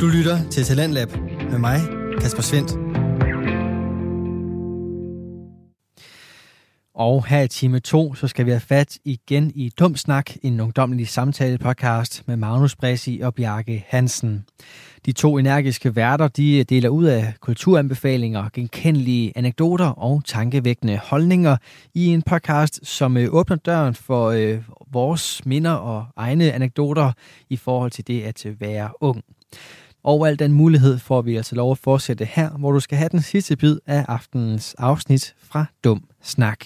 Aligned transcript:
Du 0.00 0.06
lytter 0.06 0.50
til 0.50 0.64
Talentlab 0.64 1.08
med 1.50 1.58
mig, 1.58 1.80
Kasper 2.20 2.42
Svendt. 2.42 2.72
Og 6.94 7.26
her 7.26 7.42
i 7.42 7.48
time 7.48 7.80
2, 7.80 8.14
så 8.14 8.28
skal 8.28 8.46
vi 8.46 8.50
have 8.50 8.60
fat 8.60 8.98
igen 9.04 9.52
i 9.54 9.72
Dum 9.78 9.96
Snak, 9.96 10.30
en 10.42 10.60
ungdomlig 10.60 11.08
samtale 11.08 11.58
podcast 11.58 12.22
med 12.26 12.36
Magnus 12.36 12.76
Bressi 12.76 13.20
og 13.22 13.34
Bjarke 13.34 13.84
Hansen. 13.88 14.44
De 15.06 15.12
to 15.12 15.38
energiske 15.38 15.96
værter, 15.96 16.28
de 16.28 16.64
deler 16.64 16.88
ud 16.88 17.04
af 17.04 17.34
kulturanbefalinger, 17.40 18.48
genkendelige 18.52 19.32
anekdoter 19.36 19.86
og 19.86 20.22
tankevækkende 20.24 21.00
holdninger 21.04 21.56
i 21.94 22.06
en 22.06 22.22
podcast, 22.22 22.86
som 22.86 23.16
øh, 23.16 23.28
åbner 23.30 23.56
døren 23.56 23.94
for 23.94 24.30
øh, 24.30 24.62
vores 24.92 25.46
minder 25.46 25.72
og 25.72 26.06
egne 26.16 26.52
anekdoter 26.52 27.12
i 27.50 27.56
forhold 27.56 27.90
til 27.90 28.06
det 28.06 28.22
at 28.22 28.46
øh, 28.46 28.60
være 28.60 28.90
ung. 29.00 29.24
Og 30.06 30.28
al 30.28 30.38
den 30.38 30.52
mulighed 30.52 30.98
får 30.98 31.22
vi 31.22 31.36
altså 31.36 31.54
lov 31.54 31.72
at 31.72 31.78
fortsætte 31.78 32.24
her, 32.24 32.50
hvor 32.50 32.72
du 32.72 32.80
skal 32.80 32.98
have 32.98 33.08
den 33.08 33.22
sidste 33.22 33.56
bid 33.56 33.78
af 33.86 34.04
aftenens 34.08 34.74
afsnit 34.78 35.34
fra 35.42 35.64
Dum 35.84 36.04
Snak. 36.22 36.58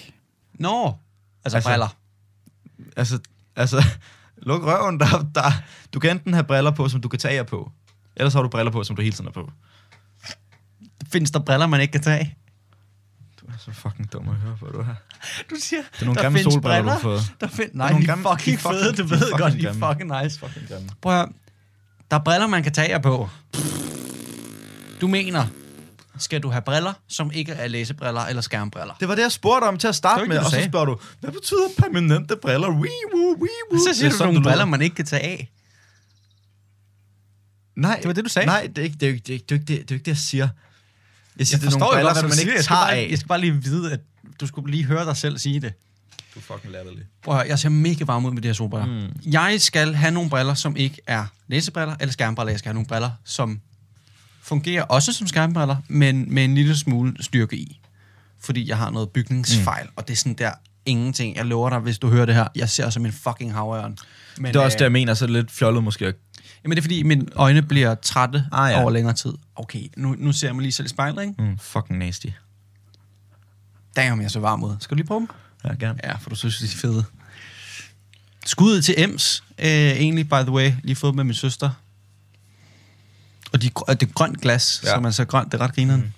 Nå, 0.53 0.69
altså, 0.87 0.97
Altså- 1.43 1.57
altså 1.57 1.69
briller. 1.69 1.87
Altså, 2.97 3.19
altså, 3.55 3.83
luk 4.47 4.61
røven. 4.63 4.99
Der, 4.99 5.05
der, 5.35 5.51
du 5.93 5.99
kan 5.99 6.11
enten 6.11 6.33
have 6.33 6.43
briller 6.43 6.71
på, 6.71 6.89
som 6.89 7.01
du 7.01 7.07
kan 7.09 7.19
tage 7.19 7.39
af 7.39 7.47
på. 7.47 7.71
Ellers 8.15 8.33
har 8.33 8.41
du 8.41 8.47
briller 8.49 8.71
på, 8.71 8.83
som 8.83 8.95
du 8.95 9.01
hele 9.01 9.13
tiden 9.15 9.27
er 9.27 9.31
på. 9.31 9.51
Findes 11.11 11.31
der 11.31 11.39
briller, 11.39 11.67
man 11.67 11.81
ikke 11.81 11.91
kan 11.91 12.01
tage? 12.01 12.35
Du 13.41 13.45
er 13.47 13.57
så 13.57 13.71
fucking 13.73 14.13
dum 14.13 14.29
at 14.29 14.35
høre 14.35 14.57
på, 14.59 14.65
du 14.65 14.81
her. 14.83 14.95
Du 15.49 15.55
siger, 15.61 15.81
Det 15.93 16.01
er 16.01 16.05
nogle 16.05 16.15
der 16.15 16.21
gamle 16.21 16.39
findes 16.39 16.53
solbriller, 16.53 16.81
du 16.83 16.89
har 16.89 16.99
briller. 16.99 17.19
fået. 17.19 17.33
Der 17.41 17.47
find... 17.47 17.69
er 17.71 17.77
Nej, 17.77 17.91
nogle 17.91 18.05
de 18.07 18.11
er 18.11 18.15
fucking 18.37 18.55
er 18.55 18.59
fede, 18.59 18.89
fucking- 18.89 18.97
du 18.97 19.03
ved 19.03 19.31
godt, 19.31 19.41
fucking 19.53 19.61
de 19.61 19.67
er 19.87 19.89
fucking 19.93 20.23
nice. 20.23 20.39
Fucking 20.39 20.67
gamle. 20.67 20.89
Prøv 21.01 21.13
at 21.13 21.19
høre. 21.19 21.33
Der 22.11 22.17
er 22.17 22.23
briller, 22.23 22.47
man 22.47 22.63
kan 22.63 22.71
tage 22.71 22.93
af 22.93 23.01
på. 23.01 23.29
Du 25.01 25.07
mener, 25.07 25.47
skal 26.17 26.41
du 26.43 26.49
have 26.49 26.61
briller, 26.61 26.93
som 27.07 27.31
ikke 27.31 27.51
er 27.51 27.67
læsebriller 27.67 28.21
eller 28.21 28.41
skærmbriller? 28.41 28.93
Det 28.99 29.07
var 29.07 29.15
det, 29.15 29.21
jeg 29.21 29.31
spurgte 29.31 29.65
om 29.65 29.77
til 29.77 29.87
at 29.87 29.95
starte 29.95 30.25
med, 30.27 30.37
og 30.37 30.45
så 30.45 30.63
spørger 30.67 30.85
du, 30.85 30.97
hvad 31.19 31.31
betyder 31.31 31.67
permanente 31.77 32.35
briller? 32.41 32.69
Wee 32.69 32.89
woo, 33.15 33.35
wee 33.41 33.49
woo. 33.71 33.79
Så 33.79 33.93
siger 33.93 33.93
Det 33.93 34.03
er 34.05 34.09
du 34.09 34.17
sådan, 34.17 34.33
nogle 34.33 34.49
briller, 34.49 34.65
man 34.65 34.81
ikke 34.81 34.95
kan 34.95 35.05
tage 35.05 35.23
af. 35.23 35.51
Nej, 37.75 37.95
Det 37.97 38.07
var 38.07 38.13
det, 38.13 38.23
du 38.23 38.29
sagde. 38.29 38.45
Nej, 38.45 38.67
det 38.75 38.77
er 38.77 38.83
ikke 38.83 38.97
det, 38.99 39.07
er 39.09 39.13
ikke, 39.13 39.23
det, 39.27 39.29
er 39.29 39.33
ikke, 39.33 39.45
det, 39.49 39.51
er 39.51 39.59
ikke, 39.59 39.65
det, 39.83 39.91
er 39.91 39.95
ikke 39.95 40.05
det, 40.05 40.07
jeg 40.07 40.17
siger. 40.17 40.49
Jeg 41.37 41.47
siger, 41.47 41.57
Jeg 41.57 41.61
det 41.61 41.67
er 41.67 41.71
forstår 41.71 41.79
nogle 41.79 41.95
briller, 41.95 42.13
som 42.13 42.23
man 42.23 42.31
siger. 42.37 42.51
ikke 42.53 42.63
tager 42.63 42.81
af. 42.81 43.07
jeg 43.09 43.17
skal 43.17 43.27
bare 43.27 43.39
lige 43.39 43.53
vide, 43.53 43.91
at 43.93 43.99
du 44.39 44.47
skulle 44.47 44.71
lige 44.71 44.83
høre 44.85 45.05
dig 45.05 45.17
selv 45.17 45.37
sige 45.37 45.59
det. 45.59 45.73
Du 46.35 46.39
er 46.39 46.43
fucking 46.43 46.73
latterlig. 46.73 47.03
Prøv 47.23 47.33
at 47.33 47.39
høre, 47.41 47.49
jeg 47.49 47.59
ser 47.59 47.69
mega 47.69 48.03
varm 48.05 48.25
ud 48.25 48.31
med 48.31 48.41
de 48.41 48.47
her 48.47 48.53
solbriller. 48.53 48.87
Mm. 49.23 49.31
Jeg 49.31 49.61
skal 49.61 49.95
have 49.95 50.11
nogle 50.11 50.29
briller, 50.29 50.53
som 50.53 50.75
ikke 50.75 51.01
er 51.07 51.25
læsebriller 51.47 51.95
eller 51.99 52.11
skærmbriller. 52.13 52.51
Jeg 52.51 52.59
skal 52.59 52.69
have 52.69 52.73
nogle 52.73 52.87
briller, 52.87 53.11
som 53.23 53.61
fungerer 54.41 54.83
også 54.83 55.13
som 55.13 55.27
skærmbriller, 55.27 55.75
men 55.87 56.33
med 56.33 56.45
en 56.45 56.55
lille 56.55 56.77
smule 56.77 57.23
styrke 57.23 57.55
i. 57.55 57.81
Fordi 58.39 58.69
jeg 58.69 58.77
har 58.77 58.89
noget 58.89 59.09
bygningsfejl, 59.09 59.85
mm. 59.85 59.91
og 59.95 60.07
det 60.07 60.13
er 60.13 60.17
sådan 60.17 60.33
der 60.33 60.51
ingenting. 60.85 61.35
Jeg 61.35 61.45
lover 61.45 61.69
dig, 61.69 61.79
hvis 61.79 61.99
du 61.99 62.09
hører 62.09 62.25
det 62.25 62.35
her, 62.35 62.47
jeg 62.55 62.69
ser 62.69 62.89
som 62.89 63.05
en 63.05 63.11
fucking 63.11 63.53
havørn. 63.53 63.97
Men, 64.37 64.45
Det 64.53 64.55
er 64.59 64.63
også 64.63 64.75
det, 64.75 64.81
øh, 64.81 64.85
jeg 64.85 64.91
mener, 64.91 65.13
så 65.13 65.25
er 65.25 65.27
det 65.27 65.33
lidt 65.33 65.51
fjollet 65.51 65.83
måske. 65.83 66.07
at- 66.07 66.15
Jamen 66.63 66.75
det 66.75 66.77
er 66.77 66.83
fordi, 66.83 67.03
mine 67.03 67.25
øjne 67.35 67.61
bliver 67.61 67.95
trætte 67.95 68.45
Ah, 68.51 68.71
ja. 68.71 68.81
over 68.81 68.91
længere 68.91 69.13
tid. 69.13 69.33
Okay, 69.55 69.83
nu, 69.97 70.15
nu 70.17 70.31
ser 70.31 70.47
jeg 70.47 70.55
mig 70.55 70.61
lige 70.61 70.71
selv 70.71 70.85
i 70.85 70.89
spejlet, 70.89 71.21
ikke? 71.21 71.33
Mm, 71.43 71.57
fucking 71.57 71.99
nasty. 71.99 72.27
Damn, 73.95 74.19
jeg 74.19 74.25
er 74.25 74.29
så 74.29 74.39
varm 74.39 74.63
ud. 74.63 74.75
Skal 74.79 74.95
du 74.95 74.97
lige 74.97 75.07
prøve 75.07 75.19
dem? 75.19 75.27
Ja, 75.63 75.73
gerne. 75.73 75.99
Ja, 76.03 76.15
for 76.15 76.29
du 76.29 76.35
synes, 76.35 76.57
de 76.57 76.65
er 76.65 76.69
fede. 76.69 77.03
Skuddet 78.45 78.85
til 78.85 78.95
Ems, 78.97 79.43
øh, 79.59 79.67
egentlig, 79.67 80.29
by 80.29 80.33
the 80.41 80.51
way, 80.51 80.71
lige 80.83 80.95
fået 80.95 81.15
med 81.15 81.23
min 81.23 81.33
søster. 81.33 81.69
Og 83.53 83.61
de, 83.61 83.69
og 83.75 83.99
det 84.01 84.09
er 84.09 84.13
grønt 84.13 84.41
glas, 84.41 84.81
Ja. 84.83 84.89
som 84.89 85.05
er 85.05 85.11
så 85.11 85.25
grønt, 85.25 85.51
det 85.51 85.61
er 85.61 85.63
ret 85.63 85.75
grineren. 85.75 86.01
Mm. 86.01 86.11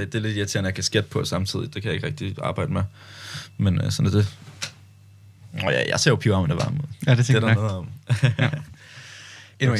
Det, 0.00 0.12
det 0.12 0.18
er 0.18 0.22
lidt 0.22 0.36
irriterende, 0.36 0.68
at 0.68 0.70
jeg 0.70 0.74
kan 0.74 0.84
skætte 0.84 1.08
på 1.08 1.24
samtidig. 1.24 1.74
Det 1.74 1.82
kan 1.82 1.88
jeg 1.88 1.94
ikke 1.94 2.06
rigtig 2.06 2.36
arbejde 2.42 2.72
med. 2.72 2.82
Men 3.56 3.80
øh, 3.80 3.92
sådan 3.92 4.06
er 4.06 4.10
det. 4.16 4.28
Nå 5.52 5.70
ja, 5.70 5.88
jeg 5.88 6.00
ser 6.00 6.10
jo 6.10 6.16
pivarmen 6.16 6.50
der 6.50 6.56
varme 6.56 6.78
ud. 6.78 6.86
Ja, 7.06 7.10
det 7.10 7.18
Det 7.18 7.26
tænker 7.26 7.42
er 7.42 7.46
jeg 7.48 7.56
der 7.56 7.62
nok. 7.62 7.70
noget 7.72 8.52
om. 8.52 8.62
Anyway, 9.60 9.78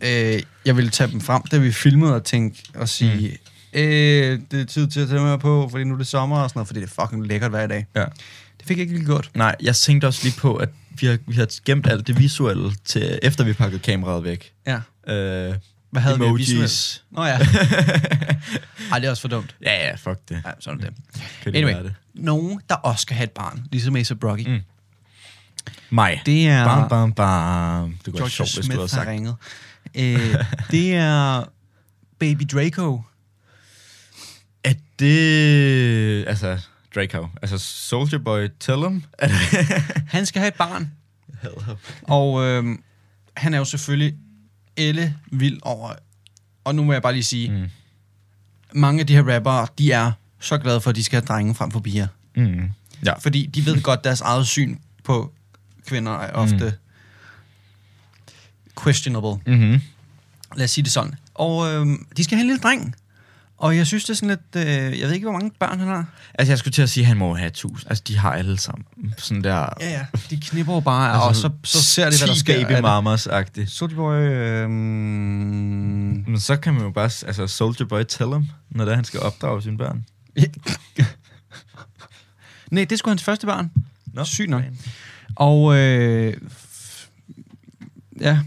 øh, 0.00 0.42
jeg 0.64 0.76
ville 0.76 0.90
tage 0.90 1.10
dem 1.10 1.20
frem, 1.20 1.42
da 1.42 1.58
vi 1.58 1.72
filmede 1.72 2.14
og 2.14 2.24
tænke 2.24 2.62
og 2.74 2.88
sige, 2.88 3.28
mm. 3.28 3.51
Øh, 3.72 4.40
det 4.50 4.60
er 4.60 4.64
tid 4.64 4.86
til 4.86 5.00
at 5.00 5.08
tage 5.08 5.20
her 5.20 5.36
på, 5.36 5.68
fordi 5.70 5.84
nu 5.84 5.94
er 5.94 5.98
det 5.98 6.06
sommer 6.06 6.38
og 6.40 6.50
sådan 6.50 6.58
noget, 6.58 6.66
fordi 6.66 6.80
det 6.80 6.90
er 6.96 7.02
fucking 7.02 7.26
lækkert 7.26 7.50
hver 7.50 7.66
dag. 7.66 7.86
Ja. 7.96 8.00
Det 8.58 8.66
fik 8.68 8.76
jeg 8.76 8.82
ikke 8.82 8.94
lige 8.94 9.06
gjort. 9.06 9.30
Nej, 9.34 9.56
jeg 9.62 9.76
tænkte 9.76 10.06
også 10.06 10.20
lige 10.24 10.34
på, 10.38 10.54
at 10.56 10.68
vi 11.00 11.06
har, 11.06 11.18
vi 11.26 11.34
har 11.34 11.48
gemt 11.64 11.86
alt 11.86 12.06
det 12.06 12.18
visuelle, 12.18 12.72
til, 12.84 13.18
efter 13.22 13.44
vi 13.44 13.52
pakkede 13.52 13.80
kameraet 13.82 14.24
væk. 14.24 14.52
Ja. 14.66 14.74
Øh, 15.12 15.54
Hvad 15.90 16.02
havde 16.02 16.18
vi 16.18 16.24
emojis. 16.24 16.48
visuelt? 16.50 17.02
Nå 17.10 17.24
ja. 17.24 17.38
Ej, 18.92 18.98
det 18.98 19.06
er 19.06 19.10
også 19.10 19.20
for 19.20 19.28
dumt. 19.28 19.56
Ja, 19.62 19.86
ja, 19.88 19.94
fuck 19.94 20.18
det. 20.28 20.42
Ja, 20.46 20.50
sådan 20.60 20.80
er 20.80 20.84
det. 20.84 20.94
Kan 21.42 21.54
Anyway, 21.56 21.74
det? 21.84 21.94
nogen, 22.14 22.60
der 22.68 22.74
også 22.74 23.02
skal 23.02 23.16
have 23.16 23.24
et 23.24 23.30
barn, 23.30 23.66
ligesom 23.72 23.96
Asa 23.96 24.14
Brocky. 24.14 24.48
Mm. 24.48 24.60
Mig. 25.90 26.22
Det 26.26 26.48
er... 26.48 26.64
Bam, 26.64 26.88
bam, 26.88 27.12
bam. 27.12 27.90
Det 28.04 28.12
kunne 28.12 28.20
være 28.20 28.30
sjovt, 28.30 28.54
hvis 28.54 28.66
du 28.66 28.72
havde 28.76 28.88
sagt. 28.88 29.08
ringet. 29.08 29.34
Øh, 29.94 30.34
det 30.70 30.94
er 30.94 31.44
Baby 32.20 32.42
Draco. 32.52 33.02
Er 34.64 34.74
det... 34.98 36.24
Altså, 36.28 36.58
Draco. 36.94 37.26
Altså, 37.42 37.58
Soldier 37.58 38.18
Boy, 38.18 38.48
tell 38.60 38.78
him. 38.88 39.02
Han 40.14 40.26
skal 40.26 40.40
have 40.40 40.48
et 40.48 40.54
barn, 40.54 40.90
og 42.02 42.42
øh, 42.44 42.78
han 43.36 43.54
er 43.54 43.58
jo 43.58 43.64
selvfølgelig 43.64 44.14
elle 44.76 45.16
vild 45.32 45.58
over... 45.62 45.92
Og 46.64 46.74
nu 46.74 46.84
må 46.84 46.92
jeg 46.92 47.02
bare 47.02 47.12
lige 47.12 47.22
sige, 47.22 47.48
Mm. 47.50 47.54
mm. 47.56 47.68
mange 48.74 49.00
af 49.00 49.06
de 49.06 49.14
her 49.14 49.34
rappere, 49.34 49.66
de 49.78 49.92
er 49.92 50.12
så 50.40 50.58
glade 50.58 50.80
for, 50.80 50.90
at 50.90 50.96
de 50.96 51.04
skal 51.04 51.16
have 51.20 51.26
drenge 51.26 51.54
frem 51.54 51.70
for 51.70 51.80
piger. 51.80 52.06
Mm. 52.36 52.70
Ja. 53.06 53.12
Fordi 53.18 53.46
de 53.46 53.66
ved 53.66 53.82
godt, 53.82 54.04
deres 54.04 54.20
eget 54.20 54.46
syn 54.46 54.78
på 55.04 55.32
kvinder 55.86 56.12
er 56.12 56.32
ofte 56.32 56.64
mm. 56.64 58.32
questionable. 58.84 59.42
Mm-hmm. 59.56 59.80
Lad 60.56 60.64
os 60.64 60.70
sige 60.70 60.84
det 60.84 60.92
sådan. 60.92 61.14
Og 61.34 61.72
øh, 61.72 61.86
de 62.16 62.24
skal 62.24 62.36
have 62.36 62.42
en 62.42 62.46
lille 62.46 62.60
dreng. 62.62 62.94
Og 63.62 63.76
jeg 63.76 63.86
synes, 63.86 64.04
det 64.04 64.10
er 64.10 64.14
sådan 64.14 64.28
lidt... 64.28 64.66
Øh, 64.66 65.00
jeg 65.00 65.06
ved 65.08 65.14
ikke, 65.14 65.24
hvor 65.24 65.32
mange 65.32 65.50
børn 65.60 65.78
han 65.78 65.88
har. 65.88 66.06
Altså, 66.34 66.52
jeg 66.52 66.58
skulle 66.58 66.72
til 66.72 66.82
at 66.82 66.90
sige, 66.90 67.04
at 67.04 67.08
han 67.08 67.16
må 67.16 67.34
have 67.34 67.50
tusind. 67.50 67.90
Altså, 67.90 68.04
de 68.08 68.18
har 68.18 68.32
alle 68.32 68.58
sammen. 68.58 68.86
Sådan 69.18 69.44
der... 69.44 69.66
Ja, 69.80 69.90
ja. 69.90 70.06
De 70.30 70.36
knipper 70.36 70.74
jo 70.74 70.80
bare, 70.80 71.12
altså, 71.12 71.28
og 71.28 71.36
så, 71.36 71.50
så 71.64 71.84
ser 71.84 72.10
de, 72.10 72.18
hvad 72.18 72.28
der 72.28 72.34
10 72.34 72.40
sker. 72.40 72.66
baby 72.68 72.80
mamas-agtigt. 72.80 73.70
Soldier 73.70 73.96
Boy... 73.96 74.14
Øh, 74.14 74.70
Men 74.70 76.40
så 76.40 76.56
kan 76.56 76.74
man 76.74 76.82
jo 76.82 76.90
bare... 76.90 77.10
Altså, 77.26 77.46
Soldier 77.46 77.86
Boy, 77.86 78.02
tell 78.08 78.32
him, 78.32 78.46
når 78.70 78.84
det 78.84 78.92
er, 78.92 78.96
han 78.96 79.04
skal 79.04 79.20
opdrage 79.20 79.62
sine 79.62 79.78
børn. 79.78 80.04
Nej, 82.70 82.84
det 82.84 82.98
skulle 82.98 83.12
hans 83.12 83.22
første 83.22 83.46
barn. 83.46 83.70
Nå, 84.06 84.24
Sygt 84.24 84.50
nok. 84.50 84.62
Og 85.36 85.76
øh, 85.76 86.36
ja, 88.20 88.38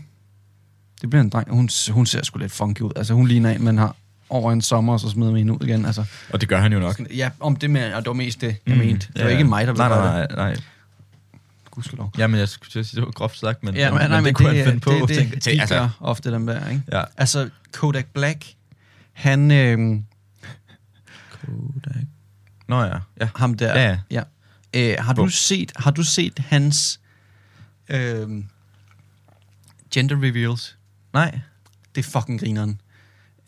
det 1.01 1.09
bliver 1.09 1.21
en 1.23 1.29
dreng. 1.29 1.49
Hun, 1.49 1.69
hun 1.89 2.05
ser 2.05 2.23
sgu 2.23 2.39
lidt 2.39 2.51
funky 2.51 2.81
ud. 2.81 2.91
Altså, 2.95 3.13
hun 3.13 3.27
ligner 3.27 3.49
en, 3.51 3.63
man 3.63 3.77
har 3.77 3.95
over 4.29 4.51
en 4.51 4.61
sommer, 4.61 4.93
og 4.93 4.99
så 4.99 5.09
smider 5.09 5.31
man 5.31 5.37
hende 5.37 5.53
ud 5.53 5.67
igen. 5.67 5.85
Altså, 5.85 6.05
Og 6.33 6.41
det 6.41 6.49
gør 6.49 6.59
han 6.59 6.73
jo 6.73 6.79
nok. 6.79 6.91
sådan, 6.91 7.07
ja, 7.15 7.29
om 7.39 7.55
det 7.55 7.69
med, 7.69 7.93
og 7.93 8.01
det 8.01 8.07
var 8.07 8.13
mest 8.13 8.41
det, 8.41 8.55
jeg 8.67 8.75
Mm, 8.77 8.79
mente. 8.85 9.07
Det 9.13 9.23
var 9.23 9.29
ja. 9.29 9.37
ikke 9.37 9.43
mig, 9.49 9.67
der 9.67 9.73
ville 9.73 9.87
nej, 9.87 9.97
nej, 9.97 10.21
det. 10.21 10.35
nej, 10.35 10.53
nej. 10.53 10.61
Gudskelov. 11.71 12.11
Jamen, 12.17 12.39
jeg 12.39 12.49
skulle 12.49 12.71
til 12.71 12.79
at 12.79 12.85
sige, 12.85 12.95
det 12.99 13.05
var 13.05 13.11
groft 13.11 13.39
sagt, 13.39 13.63
men, 13.63 13.75
Ja, 13.75 13.91
men, 13.91 13.99
nej, 14.09 14.21
men, 14.21 14.25
det 14.25 14.35
kunne 14.35 14.49
det, 14.49 14.57
han 14.57 14.65
finde 14.65 14.79
på. 14.79 14.91
det, 14.91 15.07
det, 15.09 15.15
tænker- 15.17 15.39
de 15.39 15.61
altså, 15.61 15.75
gør 15.75 15.89
ofte 15.99 16.31
dem 16.31 16.45
der, 16.45 16.69
ikke? 16.69 16.83
Ja. 16.91 17.03
Altså, 17.17 17.49
Kodak 17.73 18.05
Black, 18.13 18.45
han, 19.13 19.51
øh, 19.51 19.77
Kodak. 21.31 21.95
Nå 22.67 22.83
ja, 22.83 22.97
ja. 23.21 23.27
ham 23.35 23.53
der, 23.53 23.79
Ja, 23.81 23.97
ja. 24.11 24.23
ja. 24.73 24.91
Øh, 24.91 25.03
har, 25.05 25.13
du 25.13 25.21
Bum. 25.21 25.29
set, 25.29 25.71
har 25.75 25.91
du 25.91 26.03
set 26.03 26.39
hans 26.39 26.99
øh, 27.89 28.29
gender 29.93 30.15
reveals? 30.23 30.77
Nej, 31.13 31.39
Det 31.95 32.05
er 32.05 32.09
fucking 32.19 32.39
grineren. 32.39 32.81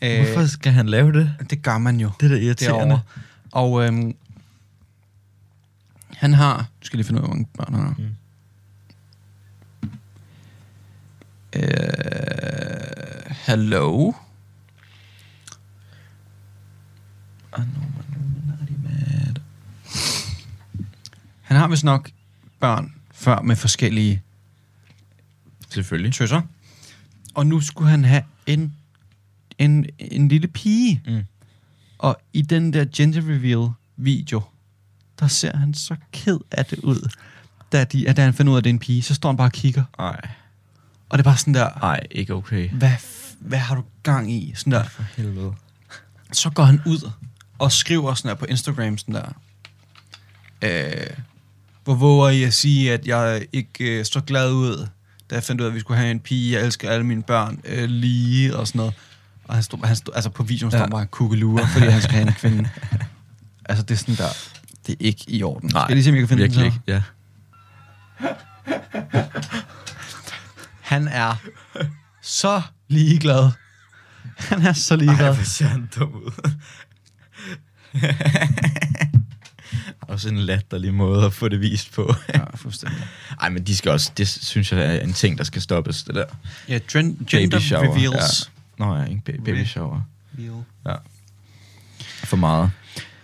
Øh, 0.02 0.24
hvorfor 0.24 0.46
skal 0.46 0.72
han 0.72 0.88
lave 0.88 1.12
det? 1.12 1.34
Det 1.50 1.62
gør 1.62 1.78
man 1.78 2.00
jo. 2.00 2.10
Det 2.20 2.26
er 2.26 2.34
da 2.36 2.40
irriterende. 2.40 2.78
derovre. 2.78 3.00
Og 3.52 3.84
øhm, 3.86 4.14
han 6.14 6.34
har... 6.34 6.56
Nu 6.58 6.64
skal 6.82 6.96
jeg 6.96 6.98
lige 6.98 7.06
finde 7.06 7.20
ud 7.20 7.24
af, 7.24 7.28
hvor 7.28 7.34
mange 7.34 7.48
børn 7.58 7.74
han 7.74 7.82
har. 7.82 7.94
Mm. 7.98 8.14
Øh, 11.52 13.36
hello? 13.46 14.12
Han 21.42 21.56
har 21.56 21.68
vist 21.68 21.84
nok 21.84 22.10
børn 22.60 22.94
før 23.12 23.40
med 23.40 23.56
forskellige 23.56 24.22
Selvfølgelig. 25.68 26.12
tøsser. 26.12 26.42
Og 27.34 27.46
nu 27.46 27.60
skulle 27.60 27.90
han 27.90 28.04
have 28.04 28.22
en, 28.46 28.74
en, 29.58 29.86
en 29.98 30.28
lille 30.28 30.48
pige. 30.48 31.02
Mm. 31.06 31.24
Og 31.98 32.16
i 32.32 32.42
den 32.42 32.72
der 32.72 32.84
gender 32.96 33.20
reveal 33.20 33.70
video, 33.96 34.42
der 35.20 35.26
ser 35.26 35.56
han 35.56 35.74
så 35.74 35.96
ked 36.12 36.38
af 36.50 36.64
det 36.64 36.78
ud. 36.78 37.10
Da, 37.72 37.84
de, 37.84 38.12
da 38.12 38.22
han 38.22 38.34
finder 38.34 38.52
ud 38.52 38.56
af, 38.56 38.60
at 38.60 38.64
det 38.64 38.70
er 38.70 38.74
en 38.74 38.78
pige, 38.78 39.02
så 39.02 39.14
står 39.14 39.28
han 39.28 39.36
bare 39.36 39.48
og 39.48 39.52
kigger. 39.52 39.84
Nej, 39.98 40.20
Og 41.08 41.18
det 41.18 41.22
er 41.22 41.30
bare 41.30 41.36
sådan 41.36 41.54
der, 41.54 41.78
nej, 41.80 42.00
ikke 42.10 42.34
okay. 42.34 42.70
hvad, 42.70 42.92
hvad 43.38 43.58
har 43.58 43.74
du 43.74 43.82
gang 44.02 44.32
i? 44.32 44.52
Sådan 44.56 44.72
der. 44.72 44.84
For 44.84 45.02
helvede. 45.16 45.52
Så 46.32 46.50
går 46.50 46.62
han 46.62 46.80
ud 46.86 47.10
og 47.58 47.72
skriver 47.72 48.14
sådan 48.14 48.28
der 48.28 48.34
på 48.34 48.44
Instagram 48.44 48.98
sådan 48.98 49.14
der. 49.14 49.32
Øh, 50.62 51.06
hvor 51.84 51.94
våger 51.94 52.28
I 52.28 52.42
at 52.42 52.54
sige, 52.54 52.92
at 52.92 53.06
jeg 53.06 53.46
ikke 53.52 53.98
øh, 53.98 54.04
står 54.04 54.20
glad 54.20 54.52
ud, 54.52 54.86
da 55.30 55.34
jeg 55.34 55.44
fandt 55.44 55.60
ud 55.60 55.66
af, 55.66 55.70
at 55.70 55.74
vi 55.74 55.80
skulle 55.80 55.98
have 55.98 56.10
en 56.10 56.20
pige, 56.20 56.56
jeg 56.58 56.66
elsker 56.66 56.90
alle 56.90 57.06
mine 57.06 57.22
børn 57.22 57.60
øh, 57.64 57.88
lige 57.88 58.56
og 58.56 58.66
sådan 58.66 58.78
noget. 58.78 58.94
Og 59.48 59.54
han 59.54 59.62
stod, 59.62 59.86
han 59.86 59.96
stod, 59.96 60.14
altså 60.14 60.30
på 60.30 60.42
videoen 60.42 60.70
står 60.70 60.78
Ja. 60.78 60.88
bare 60.88 61.06
kukkelurer, 61.06 61.66
fordi 61.66 61.86
han 61.86 62.02
skal 62.02 62.14
have 62.14 62.26
en 62.28 62.32
kvinde. 62.34 62.68
Altså 63.64 63.82
det 63.84 63.94
er 63.94 63.98
sådan 63.98 64.14
der, 64.14 64.28
det 64.86 64.92
er 64.92 64.96
ikke 65.00 65.24
i 65.28 65.42
orden. 65.42 65.70
Nej, 65.72 65.82
skal 65.84 65.90
jeg 65.90 65.96
lige 65.96 66.04
se, 66.04 66.10
om 66.10 66.14
jeg 66.16 66.20
kan 66.22 66.28
finde 66.28 66.42
virkelig 66.42 66.64
den 66.64 66.72
ikke. 66.72 66.80
Ja. 66.86 67.02
Han 70.82 71.08
er 71.08 71.34
så 72.22 72.62
ligeglad. 72.88 73.50
Han 74.38 74.62
er 74.66 74.72
så 74.72 74.96
ligeglad. 74.96 75.26
Ej, 75.26 75.32
hvor 75.34 75.44
ser 75.44 75.66
han 75.66 75.88
dum 75.96 76.12
ud. 76.14 76.50
Også 80.00 80.28
en 80.28 80.38
latterlig 80.38 80.94
måde 80.94 81.24
at 81.26 81.32
få 81.32 81.48
det 81.48 81.60
vist 81.60 81.92
på. 81.92 82.14
Ja, 82.34 82.40
fuldstændig. 82.54 82.98
Ej, 83.40 83.48
men 83.48 83.66
de 83.66 83.76
skal 83.76 83.90
også, 83.92 84.12
det 84.16 84.28
synes 84.28 84.72
jeg 84.72 84.96
er 84.96 85.00
en 85.00 85.12
ting, 85.12 85.38
der 85.38 85.44
skal 85.44 85.62
stoppes, 85.62 86.02
det 86.02 86.14
der. 86.14 86.24
Ja, 86.68 86.78
gen- 86.92 87.26
gender 87.30 87.58
reveals. 87.82 88.50
Ja. 88.54 88.57
Nå 88.78 88.96
ja, 88.96 89.04
ikke 89.04 89.22
ba- 89.28 89.42
baby 89.44 89.64
shower. 89.64 90.00
Ja. 90.86 90.94
For 92.24 92.36
meget. 92.36 92.70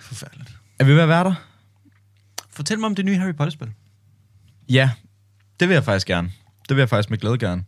Forfærdeligt. 0.01 0.51
Er 0.79 0.85
vi 0.85 0.93
ved 0.95 1.01
at 1.03 1.09
være 1.09 1.25
der? 1.25 1.35
Fortæl 2.51 2.79
mig 2.79 2.87
om 2.87 2.95
det 2.95 3.05
nye 3.05 3.17
Harry 3.19 3.33
Potter-spil. 3.35 3.69
Ja, 4.69 4.91
det 5.61 5.69
vil 5.69 5.75
jeg 5.75 5.85
faktisk 5.85 6.07
gerne. 6.07 6.33
Det 6.69 6.77
vil 6.77 6.81
jeg 6.81 6.89
faktisk 6.89 7.11
med 7.11 7.19
glæde 7.19 7.39
gerne. 7.39 7.65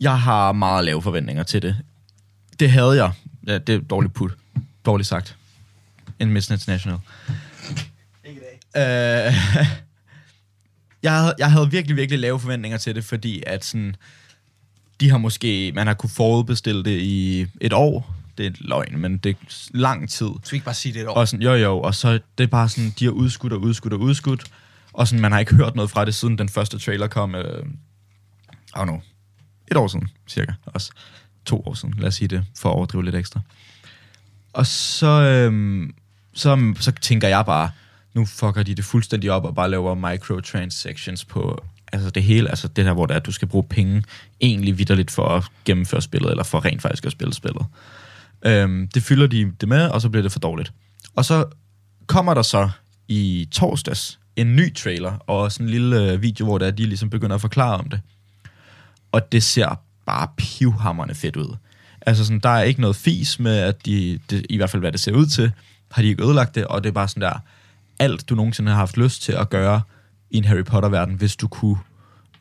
Jeg 0.00 0.20
har 0.20 0.52
meget 0.52 0.84
lave 0.84 1.02
forventninger 1.02 1.42
til 1.42 1.62
det. 1.62 1.76
Det 2.60 2.70
havde 2.70 2.92
jeg. 3.04 3.12
Ja, 3.46 3.58
det 3.58 3.74
er 3.74 3.78
dårligt 3.80 4.14
put. 4.14 4.32
Dårligt 4.86 5.08
sagt. 5.08 5.36
En 6.18 6.32
Miss 6.32 6.50
International. 6.50 6.98
Ikke 8.24 8.40
i 8.40 8.44
dag. 8.74 9.26
Øh, 9.26 9.34
jeg, 11.02 11.12
havde, 11.20 11.34
jeg 11.38 11.52
havde 11.52 11.70
virkelig, 11.70 11.96
virkelig 11.96 12.18
lave 12.20 12.40
forventninger 12.40 12.78
til 12.78 12.94
det, 12.94 13.04
fordi 13.04 13.42
at 13.46 13.64
sådan, 13.64 13.96
de 15.00 15.10
har 15.10 15.18
måske, 15.18 15.72
man 15.74 15.86
har 15.86 15.94
kunne 15.94 16.10
forudbestille 16.10 16.84
det 16.84 17.00
i 17.00 17.46
et 17.60 17.72
år. 17.72 18.14
Det 18.38 18.46
er 18.46 18.50
løgn, 18.58 18.98
men 18.98 19.18
det 19.18 19.30
er 19.30 19.34
lang 19.70 20.10
tid. 20.10 20.26
Så 20.42 20.50
vi 20.50 20.54
ikke 20.54 20.64
bare 20.64 20.74
sige 20.74 20.92
det 20.92 21.02
et 21.02 21.08
år. 21.08 21.14
Og 21.14 21.28
sådan, 21.28 21.42
jo 21.42 21.54
jo, 21.54 21.80
og 21.80 21.94
så 21.94 22.12
det 22.38 22.44
er 22.44 22.48
bare 22.48 22.68
sådan, 22.68 22.94
de 22.98 23.04
har 23.04 23.12
udskudt 23.12 23.52
og 23.52 23.60
udskudt 23.60 23.92
og 23.92 24.00
udskudt, 24.00 24.44
og 24.92 25.08
sådan, 25.08 25.22
man 25.22 25.32
har 25.32 25.38
ikke 25.38 25.54
hørt 25.54 25.74
noget 25.74 25.90
fra 25.90 26.04
det, 26.04 26.14
siden 26.14 26.38
den 26.38 26.48
første 26.48 26.78
trailer 26.78 27.06
kom, 27.06 27.34
øh, 27.34 27.66
I 28.52 28.78
don't 28.78 28.84
know, 28.84 29.00
et 29.70 29.76
år 29.76 29.88
siden, 29.88 30.08
cirka, 30.28 30.52
også 30.66 30.92
to 31.44 31.62
år 31.66 31.74
siden, 31.74 31.94
lad 31.98 32.08
os 32.08 32.14
sige 32.14 32.28
det, 32.28 32.44
for 32.58 32.68
at 32.68 32.74
overdrive 32.74 33.04
lidt 33.04 33.14
ekstra. 33.14 33.40
Og 34.52 34.66
så, 34.66 35.06
øh, 35.06 35.88
så, 36.34 36.74
så 36.80 36.92
tænker 36.92 37.28
jeg 37.28 37.46
bare, 37.46 37.70
nu 38.14 38.26
fucker 38.26 38.62
de 38.62 38.74
det 38.74 38.84
fuldstændig 38.84 39.30
op 39.30 39.44
og 39.44 39.54
bare 39.54 39.70
laver 39.70 39.94
microtransactions 39.94 41.24
på 41.24 41.64
altså 41.92 42.10
det 42.10 42.22
hele, 42.22 42.48
altså 42.48 42.68
det 42.68 42.86
der, 42.86 42.92
hvor 42.92 43.06
det 43.06 43.14
er, 43.14 43.18
at 43.18 43.26
du 43.26 43.32
skal 43.32 43.48
bruge 43.48 43.64
penge 43.64 44.02
egentlig 44.40 44.78
vidderligt 44.78 45.10
for 45.10 45.28
at 45.28 45.44
gennemføre 45.64 46.02
spillet, 46.02 46.30
eller 46.30 46.44
for 46.44 46.64
rent 46.64 46.82
faktisk 46.82 47.06
at 47.06 47.12
spille 47.12 47.34
spillet. 47.34 47.66
Øhm, 48.44 48.88
det 48.88 49.02
fylder 49.02 49.26
de 49.26 49.52
det 49.60 49.68
med, 49.68 49.88
og 49.88 50.00
så 50.00 50.08
bliver 50.08 50.22
det 50.22 50.32
for 50.32 50.40
dårligt. 50.40 50.72
Og 51.16 51.24
så 51.24 51.44
kommer 52.06 52.34
der 52.34 52.42
så 52.42 52.70
i 53.08 53.48
torsdags 53.52 54.18
en 54.36 54.56
ny 54.56 54.74
trailer, 54.74 55.12
og 55.12 55.52
sådan 55.52 55.66
en 55.66 55.70
lille 55.70 56.12
øh, 56.12 56.22
video, 56.22 56.44
hvor 56.44 56.58
der 56.58 56.70
de 56.70 56.86
ligesom 56.86 57.10
begynder 57.10 57.34
at 57.34 57.40
forklare 57.40 57.78
om 57.78 57.88
det. 57.88 58.00
Og 59.12 59.32
det 59.32 59.42
ser 59.42 59.80
bare 60.06 60.28
pivhammerne 60.36 61.14
fedt 61.14 61.36
ud. 61.36 61.56
Altså 62.00 62.24
sådan, 62.24 62.40
der 62.40 62.48
er 62.48 62.62
ikke 62.62 62.80
noget 62.80 62.96
fis 62.96 63.38
med, 63.38 63.56
at 63.56 63.86
de, 63.86 64.18
det, 64.30 64.46
i 64.50 64.56
hvert 64.56 64.70
fald 64.70 64.82
hvad 64.82 64.92
det 64.92 65.00
ser 65.00 65.12
ud 65.12 65.26
til, 65.26 65.52
har 65.90 66.02
de 66.02 66.08
ikke 66.08 66.24
ødelagt 66.24 66.54
det, 66.54 66.66
og 66.66 66.82
det 66.82 66.88
er 66.88 66.92
bare 66.92 67.08
sådan 67.08 67.20
der, 67.20 67.38
alt 67.98 68.28
du 68.28 68.34
nogensinde 68.34 68.70
har 68.70 68.78
haft 68.78 68.96
lyst 68.96 69.22
til 69.22 69.32
at 69.32 69.50
gøre 69.50 69.82
i 70.30 70.36
en 70.36 70.44
Harry 70.44 70.64
Potter-verden, 70.64 71.14
hvis 71.14 71.36
du 71.36 71.48
kunne 71.48 71.76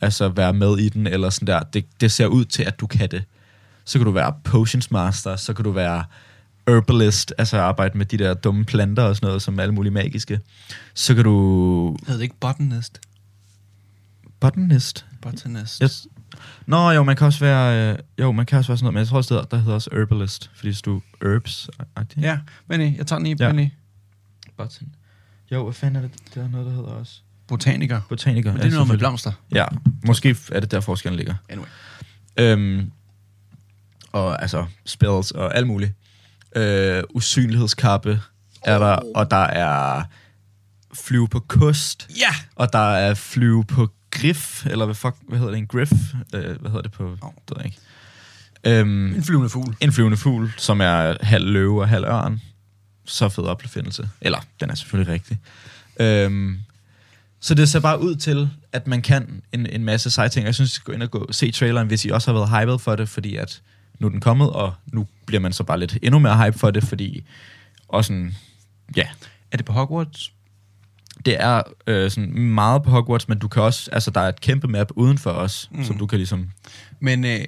altså 0.01 0.29
være 0.29 0.53
med 0.53 0.77
i 0.77 0.89
den, 0.89 1.07
eller 1.07 1.29
sådan 1.29 1.47
der, 1.47 1.59
det, 1.63 1.85
det 2.01 2.11
ser 2.11 2.25
ud 2.27 2.45
til, 2.45 2.63
at 2.63 2.79
du 2.79 2.87
kan 2.87 3.11
det. 3.11 3.23
Så 3.85 3.99
kan 3.99 4.05
du 4.05 4.11
være 4.11 4.33
potions 4.43 4.91
master, 4.91 5.35
så 5.35 5.53
kan 5.53 5.65
du 5.65 5.71
være 5.71 6.03
herbalist, 6.67 7.33
altså 7.37 7.57
arbejde 7.59 7.97
med 7.97 8.05
de 8.05 8.17
der 8.17 8.33
dumme 8.33 8.65
planter 8.65 9.03
og 9.03 9.15
sådan 9.15 9.27
noget, 9.27 9.41
som 9.41 9.57
er 9.59 9.63
alle 9.63 9.73
mulige 9.73 9.91
magiske. 9.93 10.39
Så 10.93 11.15
kan 11.15 11.23
du... 11.23 11.97
Hed 12.07 12.15
det 12.15 12.23
ikke 12.23 12.35
Botanist? 12.39 12.99
Botanist? 14.39 15.05
Botanist. 15.21 15.81
Jeg, 15.81 15.89
Nå, 16.65 16.91
jo, 16.91 17.03
man 17.03 17.15
kan 17.15 17.27
også 17.27 17.39
være... 17.39 17.91
Øh, 17.93 17.99
jo, 18.19 18.31
man 18.31 18.45
kan 18.45 18.57
også 18.57 18.71
være 18.71 18.77
sådan 18.77 18.83
noget, 18.85 18.93
men 18.93 18.99
jeg 18.99 19.07
tror 19.07 19.17
også, 19.17 19.35
der, 19.35 19.43
der 19.43 19.57
hedder 19.57 19.73
også 19.73 19.89
herbalist, 19.93 20.49
fordi 20.53 20.67
hvis 20.67 20.81
du 20.81 21.01
herbs... 21.23 21.69
Ja, 22.17 22.39
Benny, 22.69 22.97
jeg 22.97 23.07
tager 23.07 23.17
den 23.19 23.25
i, 23.25 23.35
Ja. 23.39 23.47
Benny. 23.47 23.67
Botan. 24.57 24.87
Jo, 25.51 25.63
hvad 25.63 25.73
fanden 25.73 25.95
er 26.03 26.07
det? 26.07 26.11
Det 26.35 26.43
er 26.43 26.47
noget, 26.47 26.65
der 26.65 26.73
hedder 26.73 26.89
også... 26.89 27.21
Botaniker. 27.49 28.01
Botaniker. 28.09 28.51
Men 28.53 28.61
det 28.61 28.67
er 28.67 28.71
noget 28.73 28.87
med 28.87 28.97
blomster. 28.97 29.31
Ja, 29.51 29.65
måske 30.05 30.35
er 30.51 30.59
det 30.59 30.71
der 30.71 30.79
forskellen 30.79 31.17
ligger. 31.17 31.33
Anyway. 31.49 31.67
Øhm, 32.37 32.91
og 34.11 34.41
altså 34.41 34.65
spells 34.85 35.31
og 35.31 35.55
alt 35.57 35.67
muligt. 35.67 35.91
Øh, 36.55 37.03
usynlighedskappe 37.09 38.21
er 38.63 38.79
der, 38.79 38.99
og 39.15 39.31
der 39.31 39.43
er 39.43 40.03
flyve 40.93 41.27
på 41.27 41.39
kost, 41.39 42.07
Ja! 42.17 42.35
og 42.55 42.73
der 42.73 42.93
er 42.95 43.13
flyve 43.13 43.65
på 43.65 43.89
grif, 44.11 44.65
eller 44.65 44.85
hvad, 44.85 44.95
fuck, 44.95 45.15
hvad 45.27 45.37
hedder 45.37 45.51
det, 45.51 45.57
en 45.59 45.67
grif? 45.67 45.91
Øh, 46.35 46.59
hvad 46.61 46.71
hedder 46.71 46.81
det 46.81 46.91
på, 46.91 47.03
det 47.21 47.21
ved 47.49 47.57
jeg 47.57 47.65
ikke. 47.65 47.77
Øhm, 48.63 49.15
En 49.15 49.23
flyvende 49.23 49.49
fugl. 49.49 49.75
en 49.79 49.91
flyvende 49.91 50.17
fugl, 50.17 50.53
som 50.57 50.81
er 50.81 51.15
halv 51.21 51.45
løve 51.51 51.81
og 51.81 51.89
halv 51.89 52.05
ørn. 52.05 52.41
Så 53.05 53.29
fed 53.29 53.43
opfindelse. 53.43 54.09
Eller, 54.21 54.39
den 54.59 54.69
er 54.69 54.75
selvfølgelig 54.75 55.13
rigtig. 55.13 55.39
Øhm, 55.99 56.59
så 57.39 57.53
det 57.53 57.69
ser 57.69 57.79
bare 57.79 58.01
ud 58.01 58.15
til, 58.15 58.49
at 58.73 58.87
man 58.87 59.01
kan 59.01 59.41
en, 59.51 59.65
en 59.65 59.83
masse 59.85 60.09
seje 60.09 60.29
ting. 60.29 60.45
Jeg 60.45 60.55
synes, 60.55 60.71
I 60.71 60.73
skal 60.75 60.85
gå 60.85 60.91
ind 60.91 61.03
og 61.03 61.11
gå, 61.11 61.27
se 61.31 61.51
traileren, 61.51 61.87
hvis 61.87 62.05
I 62.05 62.09
også 62.09 62.31
har 62.33 62.39
været 62.39 62.61
hyped 62.61 62.79
for 62.79 62.95
det, 62.95 63.09
fordi 63.09 63.35
at 63.35 63.61
nu 63.99 64.07
er 64.07 64.11
den 64.11 64.19
kommet, 64.21 64.49
og 64.49 64.73
nu 64.93 65.07
bliver 65.25 65.39
man 65.39 65.53
så 65.53 65.63
bare 65.63 65.79
lidt 65.79 65.97
endnu 66.01 66.19
mere 66.19 66.45
hype 66.45 66.59
for 66.59 66.71
det, 66.71 66.83
fordi 66.83 67.23
også 67.87 68.07
sådan, 68.07 68.35
ja, 68.95 69.07
Er 69.51 69.57
det 69.57 69.65
på 69.65 69.73
Hogwarts? 69.73 70.31
det 71.25 71.41
er 71.41 71.61
øh, 71.87 72.11
sådan 72.11 72.39
meget 72.39 72.83
på 72.83 72.89
Hogwarts, 72.89 73.27
men 73.27 73.39
du 73.39 73.47
kan 73.47 73.61
også, 73.61 73.89
altså 73.91 74.11
der 74.11 74.21
er 74.21 74.29
et 74.29 74.41
kæmpe 74.41 74.67
map 74.67 74.87
uden 74.95 75.17
for 75.17 75.31
os, 75.31 75.69
mm. 75.71 75.83
som 75.83 75.97
du 75.97 76.05
kan 76.07 76.17
ligesom 76.17 76.49
Men 76.99 77.25
øh, 77.25 77.39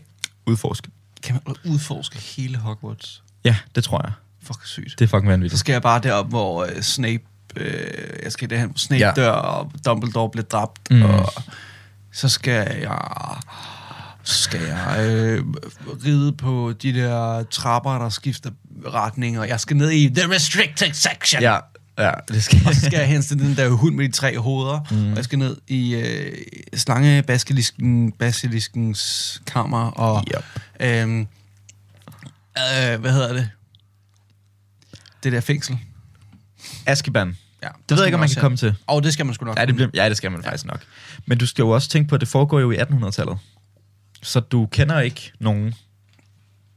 udforske. 0.46 0.90
kan 1.24 1.40
man 1.46 1.56
udforske 1.66 2.18
hele 2.18 2.58
Hogwarts? 2.58 3.24
Ja, 3.44 3.56
det 3.76 3.84
tror 3.84 4.02
jeg. 4.04 4.12
Fuck, 4.44 4.66
sygt. 4.66 5.00
Det 5.00 5.06
er 5.06 5.08
fucking 5.10 5.28
Så 5.28 5.32
vanvittigt. 5.32 5.60
skal 5.60 5.74
jeg 5.74 5.82
bare 5.82 6.00
derop, 6.00 6.30
hvor 6.30 6.64
øh, 6.66 6.82
Snape, 6.82 7.24
øh, 7.56 7.84
jeg 8.24 8.32
skal 8.32 8.50
derhen, 8.50 8.68
hvor 8.70 8.78
Snape 8.78 9.00
Ja. 9.06 9.12
dør, 9.16 9.32
og 9.32 9.72
Dumbledore 9.86 10.30
bliver 10.30 10.46
dræbt, 10.46 10.92
Mm. 10.92 11.02
og 11.02 11.34
så 12.12 12.30
skal 12.30 12.78
jeg, 12.82 12.98
skal 14.24 14.62
jeg 14.62 14.98
øh, 15.10 15.44
ride 16.06 16.34
på 16.34 16.74
de 16.82 16.94
der 16.94 17.44
trapper, 17.44 17.98
der 17.98 18.10
skifter 18.10 18.50
retning, 18.94 19.40
og 19.40 19.48
jeg 19.48 19.60
skal 19.60 19.78
ned 19.78 19.92
i 19.92 20.10
the 20.16 20.30
restricted 20.36 20.94
section. 20.94 21.42
Ja, 21.42 21.58
ja, 21.98 22.12
det 22.28 22.44
skal 22.44 22.62
Og 22.68 22.74
så 22.76 22.82
skal 22.86 22.98
jeg 23.00 23.08
hen 23.08 23.22
til 23.22 23.40
den 23.40 23.56
der 23.56 23.70
hund 23.70 23.96
med 23.96 24.08
de 24.08 24.12
tre 24.14 24.38
hoveder, 24.40 24.80
mm. 24.92 25.12
og 25.12 25.16
jeg 25.16 25.24
skal 25.24 25.40
ned 25.40 25.58
i 25.68 25.94
øh, 25.96 26.38
slangebasilisken, 26.76 28.12
basiliskens 28.12 29.42
kammer, 29.48 29.92
og 29.92 30.24
Yep. 30.36 30.44
øhm, 30.80 31.20
øh, 31.20 33.00
hvad 33.02 33.12
hedder 33.12 33.34
det? 33.34 33.50
Det 35.24 35.32
der 35.32 35.42
fængsel. 35.42 35.78
Azkaban. 36.86 37.38
Ja, 37.64 37.68
Det 37.90 37.98
ved 37.98 38.04
jeg 38.04 38.08
ikke, 38.08 38.16
om 38.16 38.20
man 38.20 38.30
kan 38.30 38.42
komme 38.42 38.58
til. 38.58 38.76
Og 38.88 39.04
det 39.04 39.14
skal 39.14 39.26
man 39.26 39.36
sgu 39.36 39.46
nok. 39.46 39.60
Ja, 39.60 39.66
det, 39.66 39.76
bliver, 39.76 39.90
ja, 39.94 40.10
det 40.10 40.18
skal 40.18 40.32
man 40.32 40.44
faktisk 40.44 40.66
nok. 40.66 40.82
Men 41.26 41.38
du 41.38 41.46
skal 41.46 41.64
jo 41.64 41.70
også 41.70 41.90
tænke 41.90 42.10
på, 42.10 42.16
at 42.16 42.22
det 42.22 42.28
foregår 42.28 42.60
jo 42.60 42.72
i 42.72 42.78
1800-tallet. 42.78 43.38
Så 44.22 44.40
du 44.40 44.66
kender 44.66 45.00
ikke 45.00 45.32
nogen 45.40 45.66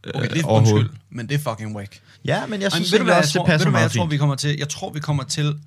øh, 0.05 0.13
Okay, 0.15 0.29
det 0.29 0.43
er 0.43 0.47
undskyld, 0.47 0.91
men 1.11 1.29
det 1.29 1.35
er 1.35 1.51
fucking 1.51 1.77
whack. 1.77 2.01
Ja, 2.25 2.47
men 2.47 2.63
jeg 2.63 2.73
synes 2.73 2.93
ved 2.93 2.99
egentlig 2.99 3.13
jeg 3.13 3.19
også, 3.19 3.33
tror, 3.33 3.45
det 3.45 3.51
passer 3.51 3.67
ved 3.67 3.73
du, 3.73 3.79
hvad, 3.79 3.81
jeg 3.81 3.91
tror, 3.91 4.07
vi 4.07 4.17
kommer 4.17 4.35
til? 4.35 4.57
Jeg 4.59 4.69
tror, 4.69 4.91
vi 4.91 5.01
kommer 5.01 5.23
til 5.25 5.59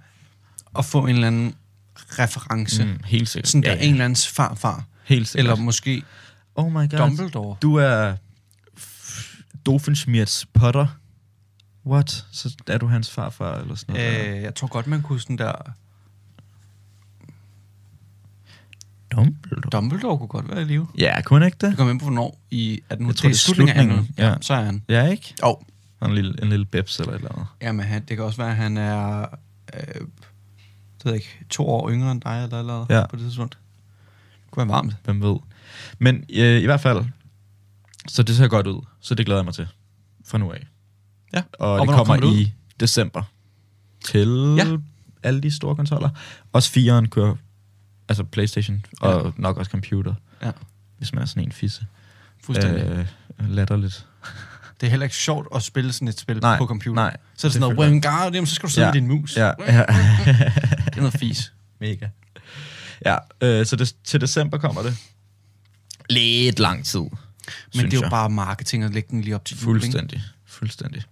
at 0.78 0.86
få 0.86 1.06
en 1.06 1.10
eller 1.10 1.28
anden 1.28 1.56
reference. 1.96 2.84
Mm. 2.86 3.00
Helt 3.06 3.30
sikkert. 3.30 3.50
Sådan 3.50 3.64
der 3.64 3.70
ja, 3.70 3.76
ja, 3.76 3.82
ja. 3.82 3.88
en 3.88 3.94
eller 3.94 4.06
andens 4.06 4.28
farfar. 4.28 4.84
Helt 5.04 5.28
sikkert. 5.28 5.52
Eller 5.52 5.64
måske 5.64 6.04
oh 6.56 6.72
my 6.72 6.74
god. 6.74 6.98
Dumbledore. 6.98 7.58
Du 7.62 7.76
er 7.76 8.16
Doofenshmirtz 9.66 10.46
Potter. 10.54 10.88
What? 11.88 12.26
Så 12.32 12.56
er 12.68 12.78
du 12.78 12.88
hans 12.88 13.12
farfar 13.12 13.58
eller 13.58 13.76
sådan 13.76 13.96
noget? 13.96 14.36
Øh, 14.38 14.42
jeg 14.42 14.56
tror 14.56 14.68
godt, 14.68 14.88
man 14.88 15.02
kunne 15.02 15.20
sådan 15.20 15.38
der... 15.38 15.52
Dumbledore? 19.12 19.70
Dumbledore 19.72 20.18
kunne 20.18 20.28
godt 20.28 20.50
være 20.50 20.62
i 20.62 20.66
live. 20.66 20.88
Ja, 20.98 21.22
kunne 21.22 21.40
han 21.40 21.46
ikke 21.48 21.58
det? 21.62 21.70
Det 21.70 21.78
kommer 21.78 21.92
ind 21.92 22.00
på, 22.00 22.06
hvornår 22.06 22.40
i 22.52 22.74
1800. 22.74 23.08
Jeg 23.10 23.16
tror, 23.16 23.28
det 23.30 23.34
er 23.36 23.38
slutningen 23.40 23.76
slutningen, 23.76 24.00
1800. 24.00 24.28
Ja. 24.28 24.30
ja. 24.30 24.38
Så 24.42 24.54
er 24.54 24.62
han. 24.64 24.84
Ja, 24.90 25.12
ikke? 25.12 25.34
Oh. 25.44 25.56
Han 26.02 26.06
er 26.06 26.10
en 26.10 26.16
lille, 26.16 26.44
en 26.44 26.50
lille 26.50 26.66
bebs 26.66 27.00
eller 27.00 27.12
et 27.14 27.18
eller 27.18 27.32
andet. 27.32 27.48
Jamen, 27.62 27.86
han, 27.86 28.06
det 28.06 28.18
kan 28.18 28.26
også 28.26 28.38
være, 28.38 28.50
at 28.50 28.56
han 28.56 28.78
er... 28.78 29.20
Øh, 29.74 29.82
det 30.98 31.06
ved 31.06 31.14
ikke, 31.14 31.40
to 31.50 31.68
år 31.68 31.90
yngre 31.92 32.12
end 32.12 32.22
dig, 32.22 32.44
eller 32.44 32.60
eller 32.60 32.86
Ja. 32.90 33.06
på 33.08 33.16
det 33.16 33.24
tidspunkt. 33.26 33.58
Det 34.44 34.52
kunne 34.52 34.68
være 34.68 34.76
varmt. 34.76 34.96
Hvem 35.04 35.22
ved. 35.22 35.38
Men 36.00 36.16
øh, 36.34 36.62
i 36.62 36.66
hvert 36.66 36.82
fald, 36.82 37.06
Så 38.08 38.24
det 38.24 38.36
ser 38.36 38.48
godt 38.48 38.68
ud. 38.68 38.82
Så 39.00 39.16
det 39.16 39.26
glæder 39.26 39.40
jeg 39.42 39.46
mig 39.46 39.54
til 39.54 39.68
fra 40.26 40.38
nu 40.38 40.52
af. 40.52 40.68
Ja. 41.34 41.42
Og, 41.60 41.72
Og 41.74 41.80
det 41.80 41.88
kommer, 41.88 42.06
kommer 42.16 42.30
det 42.32 42.40
i 42.40 42.54
december 42.80 43.24
til 44.06 44.56
Ja. 44.58 44.78
alle 45.24 45.42
de 45.42 45.52
store 45.56 45.76
konsoller. 45.76 46.10
Også 46.54 46.72
4'eren 46.80 47.08
kører, 47.10 47.36
altså 48.10 48.24
Playstation, 48.24 48.86
og 49.02 49.26
Ja. 49.26 49.32
nok 49.38 49.58
også 49.58 49.72
computer, 49.72 50.14
Ja, 50.44 50.52
hvis 50.98 51.14
man 51.14 51.22
er 51.22 51.26
sådan 51.26 51.44
en 51.44 51.52
fisse. 51.52 51.86
fuldstændig. 52.44 52.84
Øh. 52.84 53.06
Latterligt. 53.50 54.06
Det 54.82 54.88
er 54.88 54.90
heller 54.90 55.04
ikke 55.04 55.16
sjovt 55.16 55.48
at 55.56 55.64
spille 55.64 55.94
sådan 55.94 56.08
et 56.08 56.20
spil 56.20 56.38
Nej, 56.38 56.58
på 56.58 56.66
computer. 56.66 56.96
nej. 57.02 57.18
Så 57.36 57.48
er 57.48 57.50
det 57.50 57.54
sådan 57.62 57.76
noget, 57.76 57.90
Wingardium, 57.92 58.46
så 58.46 58.56
skal 58.56 58.68
du 58.68 58.74
sidde 58.74 58.88
Ja. 58.88 58.94
med 58.94 59.02
din 59.02 59.08
mus. 59.10 59.38
Ja, 59.38 59.46
ja. 59.46 59.54
Det 59.56 59.66
er 59.68 60.96
noget 60.98 61.14
fis. 61.14 61.54
Mega. 61.80 62.08
Ja, 63.06 63.18
øh, 63.42 63.66
så 63.66 63.76
det, 63.76 63.96
til 64.04 64.22
december 64.22 64.58
kommer 64.58 64.82
det. 64.82 64.98
Lidt 66.10 66.60
lang 66.60 66.86
tid, 66.86 67.00
Men 67.00 67.10
det 67.74 67.94
er 67.94 67.98
jo 67.98 68.02
jeg. 68.02 68.10
bare 68.10 68.30
marketing 68.30 68.84
at 68.84 68.94
lægge 68.94 69.08
den 69.12 69.22
lige 69.22 69.36
op 69.36 69.46
til 69.46 69.58
jul? 69.58 69.80
Fuldstændig. 69.82 70.22
Fuldstændig. 70.46 71.04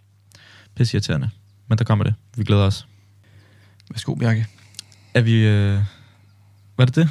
Pisse 0.76 0.96
irriterende. 0.96 1.30
Men 1.68 1.78
der 1.78 1.84
kommer 1.84 2.04
det. 2.04 2.14
Vi 2.38 2.44
glæder 2.44 2.64
os. 2.64 2.88
Værsgo, 3.90 4.16
Bjarke. 4.16 4.48
Er 5.14 5.22
vi... 5.22 5.48
Øh... 5.48 5.80
Var 6.78 6.86
det 6.86 6.96
det? 6.96 7.10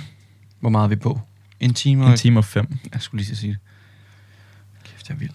Hvor 0.60 0.70
meget 0.70 0.84
er 0.84 0.88
vi 0.88 0.96
på? 0.96 1.20
En 1.60 1.74
time 1.74 2.04
og... 2.04 2.10
En 2.10 2.16
time 2.16 2.40
og 2.40 2.44
fem. 2.44 2.78
Jeg 2.92 3.00
skulle 3.00 3.22
lige 3.22 3.32
at 3.32 3.38
sige 3.38 3.50
det. 3.52 3.58
Kæft, 4.84 5.08
jeg 5.08 5.14
er 5.14 5.18
vild. 5.18 5.30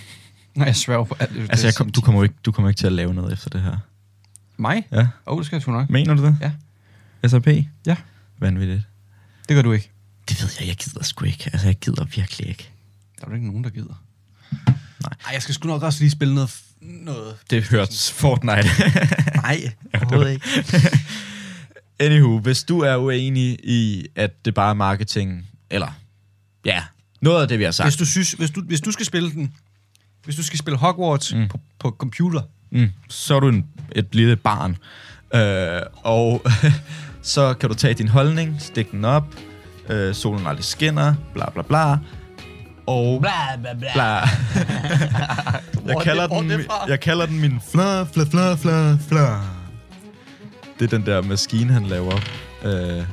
Nej, 0.54 0.66
jeg 0.66 0.76
sværger 0.76 1.04
på 1.04 1.16
alt. 1.20 1.50
Altså, 1.50 1.66
jeg 1.66 1.74
kom, 1.74 1.90
du, 1.90 2.00
kommer 2.00 2.22
ikke, 2.22 2.34
du 2.44 2.52
kommer 2.52 2.68
ikke 2.68 2.78
til 2.78 2.86
at 2.86 2.92
lave 2.92 3.14
noget 3.14 3.32
efter 3.32 3.50
det 3.50 3.62
her. 3.62 3.76
Mig? 4.56 4.86
Ja. 4.92 5.00
Åh, 5.00 5.08
oh, 5.26 5.38
det 5.38 5.46
skal 5.46 5.56
jeg 5.56 5.62
sgu 5.62 5.72
nok. 5.72 5.90
Mener 5.90 6.14
du 6.14 6.24
det? 6.24 6.38
Ja. 6.40 6.52
SAP? 7.28 7.46
Ja. 7.86 7.96
Vanvittigt. 8.38 8.82
Det 9.48 9.54
gør 9.54 9.62
du 9.62 9.72
ikke. 9.72 9.90
Det 10.28 10.42
ved 10.42 10.50
jeg, 10.60 10.68
jeg 10.68 10.76
gider 10.76 11.02
sgu 11.02 11.24
ikke. 11.24 11.50
Altså, 11.52 11.66
jeg 11.66 11.76
gider 11.76 12.04
virkelig 12.04 12.48
ikke. 12.48 12.70
Der 13.18 13.26
er 13.26 13.30
jo 13.30 13.34
ikke 13.34 13.46
nogen, 13.46 13.64
der 13.64 13.70
gider. 13.70 14.02
Ej, 15.26 15.30
jeg 15.32 15.42
skal 15.42 15.54
sgu 15.54 15.68
nok 15.68 15.82
også 15.82 16.00
lige 16.00 16.10
spille 16.10 16.34
noget... 16.34 16.50
noget. 16.80 17.36
Det 17.50 17.64
hørte 17.64 18.12
Fortnite. 18.12 18.68
Nej, 19.34 19.72
overhovedet 19.94 20.32
ikke. 20.32 20.46
Anywho, 22.00 22.38
hvis 22.38 22.64
du 22.64 22.80
er 22.80 22.96
uenig 22.96 23.58
i, 23.64 24.06
at 24.16 24.44
det 24.44 24.54
bare 24.54 24.70
er 24.70 24.74
marketing, 24.74 25.46
eller 25.70 25.88
ja, 26.64 26.82
noget 27.20 27.42
af 27.42 27.48
det, 27.48 27.58
vi 27.58 27.64
har 27.64 27.70
sagt. 27.70 27.86
Hvis 27.86 27.96
du, 27.96 28.06
synes, 28.06 28.32
hvis, 28.32 28.50
du, 28.50 28.62
hvis 28.62 28.80
du 28.80 28.92
skal 28.92 29.06
spille 29.06 29.30
den... 29.30 29.54
Hvis 30.24 30.36
du 30.36 30.42
skal 30.42 30.58
spille 30.58 30.78
Hogwarts. 30.78 31.34
Mm. 31.34 31.48
på, 31.48 31.60
på 31.78 31.96
computer, 31.98 32.40
Mm, 32.74 32.90
så 33.08 33.34
er 33.36 33.40
du 33.40 33.48
en, 33.48 33.66
et 33.92 34.14
lille 34.14 34.36
barn. 34.36 34.76
Øh, 35.34 35.80
og 36.02 36.42
så 37.22 37.54
kan 37.54 37.68
du 37.68 37.74
tage 37.74 37.94
din 37.94 38.08
holdning, 38.08 38.56
stikke 38.58 38.90
den 38.90 39.04
op, 39.04 39.34
øh, 39.88 40.14
solen 40.14 40.46
aldrig 40.46 40.64
skinner, 40.64 41.14
bla 41.34 41.50
bla 41.50 41.62
bla. 41.62 41.96
Og 42.86 43.20
bla 43.20 43.56
bla 43.62 43.74
bla. 43.74 43.92
bla. 43.94 44.04
jeg, 45.86 45.96
er 45.96 46.00
kalder 46.02 46.22
er 46.22 46.40
den, 46.40 46.60
jeg 46.88 47.00
kalder 47.00 47.26
den 47.26 47.40
min 47.40 47.60
fla, 47.72 48.02
fla, 48.02 48.24
fla, 48.24 48.54
fla, 48.54 48.98
fla. 49.08 49.40
Det 50.78 50.92
er 50.92 50.98
den 50.98 51.06
der 51.06 51.22
maskine, 51.22 51.72
han 51.72 51.86
laver. 51.86 52.20
Øh, 52.64 53.04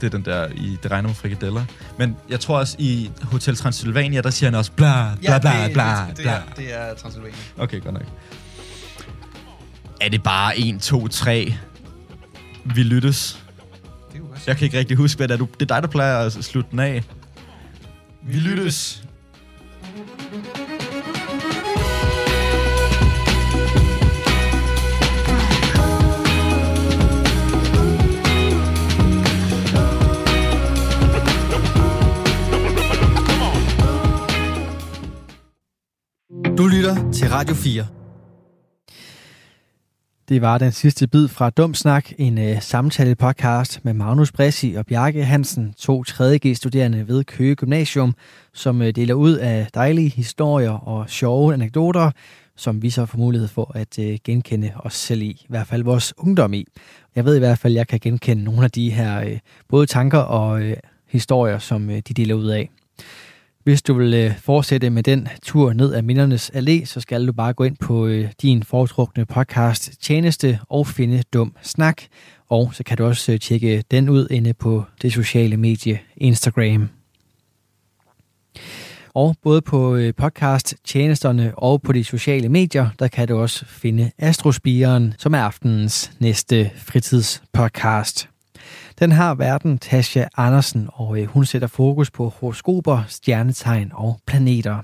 det 0.00 0.06
er 0.06 0.10
den 0.10 0.24
der 0.24 0.48
i 0.54 0.78
Det 0.82 0.90
regner 0.90 1.08
med 1.08 1.14
frikadeller. 1.14 1.64
Men 1.98 2.16
jeg 2.28 2.40
tror 2.40 2.58
også 2.58 2.76
i 2.78 3.10
Hotel 3.22 3.56
Transylvania, 3.56 4.20
der 4.20 4.30
siger 4.30 4.50
han 4.50 4.58
også 4.58 4.72
bla, 4.72 5.14
bla, 5.20 5.38
bla, 5.38 5.64
det, 5.64 5.72
bla, 5.72 5.84
det, 6.08 6.16
det, 6.16 6.22
bla. 6.22 6.32
er, 6.32 6.40
det 6.56 6.74
er 6.74 6.94
Transylvania. 6.94 7.38
Okay, 7.58 7.80
godt 7.80 7.94
nok. 7.94 8.02
Er 10.00 10.08
det 10.08 10.22
bare 10.22 10.58
1, 10.58 10.80
2, 10.80 11.08
3? 11.08 11.54
Vi 12.64 12.82
lyttes. 12.82 13.42
Det 14.12 14.20
kunne 14.20 14.30
godt 14.30 14.46
Jeg 14.46 14.56
kan 14.56 14.64
ikke 14.64 14.78
rigtig 14.78 14.96
huske, 14.96 15.16
hvad 15.16 15.28
det 15.28 15.40
er. 15.40 15.46
Det 15.46 15.62
er 15.62 15.74
dig, 15.74 15.82
der 15.82 15.88
plejer 15.88 16.18
at 16.18 16.32
slutte 16.32 16.70
den 16.70 16.78
af. 16.78 17.02
Vi 18.24 18.38
lyttes. 18.38 19.02
Du 36.56 36.66
lytter 36.66 37.12
til 37.12 37.28
Radio 37.30 37.54
4. 37.54 38.01
Det 40.32 40.42
var 40.42 40.58
den 40.58 40.72
sidste 40.72 41.06
bid 41.06 41.28
fra 41.28 41.50
Dumsnak, 41.50 42.12
en 42.18 42.38
uh, 42.38 42.58
samtale-podcast 42.60 43.80
med 43.82 43.92
Magnus 43.92 44.32
Bressi 44.32 44.74
og 44.74 44.86
Bjarke 44.86 45.24
Hansen, 45.24 45.74
to 45.78 46.04
3.G-studerende 46.08 47.08
ved 47.08 47.24
Køge 47.24 47.54
Gymnasium, 47.54 48.14
som 48.52 48.80
uh, 48.80 48.86
deler 48.86 49.14
ud 49.14 49.36
af 49.36 49.66
dejlige 49.74 50.08
historier 50.08 50.70
og 50.70 51.10
sjove 51.10 51.54
anekdoter, 51.54 52.10
som 52.56 52.82
vi 52.82 52.90
så 52.90 53.06
får 53.06 53.18
mulighed 53.18 53.48
for 53.48 53.72
at 53.74 53.98
uh, 53.98 54.14
genkende 54.24 54.72
os 54.76 54.94
selv 54.94 55.22
i, 55.22 55.30
i 55.30 55.46
hvert 55.48 55.66
fald 55.66 55.82
vores 55.82 56.14
ungdom 56.16 56.54
i. 56.54 56.64
Jeg 57.16 57.24
ved 57.24 57.36
i 57.36 57.38
hvert 57.38 57.58
fald, 57.58 57.72
at 57.72 57.78
jeg 57.78 57.88
kan 57.88 58.00
genkende 58.00 58.44
nogle 58.44 58.64
af 58.64 58.70
de 58.70 58.90
her 58.90 59.24
uh, 59.26 59.38
både 59.68 59.86
tanker 59.86 60.18
og 60.18 60.60
uh, 60.60 60.72
historier, 61.08 61.58
som 61.58 61.88
uh, 61.88 61.94
de 61.94 62.14
deler 62.14 62.34
ud 62.34 62.48
af. 62.48 62.70
Hvis 63.64 63.82
du 63.82 63.94
vil 63.94 64.14
øh, 64.14 64.38
fortsætte 64.38 64.90
med 64.90 65.02
den 65.02 65.28
tur 65.42 65.72
ned 65.72 65.94
ad 65.94 66.02
Mindernes 66.02 66.50
Allé, 66.50 66.84
så 66.84 67.00
skal 67.00 67.26
du 67.26 67.32
bare 67.32 67.52
gå 67.52 67.64
ind 67.64 67.76
på 67.76 68.06
øh, 68.06 68.28
din 68.42 68.62
foretrukne 68.62 69.26
podcast 69.26 70.02
tjeneste 70.02 70.60
og 70.68 70.86
finde 70.86 71.22
Dum 71.32 71.56
Snak. 71.62 72.02
Og 72.48 72.74
så 72.74 72.84
kan 72.84 72.96
du 72.96 73.04
også 73.04 73.32
øh, 73.32 73.38
tjekke 73.38 73.84
den 73.90 74.08
ud 74.08 74.26
inde 74.30 74.54
på 74.54 74.84
det 75.02 75.12
sociale 75.12 75.56
medie 75.56 76.00
Instagram. 76.16 76.88
Og 79.14 79.36
både 79.42 79.62
på 79.62 79.96
øh, 79.96 80.14
podcast 80.14 80.74
tjenesterne 80.84 81.58
og 81.58 81.82
på 81.82 81.92
de 81.92 82.04
sociale 82.04 82.48
medier, 82.48 82.88
der 82.98 83.08
kan 83.08 83.28
du 83.28 83.38
også 83.38 83.66
finde 83.66 84.10
Astrospiren, 84.18 85.14
som 85.18 85.34
er 85.34 85.40
aftenens 85.40 86.12
næste 86.20 86.70
fritidspodcast. 86.76 88.31
Den 89.02 89.12
har 89.12 89.34
verden 89.34 89.78
Tasha 89.78 90.24
Andersen, 90.36 90.88
og 90.92 91.20
øh, 91.20 91.26
hun 91.26 91.44
sætter 91.44 91.68
fokus 91.68 92.10
på 92.10 92.32
horoskoper, 92.40 93.02
stjernetegn 93.08 93.90
og 93.94 94.20
planeter. 94.26 94.78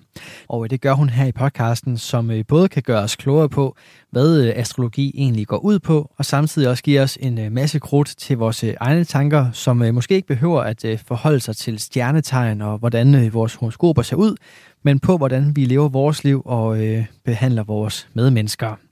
Og 0.49 0.65
øh, 0.65 0.71
det 0.71 0.81
gør 0.81 0.93
hun 0.93 1.09
her 1.09 1.27
i 1.27 1.33
podcasten, 1.33 1.99
som 1.99 2.31
øh, 2.31 2.45
både 2.49 2.69
kan 2.69 2.83
gøre 2.83 3.03
os 3.03 3.17
klogere 3.17 3.49
på, 3.49 3.77
hvad 4.11 4.53
astrologi 4.57 5.13
egentlig 5.15 5.47
går 5.47 5.57
ud 5.57 5.79
på, 5.79 6.11
og 6.17 6.25
samtidig 6.25 6.69
også 6.69 6.83
give 6.83 7.01
os 7.01 7.19
en 7.21 7.55
masse 7.55 7.79
krudt 7.79 8.15
til 8.19 8.39
vores 8.39 8.65
egne 8.81 9.05
tanker, 9.05 9.47
som 9.53 9.77
måske 9.77 10.15
ikke 10.15 10.29
behøver 10.29 10.61
at 10.61 10.85
forholde 11.07 11.41
sig 11.41 11.57
til 11.57 11.79
stjernetegn 11.79 12.63
og 12.63 12.79
hvordan 12.79 13.33
vores 13.33 13.55
horoskoper 13.55 14.03
ser 14.03 14.17
ud, 14.17 14.37
men 14.83 15.01
på 15.01 15.17
hvordan 15.17 15.57
vi 15.57 15.65
lever 15.65 15.89
vores 15.89 16.25
liv 16.25 16.43
og 16.45 16.79
behandler 17.25 17.65
vores 17.65 18.09
medmennesker. 18.15 18.88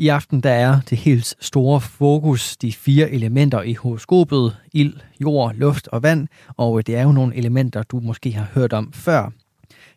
I 0.00 0.08
aften 0.08 0.40
der 0.40 0.50
er 0.50 0.80
det 0.90 0.98
helt 0.98 1.34
store 1.40 1.80
fokus 1.80 2.56
de 2.56 2.72
fire 2.72 3.10
elementer 3.10 3.62
i 3.62 3.74
horoskopet, 3.74 4.56
ild, 4.72 4.94
jord, 5.20 5.54
luft 5.54 5.88
og 5.88 6.02
vand, 6.02 6.28
og 6.56 6.78
øh, 6.78 6.84
det 6.86 6.96
er 6.96 7.02
jo 7.02 7.12
nogle 7.12 7.36
elementer, 7.36 7.82
du 7.82 8.00
måske 8.00 8.32
har 8.32 8.46
hørt 8.54 8.72
om 8.72 8.92
før. 8.92 9.30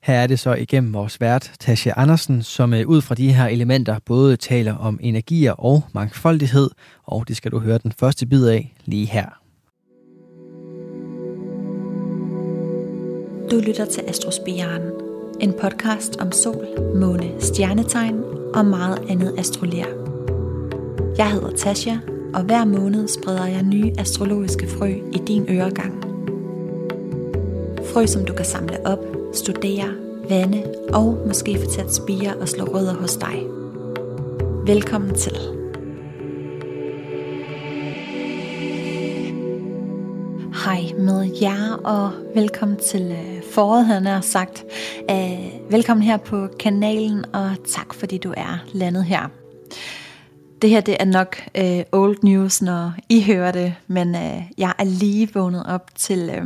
Her 0.02 0.16
er 0.16 0.28
det 0.28 0.40
så 0.40 0.54
igennem 0.54 0.94
vores 0.94 1.22
vært, 1.22 1.52
Tasha 1.60 1.92
Andersen, 1.96 2.44
som 2.44 2.74
øh, 2.74 2.88
ud 2.88 3.02
fra 3.02 3.16
de 3.16 3.34
her 3.34 3.48
elementer 3.48 4.00
både 4.06 4.38
taler 4.38 4.76
om 4.76 5.00
energier 5.02 5.52
og 5.52 5.84
mangfoldighed, 5.94 6.70
og 7.04 7.28
det 7.28 7.38
skal 7.38 7.52
du 7.52 7.60
høre 7.60 7.78
den 7.78 7.92
første 8.00 8.26
bid 8.26 8.48
af 8.48 8.74
lige 8.86 9.06
her. 9.06 9.42
Du 13.52 13.56
lytter 13.56 13.86
til 13.86 14.04
Astrospiren, 14.08 15.01
en 15.42 15.54
podcast 15.54 16.22
om 16.22 16.32
sol, 16.32 16.66
måne, 16.96 17.32
stjernetegn 17.40 18.24
og 18.54 18.66
meget 18.66 19.00
andet 19.10 19.36
astrolær. 19.38 19.86
Jeg 21.18 21.32
hedder 21.32 21.50
Tasha, 21.50 21.96
og 22.34 22.44
hver 22.44 22.66
måned 22.66 23.08
spreder 23.08 23.46
jeg 23.46 23.64
nye 23.64 23.92
astrologiske 23.98 24.68
frø 24.68 24.88
i 24.88 25.18
din 25.28 25.46
øregang. 25.50 26.04
Frø, 27.94 28.06
som 28.06 28.26
du 28.26 28.34
kan 28.34 28.46
samle 28.46 28.86
op, 28.86 29.00
studere, 29.34 29.94
vande 30.30 30.64
og 30.94 31.24
måske 31.28 31.60
få 31.60 31.72
til 31.72 31.82
at 31.82 31.94
spire 31.94 32.34
og 32.42 32.50
slå 32.50 32.64
rødder 32.64 32.94
hos 32.94 33.16
dig. 33.18 33.44
Velkommen 34.66 35.16
til. 35.16 35.61
Hej 40.72 40.94
med 40.98 41.30
jer, 41.42 41.74
og 41.74 42.12
velkommen 42.36 42.78
til 42.78 43.12
øh, 43.12 43.44
foråret, 43.54 43.86
havde 43.86 44.10
jeg 44.10 44.24
sagt. 44.24 44.64
Øh, 45.12 45.72
velkommen 45.72 46.04
her 46.04 46.18
på 46.18 46.48
kanalen, 46.60 47.26
og 47.36 47.56
tak 47.68 47.94
fordi 47.94 48.18
du 48.18 48.34
er 48.38 48.66
landet 48.74 49.06
her. 49.06 49.28
Det 50.62 50.70
her 50.70 50.82
det 50.82 50.98
er 51.00 51.06
nok 51.06 51.42
øh, 51.56 51.84
old 51.92 52.18
news, 52.24 52.62
når 52.62 52.94
I 53.10 53.24
hører 53.24 53.52
det, 53.52 53.76
men 53.88 54.16
øh, 54.16 54.42
jeg 54.58 54.74
er 54.78 54.84
lige 54.84 55.34
vågnet 55.34 55.66
op 55.68 55.90
til 55.96 56.30
øh, 56.30 56.46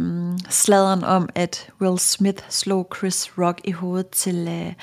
sladeren 0.50 1.04
om, 1.04 1.30
at 1.36 1.70
Will 1.82 2.00
Smith 2.00 2.44
slog 2.50 2.88
Chris 2.98 3.38
Rock 3.38 3.62
i 3.64 3.72
hovedet 3.72 4.08
til 4.10 4.48
uh, 4.48 4.74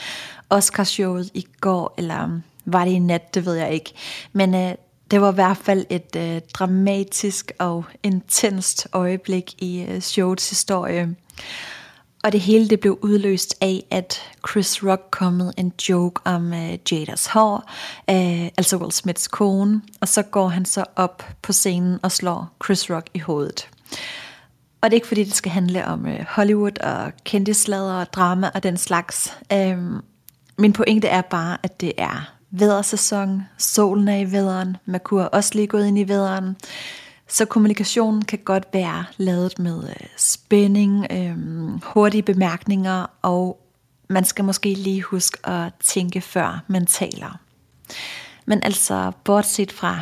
Oscarshowet 0.50 1.30
i 1.34 1.46
går, 1.60 1.94
eller 1.98 2.40
var 2.64 2.84
det 2.84 2.92
i 2.92 2.98
nat, 2.98 3.34
det 3.34 3.46
ved 3.46 3.54
jeg 3.54 3.72
ikke. 3.72 3.92
Men 4.32 4.54
øh, 4.54 4.74
det 5.12 5.20
var 5.20 5.32
i 5.32 5.34
hvert 5.34 5.56
fald 5.56 5.86
et 5.90 6.16
øh, 6.16 6.40
dramatisk 6.54 7.52
og 7.58 7.84
intenst 8.02 8.88
øjeblik 8.92 9.62
i 9.62 9.86
øh, 9.88 10.00
showets 10.00 10.50
historie. 10.50 11.16
Og 12.24 12.32
det 12.32 12.40
hele 12.40 12.68
det 12.68 12.80
blev 12.80 12.98
udløst 13.02 13.54
af, 13.60 13.84
at 13.90 14.20
Chris 14.50 14.84
Rock 14.84 15.02
kommet 15.10 15.52
en 15.56 15.72
joke 15.88 16.20
om 16.24 16.52
øh, 16.52 16.78
Jadas 16.92 17.26
hår, 17.26 17.70
øh, 18.10 18.44
altså 18.56 18.76
Will 18.76 18.92
Smiths 18.92 19.28
kone, 19.28 19.82
og 20.00 20.08
så 20.08 20.22
går 20.22 20.48
han 20.48 20.64
så 20.64 20.84
op 20.96 21.26
på 21.42 21.52
scenen 21.52 21.98
og 22.02 22.12
slår 22.12 22.50
Chris 22.64 22.90
Rock 22.90 23.06
i 23.14 23.18
hovedet. 23.18 23.68
Og 24.80 24.90
det 24.90 24.92
er 24.92 24.96
ikke 24.96 25.08
fordi, 25.08 25.24
det 25.24 25.34
skal 25.34 25.52
handle 25.52 25.86
om 25.86 26.06
øh, 26.06 26.24
Hollywood 26.28 26.78
og 26.82 27.12
kendislader 27.24 27.94
og 27.94 28.12
drama 28.12 28.50
og 28.54 28.62
den 28.62 28.76
slags. 28.76 29.36
Øh, 29.52 29.78
min 30.58 30.72
pointe 30.72 31.08
er 31.08 31.22
bare, 31.22 31.58
at 31.62 31.80
det 31.80 31.92
er 31.98 32.32
vædersæson, 32.52 33.42
solen 33.58 34.08
er 34.08 34.16
i 34.16 34.32
væderen, 34.32 34.76
Merkur 34.84 35.22
er 35.22 35.26
også 35.26 35.50
lige 35.54 35.66
gået 35.66 35.86
ind 35.86 35.98
i 35.98 36.08
væderen, 36.08 36.56
så 37.28 37.44
kommunikationen 37.44 38.22
kan 38.22 38.38
godt 38.44 38.66
være 38.72 39.04
lavet 39.16 39.58
med 39.58 39.88
øh, 39.88 40.06
spænding, 40.16 41.06
øh, 41.10 41.36
hurtige 41.84 42.22
bemærkninger, 42.22 43.06
og 43.22 43.60
man 44.08 44.24
skal 44.24 44.44
måske 44.44 44.74
lige 44.74 45.02
huske 45.02 45.46
at 45.46 45.72
tænke 45.84 46.20
før 46.20 46.64
man 46.68 46.86
taler. 46.86 47.40
Men 48.46 48.62
altså, 48.62 49.12
bortset 49.24 49.72
fra 49.72 50.00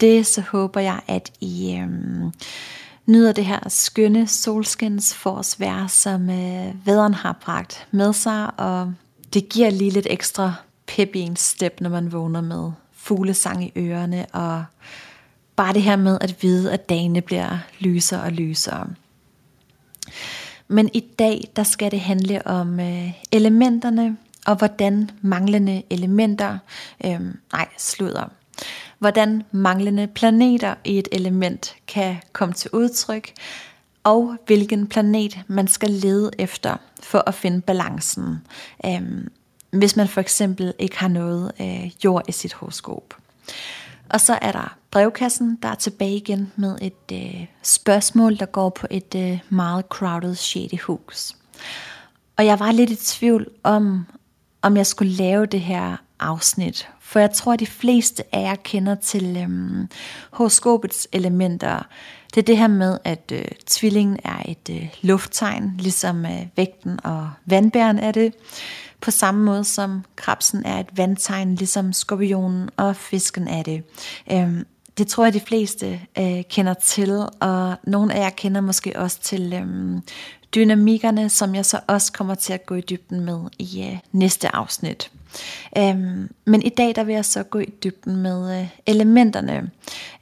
det, 0.00 0.26
så 0.26 0.40
håber 0.40 0.80
jeg, 0.80 1.00
at 1.06 1.32
I 1.40 1.76
øh, 1.76 1.88
nyder 3.06 3.32
det 3.32 3.44
her 3.44 3.68
skønne 3.68 4.26
solskinsforårsvejr, 4.26 5.86
som 5.86 6.30
øh, 6.30 6.86
væderen 6.86 7.14
har 7.14 7.38
bragt 7.40 7.86
med 7.90 8.12
sig, 8.12 8.60
og 8.60 8.92
det 9.34 9.48
giver 9.48 9.70
lige 9.70 9.90
lidt 9.90 10.06
ekstra 10.10 10.54
pep 10.86 11.16
i 11.16 11.20
en 11.20 11.36
step, 11.36 11.80
når 11.80 11.90
man 11.90 12.12
vågner 12.12 12.40
med 12.40 12.72
fuglesang 12.92 13.64
i 13.64 13.72
ørerne, 13.76 14.26
og 14.32 14.64
bare 15.56 15.72
det 15.74 15.82
her 15.82 15.96
med 15.96 16.18
at 16.20 16.42
vide, 16.42 16.72
at 16.72 16.88
dagene 16.88 17.20
bliver 17.20 17.58
lysere 17.78 18.22
og 18.22 18.32
lysere. 18.32 18.86
Men 20.68 20.90
i 20.94 21.00
dag, 21.00 21.50
der 21.56 21.62
skal 21.62 21.90
det 21.90 22.00
handle 22.00 22.46
om 22.46 22.80
øh, 22.80 23.12
elementerne, 23.32 24.16
og 24.46 24.56
hvordan 24.56 25.10
manglende 25.20 25.82
elementer, 25.90 26.58
øh, 27.04 27.20
nej, 27.52 27.68
slutter, 27.78 28.28
hvordan 28.98 29.42
manglende 29.50 30.06
planeter 30.06 30.74
i 30.84 30.98
et 30.98 31.08
element 31.12 31.76
kan 31.86 32.16
komme 32.32 32.54
til 32.54 32.70
udtryk, 32.72 33.32
og 34.04 34.36
hvilken 34.46 34.86
planet 34.86 35.40
man 35.46 35.68
skal 35.68 35.90
lede 35.90 36.30
efter 36.38 36.76
for 37.02 37.22
at 37.26 37.34
finde 37.34 37.60
balancen, 37.60 38.36
øh, 38.86 39.02
hvis 39.78 39.96
man 39.96 40.08
for 40.08 40.20
eksempel 40.20 40.74
ikke 40.78 40.98
har 40.98 41.08
noget 41.08 41.52
øh, 41.60 41.90
jord 42.04 42.22
i 42.28 42.32
sit 42.32 42.52
horoskop. 42.52 43.14
Og 44.08 44.20
så 44.20 44.38
er 44.42 44.52
der 44.52 44.76
brevkassen, 44.90 45.58
der 45.62 45.68
er 45.68 45.74
tilbage 45.74 46.16
igen 46.16 46.52
med 46.56 46.78
et 46.82 47.12
øh, 47.12 47.46
spørgsmål, 47.62 48.38
der 48.38 48.46
går 48.46 48.70
på 48.70 48.86
et 48.90 49.14
øh, 49.16 49.38
meget 49.48 49.84
crowded 49.88 50.34
shady 50.34 50.80
hus. 50.80 51.36
Og 52.36 52.46
jeg 52.46 52.60
var 52.60 52.72
lidt 52.72 52.90
i 52.90 52.96
tvivl 52.96 53.46
om, 53.62 54.06
om 54.62 54.76
jeg 54.76 54.86
skulle 54.86 55.12
lave 55.12 55.46
det 55.46 55.60
her 55.60 55.96
afsnit. 56.20 56.88
For 57.00 57.18
jeg 57.20 57.30
tror, 57.30 57.52
at 57.52 57.60
de 57.60 57.66
fleste 57.66 58.34
af 58.34 58.40
jer 58.40 58.54
kender 58.54 58.94
til 58.94 59.36
øhm, 59.36 59.88
horoskopets 60.30 61.08
elementer. 61.12 61.86
Det 62.34 62.40
er 62.40 62.44
det 62.44 62.58
her 62.58 62.68
med, 62.68 62.98
at 63.04 63.32
øh, 63.32 63.44
tvillingen 63.66 64.18
er 64.24 64.42
et 64.48 64.70
øh, 64.70 64.94
lufttegn, 65.02 65.74
ligesom 65.78 66.26
øh, 66.26 66.46
vægten 66.56 67.00
og 67.04 67.30
vandbæren 67.46 67.98
er 67.98 68.12
det. 68.12 68.34
På 69.00 69.10
samme 69.10 69.44
måde 69.44 69.64
som 69.64 70.04
krabsen 70.16 70.66
er 70.66 70.80
et 70.80 70.96
vandtegn, 70.96 71.54
ligesom 71.54 71.92
skorpionen 71.92 72.70
og 72.76 72.96
fisken 72.96 73.48
er 73.48 73.62
det. 73.62 73.82
Øhm, 74.32 74.66
det 74.98 75.06
tror 75.06 75.24
jeg, 75.24 75.34
de 75.34 75.40
fleste 75.40 76.00
øh, 76.18 76.42
kender 76.50 76.74
til, 76.74 77.10
og 77.40 77.76
nogle 77.84 78.14
af 78.14 78.20
jer 78.20 78.30
kender 78.30 78.60
måske 78.60 78.98
også 78.98 79.20
til 79.20 79.52
øhm, 79.52 80.02
dynamikkerne, 80.54 81.28
som 81.28 81.54
jeg 81.54 81.66
så 81.66 81.80
også 81.86 82.12
kommer 82.12 82.34
til 82.34 82.52
at 82.52 82.66
gå 82.66 82.74
i 82.74 82.80
dybden 82.80 83.20
med 83.20 83.40
i 83.58 83.82
øh, 83.82 83.98
næste 84.12 84.56
afsnit. 84.56 85.10
Øhm, 85.78 86.30
men 86.44 86.62
i 86.62 86.68
dag 86.68 86.94
der 86.94 87.04
vil 87.04 87.14
jeg 87.14 87.24
så 87.24 87.42
gå 87.42 87.58
i 87.58 87.74
dybden 87.84 88.16
med 88.16 88.60
øh, 88.60 88.68
elementerne, 88.86 89.70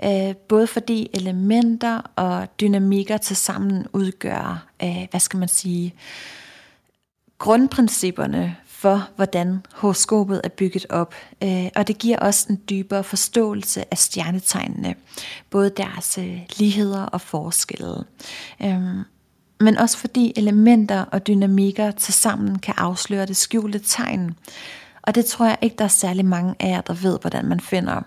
øh, 0.05 0.35
både 0.49 0.67
fordi 0.67 1.11
elementer 1.15 2.01
og 2.17 2.47
dynamikker 2.61 3.17
til 3.17 3.37
sammen 3.37 3.87
udgør, 3.93 4.67
øh, 4.83 5.07
hvad 5.11 5.21
skal 5.21 5.39
man 5.39 5.49
sige, 5.49 5.95
grundprincipperne 7.39 8.57
for, 8.85 9.09
hvordan 9.17 9.63
horoskopet 9.75 10.41
er 10.45 10.49
bygget 10.49 10.87
op. 10.91 11.15
Øh, 11.43 11.67
og 11.77 11.89
det 11.89 11.99
giver 11.99 12.19
også 12.19 12.47
en 12.51 12.61
dybere 12.71 13.05
forståelse 13.05 13.85
af 13.91 13.99
stjernetegnene, 13.99 14.95
både 15.51 15.71
deres 15.71 16.19
øh, 16.19 16.39
ligheder 16.59 17.03
og 17.03 17.21
forskelle. 17.21 18.05
Øhm, 18.63 19.03
men 19.61 19.79
også 19.79 19.99
fordi 19.99 20.33
elementer 20.37 21.01
og 21.01 21.27
dynamikker 21.27 21.91
til 21.91 22.15
sammen 22.15 22.59
kan 22.59 22.75
afsløre 22.77 23.27
det 23.27 23.37
skjulte 23.37 23.79
tegn. 23.79 24.35
Og 25.03 25.15
det 25.15 25.25
tror 25.25 25.47
jeg 25.47 25.59
ikke, 25.63 25.77
der 25.77 25.85
er 25.85 25.89
særlig 25.89 26.25
mange 26.25 26.55
af 26.61 26.69
jer, 26.69 26.81
der 26.81 26.95
ved, 26.95 27.19
hvordan 27.21 27.45
man 27.45 27.61
finder. 27.61 28.03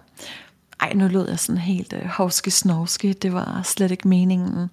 Ej, 0.79 0.93
nu 0.93 1.07
lød 1.07 1.29
jeg 1.29 1.39
sådan 1.39 1.61
helt 1.61 1.93
øh, 1.93 2.05
hovske 2.05 2.51
snovske, 2.51 3.13
det 3.13 3.33
var 3.33 3.61
slet 3.63 3.91
ikke 3.91 4.07
meningen. 4.07 4.69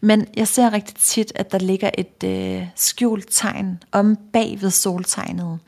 Men 0.00 0.26
jeg 0.36 0.48
ser 0.48 0.72
rigtig 0.72 0.96
tit, 0.96 1.32
at 1.34 1.52
der 1.52 1.58
ligger 1.58 1.90
et 1.98 2.24
øh, 2.24 2.66
skjult 2.76 3.26
tegn 3.30 3.82
om 3.92 4.16
bag 4.32 4.58
ved 4.60 4.70
soltegnet, 4.70 5.58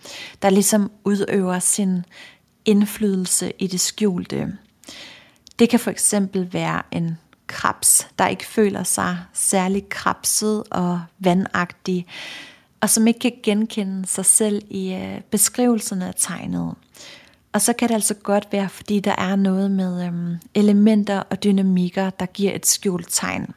der 0.43 0.51
ligesom 0.51 0.91
udøver 1.05 1.59
sin 1.59 2.05
indflydelse 2.65 3.53
i 3.59 3.67
det 3.67 3.81
skjulte. 3.81 4.53
Det 5.59 5.69
kan 5.69 5.81
for 5.81 5.91
eksempel 5.91 6.53
være 6.53 6.83
en 6.91 7.19
krabs, 7.47 8.07
der 8.19 8.27
ikke 8.27 8.47
føler 8.47 8.83
sig 8.83 9.19
særlig 9.33 9.89
krabset 9.89 10.65
og 10.71 11.03
vandagtig, 11.19 12.07
og 12.81 12.91
som 12.91 13.07
ikke 13.07 13.21
kan 13.21 13.33
genkende 13.43 14.07
sig 14.07 14.25
selv 14.25 14.63
i 14.71 14.93
øh, 14.93 15.21
beskrivelserne 15.31 16.09
af 16.09 16.15
tegnet. 16.17 16.75
Og 17.53 17.61
så 17.61 17.73
kan 17.73 17.89
det 17.89 17.95
altså 17.95 18.15
godt 18.15 18.49
være, 18.53 18.69
fordi 18.69 19.01
der 19.01 19.15
er 19.19 19.37
noget 19.37 19.71
med 19.71 20.07
øhm, 20.07 20.37
elementer 20.55 21.23
og 21.31 21.45
dynamikker, 21.45 22.11
der 22.11 22.27
giver 22.27 22.55
et 22.55 22.67
skjult 22.67 23.07
tegn. 23.11 23.55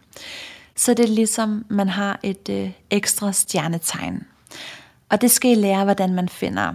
Så 0.75 0.93
det 0.93 1.05
er 1.05 1.15
ligesom, 1.15 1.65
man 1.69 1.89
har 1.89 2.19
et 2.23 2.49
øh, 2.49 2.71
ekstra 2.89 3.31
stjernetegn. 3.31 4.23
Og 5.09 5.21
det 5.21 5.31
skal 5.31 5.51
I 5.51 5.55
lære, 5.55 5.83
hvordan 5.83 6.13
man 6.13 6.29
finder. 6.29 6.73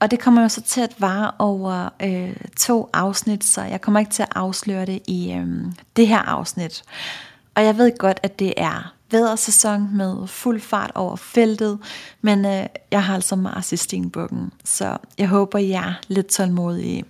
Og 0.00 0.10
det 0.10 0.20
kommer 0.20 0.42
jo 0.42 0.48
så 0.48 0.62
til 0.62 0.80
at 0.80 0.94
vare 0.98 1.30
over 1.38 1.88
øh, 2.02 2.36
to 2.58 2.90
afsnit, 2.92 3.44
så 3.44 3.62
jeg 3.62 3.80
kommer 3.80 4.00
ikke 4.00 4.12
til 4.12 4.22
at 4.22 4.32
afsløre 4.34 4.86
det 4.86 5.02
i 5.06 5.32
øh, 5.32 5.46
det 5.96 6.08
her 6.08 6.18
afsnit. 6.18 6.82
Og 7.54 7.64
jeg 7.64 7.78
ved 7.78 7.98
godt, 7.98 8.20
at 8.22 8.38
det 8.38 8.54
er 8.56 8.95
vædersæson 9.10 9.96
med 9.96 10.26
fuld 10.26 10.60
fart 10.60 10.92
over 10.94 11.16
feltet, 11.16 11.78
men 12.20 12.44
øh, 12.44 12.66
jeg 12.90 13.04
har 13.04 13.14
altså 13.14 13.36
Mars 13.36 13.72
i 13.72 13.76
stenbukken, 13.76 14.52
så 14.64 14.96
jeg 15.18 15.28
håber, 15.28 15.58
I 15.58 15.70
er 15.70 15.92
lidt 16.08 16.26
tålmodige. 16.26 17.04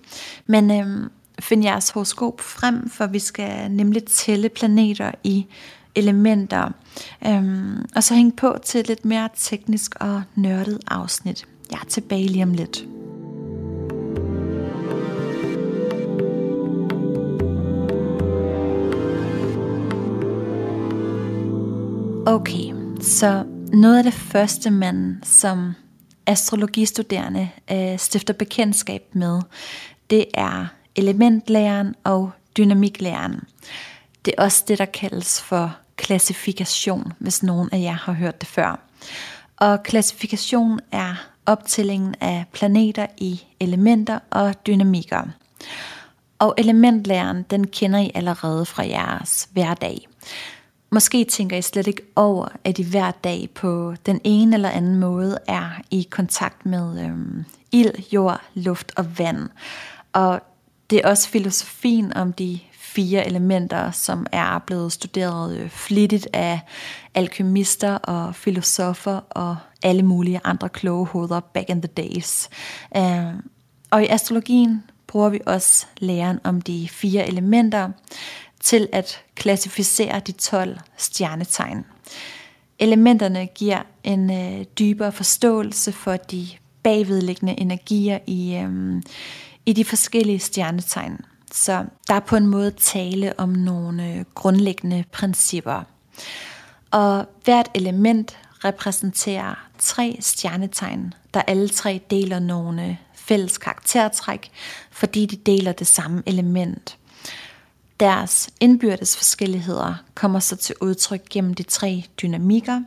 Men 0.45 0.71
øh, 0.71 1.09
find 1.39 1.63
jeres 1.63 1.89
horoskop 1.89 2.41
frem, 2.41 2.89
for 2.89 3.05
vi 3.07 3.19
skal 3.19 3.71
nemlig 3.71 4.05
tælle 4.05 4.49
planeter 4.49 5.11
i 5.23 5.45
elementer, 5.95 6.71
øh, 7.27 7.43
og 7.95 8.03
så 8.03 8.13
hænge 8.15 8.31
på 8.31 8.57
til 8.63 8.85
lidt 8.87 9.05
mere 9.05 9.29
teknisk 9.35 9.95
og 9.99 10.23
nørdet 10.35 10.79
afsnit. 10.87 11.45
Jeg 11.71 11.79
er 11.81 11.85
tilbage 11.89 12.27
lige 12.27 12.43
om 12.43 12.53
lidt. 12.53 12.85
Okay, 22.29 22.73
så 23.01 23.43
noget 23.73 23.97
af 23.97 24.03
det 24.03 24.13
første, 24.13 24.71
man 24.71 25.21
som 25.23 25.73
astrologistuderende 26.25 27.49
øh, 27.71 27.99
stifter 27.99 28.33
bekendtskab 28.33 29.01
med, 29.13 29.41
det 30.09 30.25
er 30.33 30.65
elementlæren 30.95 31.95
og 32.03 32.31
dynamiklæren. 32.57 33.43
Det 34.25 34.33
er 34.37 34.43
også 34.43 34.63
det, 34.67 34.77
der 34.77 34.85
kaldes 34.85 35.41
for 35.41 35.77
klassifikation, 35.95 37.13
hvis 37.19 37.43
nogen 37.43 37.69
af 37.71 37.79
jer 37.79 37.93
har 37.93 38.13
hørt 38.13 38.41
det 38.41 38.49
før. 38.49 38.79
Og 39.57 39.83
klassifikation 39.83 40.79
er 40.91 41.29
optællingen 41.45 42.15
af 42.21 42.45
planeter 42.51 43.07
i 43.17 43.43
elementer 43.59 44.19
og 44.29 44.65
dynamikker. 44.67 45.21
Og 46.39 46.55
elementlæren, 46.57 47.45
den 47.49 47.67
kender 47.67 47.99
I 47.99 48.11
allerede 48.15 48.65
fra 48.65 48.87
jeres 48.87 49.49
hverdag. 49.51 50.07
Måske 50.89 51.23
tænker 51.23 51.57
I 51.57 51.61
slet 51.61 51.87
ikke 51.87 52.01
over, 52.15 52.47
at 52.63 52.79
I 52.79 52.83
hver 52.83 53.11
dag 53.11 53.49
på 53.55 53.95
den 54.05 54.21
ene 54.23 54.55
eller 54.55 54.69
anden 54.69 54.95
måde 54.95 55.37
er 55.47 55.69
i 55.91 56.07
kontakt 56.11 56.65
med 56.65 57.05
øhm, 57.05 57.45
ild, 57.71 57.93
jord, 58.13 58.41
luft 58.53 58.91
og 58.95 59.19
vand. 59.19 59.49
Og 60.13 60.41
det 60.89 61.01
er 61.03 61.09
også 61.09 61.29
filosofien 61.29 62.13
om 62.13 62.33
de 62.33 62.59
fire 62.71 63.27
elementer, 63.27 63.91
som 63.91 64.25
er 64.31 64.59
blevet 64.59 64.91
studeret 64.91 65.57
øh, 65.57 65.69
flittigt 65.69 66.27
af 66.33 66.59
alkymister 67.13 67.93
og 67.93 68.35
filosofer 68.35 69.19
og 69.29 69.57
alle 69.83 70.03
mulige 70.03 70.41
andre 70.43 70.69
kloge 70.69 71.05
hoveder 71.05 71.39
back 71.39 71.69
in 71.69 71.81
the 71.81 71.91
days. 71.97 72.49
Øhm, 72.97 73.49
og 73.91 74.03
i 74.03 74.07
astrologien 74.07 74.83
bruger 75.07 75.29
vi 75.29 75.39
også 75.45 75.85
læren 75.97 76.39
om 76.43 76.61
de 76.61 76.87
fire 76.91 77.27
elementer, 77.27 77.89
til 78.63 78.89
at 78.91 79.21
klassificere 79.35 80.19
de 80.19 80.31
12 80.31 80.77
stjernetegn. 80.97 81.85
Elementerne 82.79 83.45
giver 83.45 83.81
en 84.03 84.31
øh, 84.31 84.65
dybere 84.79 85.11
forståelse 85.11 85.91
for 85.91 86.17
de 86.17 86.47
bagvedliggende 86.83 87.59
energier 87.59 88.19
i, 88.27 88.55
øh, 88.55 89.01
i 89.65 89.73
de 89.73 89.85
forskellige 89.85 90.39
stjernetegn. 90.39 91.17
Så 91.51 91.85
der 92.07 92.13
er 92.13 92.19
på 92.19 92.35
en 92.35 92.47
måde 92.47 92.71
tale 92.71 93.39
om 93.39 93.49
nogle 93.49 94.13
øh, 94.13 94.25
grundlæggende 94.35 95.03
principper. 95.11 95.83
Og 96.91 97.25
hvert 97.43 97.69
element 97.73 98.37
repræsenterer 98.65 99.67
tre 99.79 100.17
stjernetegn, 100.19 101.13
der 101.33 101.41
alle 101.41 101.69
tre 101.69 102.01
deler 102.09 102.39
nogle 102.39 102.97
fælles 103.15 103.57
karaktertræk, 103.57 104.51
fordi 104.91 105.25
de 105.25 105.35
deler 105.35 105.71
det 105.71 105.87
samme 105.87 106.23
element. 106.25 106.97
Deres 107.99 108.49
indbyrdes 108.59 109.17
forskelligheder 109.17 109.95
kommer 110.15 110.39
så 110.39 110.55
til 110.55 110.75
udtryk 110.81 111.29
gennem 111.29 111.53
de 111.53 111.63
tre 111.63 112.03
dynamikker, 112.21 112.81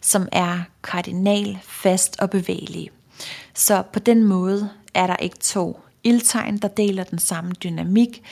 som 0.00 0.28
er 0.32 0.58
kardinal, 0.82 1.58
fast 1.62 2.20
og 2.20 2.30
bevægelig. 2.30 2.90
Så 3.54 3.82
på 3.92 3.98
den 3.98 4.24
måde 4.24 4.70
er 4.94 5.06
der 5.06 5.16
ikke 5.16 5.38
to 5.38 5.80
ildtegn, 6.04 6.58
der 6.58 6.68
deler 6.68 7.04
den 7.04 7.18
samme 7.18 7.52
dynamik, 7.52 8.22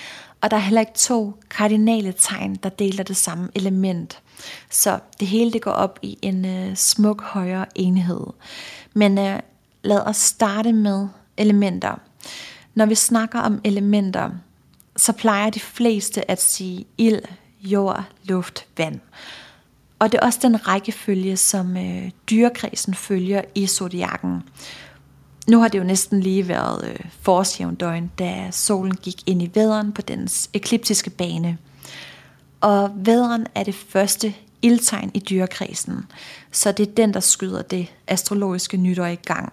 og 0.41 0.51
der 0.51 0.57
er 0.57 0.61
heller 0.61 0.81
ikke 0.81 0.95
to 0.95 1.35
kardinale 1.51 2.15
tegn, 2.19 2.55
der 2.55 2.69
deler 2.69 3.05
det 3.05 3.17
samme 3.17 3.49
element. 3.55 4.23
Så 4.71 4.99
det 5.21 5.29
hele 5.29 5.53
det 5.53 5.63
går 5.63 5.71
op 5.71 5.99
i 6.03 6.19
en 6.23 6.45
øh, 6.45 6.77
smuk 6.77 7.23
højere 7.23 7.67
enhed. 7.75 8.27
Men 8.95 9.19
øh, 9.19 9.41
lad 9.83 10.01
os 10.01 10.17
starte 10.17 10.73
med 10.73 11.09
elementer. 11.37 12.01
Når 12.75 12.87
vi 12.87 12.95
snakker 12.95 13.41
om 13.41 13.61
elementer, 13.65 14.31
så 15.01 15.13
plejer 15.13 15.51
de 15.51 15.61
fleste 15.61 16.31
at 16.31 16.43
sige 16.43 16.85
ild, 16.99 17.23
jord, 17.61 18.05
luft, 18.25 18.67
vand. 18.77 19.01
Og 19.99 20.13
det 20.13 20.19
er 20.19 20.27
også 20.27 20.39
den 20.43 20.69
rækkefølge, 20.69 21.37
som 21.37 21.77
øh, 21.77 22.11
dyrekredsen 22.31 22.95
følger 22.95 23.43
i 23.55 23.67
zodiakken. 23.67 24.43
Nu 25.49 25.61
har 25.61 25.69
det 25.69 25.79
jo 25.79 25.85
næsten 25.85 26.21
lige 26.21 26.49
været 26.49 26.89
øh, 26.89 26.99
forårsjævndøgn, 27.23 28.11
da 28.19 28.49
solen 28.51 28.97
gik 28.97 29.23
ind 29.27 29.43
i 29.43 29.51
væderen 29.55 29.93
på 29.93 30.03
dens 30.03 30.51
ekliptiske 30.53 31.11
bane. 31.11 31.59
Og 32.61 32.93
væderen 32.95 33.47
er 33.55 33.65
det 33.65 33.75
første 33.75 34.35
ildtegn 34.63 35.11
i 35.15 35.19
dyrekredsen, 35.19 36.07
så 36.53 36.73
det 36.73 36.89
er 36.89 36.95
den, 36.95 37.15
der 37.15 37.21
skyder 37.21 37.63
det 37.63 37.93
astrologiske 38.07 38.77
nytår 38.77 39.07
i 39.07 39.15
gang. 39.15 39.53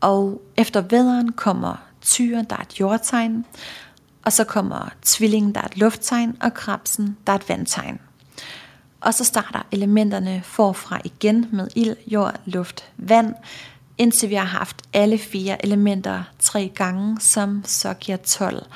Og 0.00 0.42
efter 0.56 0.80
væderen 0.80 1.32
kommer 1.32 1.76
tyren, 2.00 2.46
der 2.50 2.56
er 2.56 2.60
et 2.60 2.80
jordtegn, 2.80 3.44
og 4.28 4.32
så 4.32 4.44
kommer 4.44 4.88
tvillingen, 5.02 5.54
der 5.54 5.60
er 5.60 5.64
et 5.64 5.76
lufttegn, 5.76 6.36
og 6.40 6.54
krabsen, 6.54 7.16
der 7.26 7.32
er 7.32 7.36
et 7.36 7.48
vandtegn. 7.48 7.98
Og 9.00 9.14
så 9.14 9.24
starter 9.24 9.66
elementerne 9.72 10.42
forfra 10.44 11.00
igen 11.04 11.46
med 11.52 11.68
ild, 11.76 11.96
jord, 12.06 12.40
luft, 12.44 12.84
vand, 12.96 13.34
indtil 13.98 14.30
vi 14.30 14.34
har 14.34 14.44
haft 14.44 14.76
alle 14.92 15.18
fire 15.18 15.64
elementer 15.66 16.22
tre 16.38 16.72
gange, 16.74 17.20
som 17.20 17.62
så 17.66 17.94
giver 17.94 18.18
12. 18.18 18.66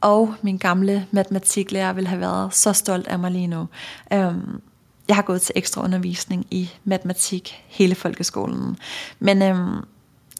Og 0.00 0.34
min 0.42 0.58
gamle 0.58 1.06
matematiklærer 1.10 1.92
vil 1.92 2.06
have 2.06 2.20
været 2.20 2.54
så 2.54 2.72
stolt 2.72 3.06
af 3.06 3.18
mig 3.18 3.30
lige 3.30 3.46
nu. 3.46 3.68
Øhm, 4.12 4.60
jeg 5.08 5.16
har 5.16 5.22
gået 5.22 5.42
til 5.42 5.52
ekstra 5.56 5.84
undervisning 5.84 6.46
i 6.50 6.70
matematik 6.84 7.64
hele 7.66 7.94
folkeskolen. 7.94 8.76
Men 9.18 9.42
øhm, 9.42 9.76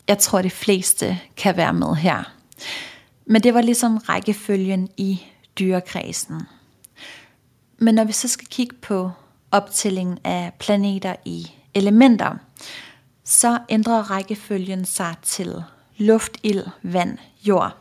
jeg 0.09 0.19
tror, 0.19 0.43
de 0.43 0.51
fleste 0.51 1.19
kan 1.37 1.57
være 1.57 1.73
med 1.73 1.95
her. 1.95 2.33
Men 3.27 3.43
det 3.43 3.55
var 3.55 3.61
ligesom 3.61 3.97
rækkefølgen 3.97 4.89
i 4.97 5.23
dyrekredsen. 5.59 6.43
Men 7.79 7.95
når 7.95 8.05
vi 8.05 8.13
så 8.13 8.29
skal 8.29 8.47
kigge 8.47 8.77
på 8.83 9.11
optællingen 9.51 10.19
af 10.25 10.53
planeter 10.59 11.15
i 11.25 11.51
elementer, 11.75 12.37
så 13.25 13.59
ændrer 13.69 14.11
rækkefølgen 14.11 14.85
sig 14.85 15.15
til 15.23 15.63
luft, 15.97 16.33
ild, 16.43 16.65
vand, 16.83 17.19
jord. 17.45 17.77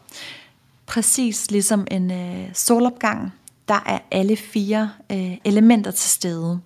Præcis 0.85 1.51
ligesom 1.51 1.87
en 1.91 2.11
øh, 2.11 2.49
solopgang, 2.53 3.33
der 3.67 3.83
er 3.85 3.99
alle 4.11 4.35
fire 4.37 4.91
øh, 5.11 5.37
elementer 5.45 5.91
til 5.91 6.09
stede. 6.09 6.59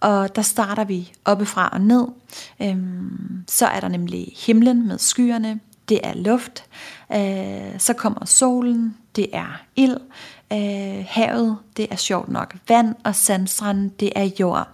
Og 0.00 0.36
der 0.36 0.42
starter 0.42 0.84
vi 0.84 1.12
oppefra 1.24 1.68
og 1.72 1.80
ned. 1.80 2.06
Øhm, 2.62 3.44
så 3.48 3.66
er 3.66 3.80
der 3.80 3.88
nemlig 3.88 4.32
himlen 4.36 4.88
med 4.88 4.98
skyerne, 4.98 5.60
det 5.88 6.00
er 6.02 6.14
luft. 6.14 6.64
Øh, 7.14 7.78
så 7.80 7.92
kommer 7.92 8.24
solen, 8.24 8.96
det 9.16 9.26
er 9.32 9.62
ild. 9.76 9.96
Øh, 10.52 11.04
havet, 11.08 11.56
det 11.76 11.86
er 11.90 11.96
sjovt 11.96 12.28
nok 12.28 12.56
vand, 12.68 12.94
og 13.04 13.14
sandstranden, 13.14 13.88
det 13.88 14.12
er 14.16 14.30
jord. 14.40 14.68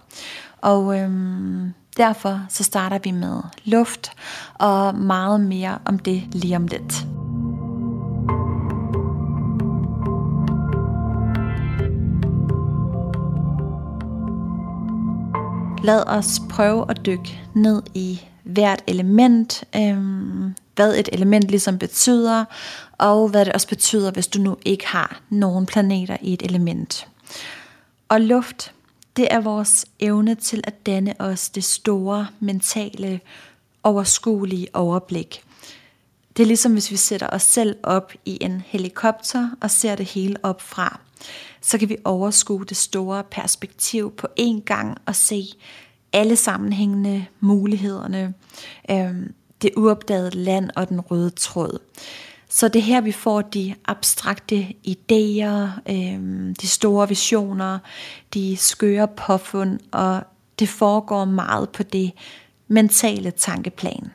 Og 0.61 0.99
øhm, 0.99 1.73
derfor 1.97 2.45
så 2.49 2.63
starter 2.63 2.99
vi 3.03 3.11
med 3.11 3.41
luft, 3.63 4.11
og 4.53 4.95
meget 4.95 5.41
mere 5.41 5.77
om 5.85 5.99
det 5.99 6.23
lige 6.31 6.55
om 6.55 6.67
lidt. 6.67 7.05
Lad 15.83 16.03
os 16.07 16.41
prøve 16.49 16.85
at 16.89 17.05
dykke 17.05 17.41
ned 17.53 17.81
i 17.93 18.21
hvert 18.43 18.83
element, 18.87 19.63
øhm, 19.75 20.55
hvad 20.75 20.95
et 20.95 21.09
element 21.11 21.47
ligesom 21.47 21.77
betyder, 21.77 22.45
og 22.91 23.29
hvad 23.29 23.45
det 23.45 23.53
også 23.53 23.67
betyder, 23.67 24.11
hvis 24.11 24.27
du 24.27 24.39
nu 24.39 24.57
ikke 24.65 24.87
har 24.87 25.21
nogen 25.29 25.65
planeter 25.65 26.17
i 26.21 26.33
et 26.33 26.41
element. 26.41 27.07
Og 28.09 28.21
luft, 28.21 28.73
det 29.17 29.27
er 29.31 29.39
vores 29.39 29.85
evne 29.99 30.35
til 30.35 30.61
at 30.63 30.85
danne 30.85 31.13
os 31.19 31.49
det 31.49 31.63
store, 31.63 32.27
mentale, 32.39 33.19
overskuelige 33.83 34.67
overblik. 34.73 35.43
Det 36.37 36.43
er 36.43 36.47
ligesom 36.47 36.73
hvis 36.73 36.91
vi 36.91 36.95
sætter 36.95 37.27
os 37.27 37.43
selv 37.43 37.75
op 37.83 38.13
i 38.25 38.37
en 38.41 38.63
helikopter 38.65 39.49
og 39.61 39.71
ser 39.71 39.95
det 39.95 40.05
hele 40.05 40.35
op 40.43 40.61
fra. 40.61 40.99
Så 41.61 41.77
kan 41.77 41.89
vi 41.89 41.97
overskue 42.03 42.65
det 42.65 42.77
store 42.77 43.23
perspektiv 43.23 44.11
på 44.11 44.27
én 44.39 44.63
gang 44.65 44.97
og 45.05 45.15
se 45.15 45.43
alle 46.13 46.35
sammenhængende 46.35 47.25
mulighederne, 47.39 48.33
Øhm, 48.91 49.33
det 49.63 49.71
uopdagede 49.77 50.29
land 50.29 50.69
og 50.75 50.89
den 50.89 51.01
røde 51.01 51.29
tråd. 51.29 51.79
Så 52.49 52.67
det 52.67 52.79
er 52.79 52.83
her, 52.83 53.01
vi 53.01 53.11
får 53.11 53.41
de 53.41 53.75
abstrakte 53.85 54.67
idéer, 54.87 55.91
øh, 55.91 56.19
de 56.61 56.67
store 56.67 57.09
visioner, 57.09 57.79
de 58.33 58.57
skøre 58.57 59.07
påfund, 59.07 59.79
og 59.91 60.23
det 60.59 60.69
foregår 60.69 61.25
meget 61.25 61.69
på 61.69 61.83
det 61.83 62.11
mentale 62.67 63.31
tankeplan. 63.31 64.11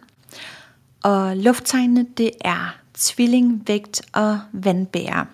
Og 1.02 1.37
lufttegnene, 1.37 2.06
det 2.16 2.30
er 2.40 2.76
tvilling, 2.94 3.62
vægt 3.66 4.02
og 4.12 4.40
vandbærer. 4.52 5.24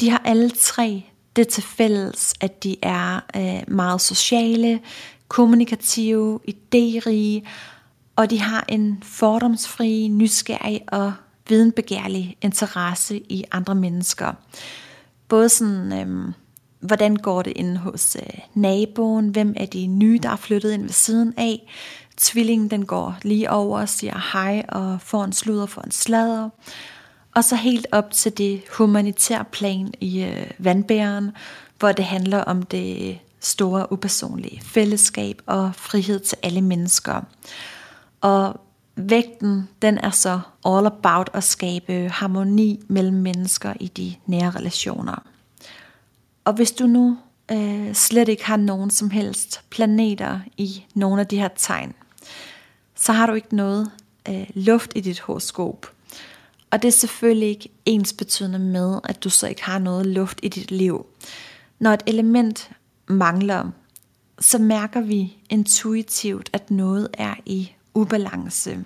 De 0.00 0.10
har 0.10 0.22
alle 0.24 0.50
tre 0.50 1.04
det 1.36 1.48
til 1.48 1.62
fælles, 1.62 2.34
at 2.40 2.64
de 2.64 2.76
er 2.82 3.20
øh, 3.36 3.74
meget 3.74 4.00
sociale, 4.00 4.80
kommunikative, 5.28 6.40
idérige, 6.48 7.48
og 8.16 8.30
de 8.30 8.40
har 8.40 8.64
en 8.68 9.02
fordomsfri, 9.02 10.08
nysgerrig 10.08 10.80
og 10.88 11.12
videnbegærlig 11.48 12.36
interesse 12.42 13.18
i 13.18 13.44
andre 13.52 13.74
mennesker. 13.74 14.32
Både 15.28 15.48
sådan, 15.48 15.92
øhm, 15.92 16.32
hvordan 16.80 17.16
går 17.16 17.42
det 17.42 17.52
inde 17.56 17.76
hos 17.76 18.16
øh, 18.16 18.38
naboen, 18.54 19.28
hvem 19.28 19.54
er 19.56 19.66
de 19.66 19.86
nye, 19.86 20.18
der 20.22 20.30
er 20.30 20.36
flyttet 20.36 20.72
ind 20.72 20.82
ved 20.82 20.90
siden 20.90 21.34
af. 21.36 21.72
Tvillingen 22.16 22.70
den 22.70 22.86
går 22.86 23.16
lige 23.22 23.50
over 23.50 23.80
og 23.80 23.88
siger 23.88 24.30
hej 24.32 24.64
og 24.68 25.00
får 25.00 25.24
en 25.24 25.32
sludder 25.32 25.66
for 25.66 25.80
en 25.80 25.90
sladder. 25.90 26.48
Og 27.34 27.44
så 27.44 27.56
helt 27.56 27.86
op 27.92 28.10
til 28.10 28.38
det 28.38 28.62
humanitære 28.76 29.44
plan 29.44 29.92
i 30.00 30.22
øh, 30.22 30.50
vandbæren, 30.58 31.30
hvor 31.78 31.92
det 31.92 32.04
handler 32.04 32.38
om 32.38 32.62
det 32.62 33.18
store 33.40 33.92
upersonlige 33.92 34.62
fællesskab 34.64 35.42
og 35.46 35.70
frihed 35.74 36.20
til 36.20 36.38
alle 36.42 36.60
mennesker. 36.60 37.20
Og 38.22 38.60
vægten, 38.96 39.68
den 39.82 39.98
er 39.98 40.10
så 40.10 40.40
all 40.66 40.86
about 40.86 41.30
at 41.34 41.44
skabe 41.44 42.08
harmoni 42.08 42.80
mellem 42.88 43.16
mennesker 43.16 43.72
i 43.80 43.88
de 43.88 44.14
nære 44.26 44.50
relationer. 44.50 45.22
Og 46.44 46.52
hvis 46.52 46.72
du 46.72 46.86
nu 46.86 47.18
øh, 47.52 47.94
slet 47.94 48.28
ikke 48.28 48.44
har 48.44 48.56
nogen 48.56 48.90
som 48.90 49.10
helst 49.10 49.60
planeter 49.70 50.40
i 50.56 50.84
nogle 50.94 51.20
af 51.20 51.26
de 51.26 51.38
her 51.38 51.48
tegn, 51.56 51.94
så 52.94 53.12
har 53.12 53.26
du 53.26 53.32
ikke 53.32 53.56
noget 53.56 53.90
øh, 54.28 54.46
luft 54.54 54.92
i 54.94 55.00
dit 55.00 55.20
horoskop. 55.20 55.86
Og 56.70 56.82
det 56.82 56.88
er 56.88 56.92
selvfølgelig 56.92 57.48
ikke 57.48 57.68
ens 57.86 58.12
betydende 58.12 58.58
med, 58.58 59.00
at 59.04 59.24
du 59.24 59.30
så 59.30 59.46
ikke 59.48 59.64
har 59.64 59.78
noget 59.78 60.06
luft 60.06 60.40
i 60.42 60.48
dit 60.48 60.70
liv. 60.70 61.06
Når 61.78 61.92
et 61.92 62.02
element 62.06 62.70
mangler, 63.06 63.70
så 64.38 64.58
mærker 64.58 65.00
vi 65.00 65.36
intuitivt, 65.50 66.50
at 66.52 66.70
noget 66.70 67.08
er 67.14 67.34
i 67.46 67.72
ubalance. 67.94 68.84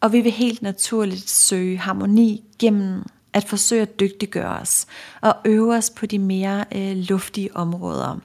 Og 0.00 0.12
vi 0.12 0.20
vil 0.20 0.32
helt 0.32 0.62
naturligt 0.62 1.30
søge 1.30 1.78
harmoni 1.78 2.44
gennem 2.58 3.02
at 3.32 3.44
forsøge 3.44 3.82
at 3.82 4.00
dygtiggøre 4.00 4.60
os 4.60 4.86
og 5.20 5.36
øve 5.44 5.74
os 5.74 5.90
på 5.90 6.06
de 6.06 6.18
mere 6.18 6.64
øh, 6.74 6.96
luftige 6.96 7.56
områder. 7.56 8.18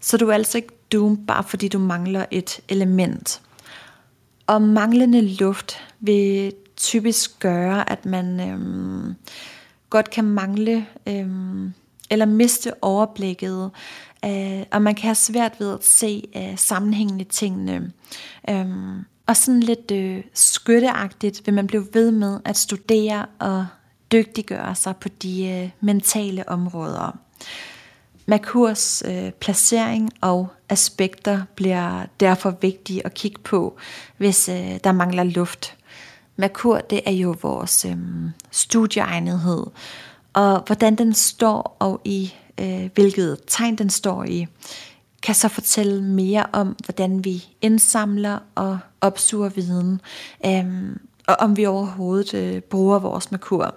Så 0.00 0.16
du 0.16 0.28
er 0.28 0.34
altså 0.34 0.58
ikke 0.58 0.74
doom, 0.92 1.26
bare 1.26 1.44
fordi 1.44 1.68
du 1.68 1.78
mangler 1.78 2.24
et 2.30 2.60
element. 2.68 3.40
Og 4.46 4.62
manglende 4.62 5.20
luft 5.20 5.76
vil 6.00 6.52
typisk 6.76 7.38
gøre, 7.40 7.90
at 7.90 8.06
man 8.06 8.40
øhm, 8.40 9.14
godt 9.90 10.10
kan 10.10 10.24
mangle 10.24 10.86
øhm, 11.06 11.72
eller 12.10 12.26
miste 12.26 12.72
overblikket, 12.82 13.70
øh, 14.24 14.62
og 14.70 14.82
man 14.82 14.94
kan 14.94 15.04
have 15.04 15.14
svært 15.14 15.52
ved 15.58 15.72
at 15.72 15.84
se 15.84 16.22
øh, 16.36 16.58
sammenhængen 16.58 17.20
i 17.20 17.24
tingene. 17.24 17.92
Øhm, 18.50 19.04
og 19.26 19.36
sådan 19.36 19.60
lidt 19.60 19.90
øh, 19.90 20.24
skytteagtigt 20.34 21.46
vil 21.46 21.54
man 21.54 21.66
blive 21.66 21.86
ved 21.92 22.10
med 22.10 22.40
at 22.44 22.56
studere 22.56 23.26
og 23.38 23.66
dygtiggøre 24.12 24.74
sig 24.74 24.96
på 24.96 25.08
de 25.08 25.46
øh, 25.48 25.70
mentale 25.80 26.48
områder. 26.48 27.18
Merkurs 28.26 29.02
øh, 29.06 29.30
placering 29.30 30.10
og 30.20 30.48
aspekter 30.68 31.42
bliver 31.54 32.06
derfor 32.20 32.54
vigtige 32.60 33.06
at 33.06 33.14
kigge 33.14 33.38
på, 33.44 33.76
hvis 34.16 34.48
øh, 34.48 34.78
der 34.84 34.92
mangler 34.92 35.24
luft. 35.24 35.76
Merkur, 36.36 36.78
det 36.78 37.00
er 37.06 37.12
jo 37.12 37.36
vores 37.42 37.84
øh, 37.84 37.96
studieegnethed, 38.50 39.66
og 40.32 40.60
hvordan 40.66 40.94
den 40.94 41.14
står 41.14 41.76
og 41.78 42.00
i 42.04 42.34
øh, 42.60 42.90
hvilket 42.94 43.38
tegn 43.46 43.76
den 43.76 43.90
står 43.90 44.24
i, 44.24 44.46
kan 45.24 45.34
så 45.34 45.48
fortælle 45.48 46.02
mere 46.02 46.46
om, 46.52 46.76
hvordan 46.84 47.24
vi 47.24 47.44
indsamler 47.60 48.38
og 48.54 48.78
opsuger 49.00 49.48
viden, 49.48 50.00
øh, 50.46 50.96
og 51.26 51.36
om 51.38 51.56
vi 51.56 51.66
overhovedet 51.66 52.34
øh, 52.34 52.60
bruger 52.60 52.98
vores 52.98 53.30
Merkur. 53.30 53.74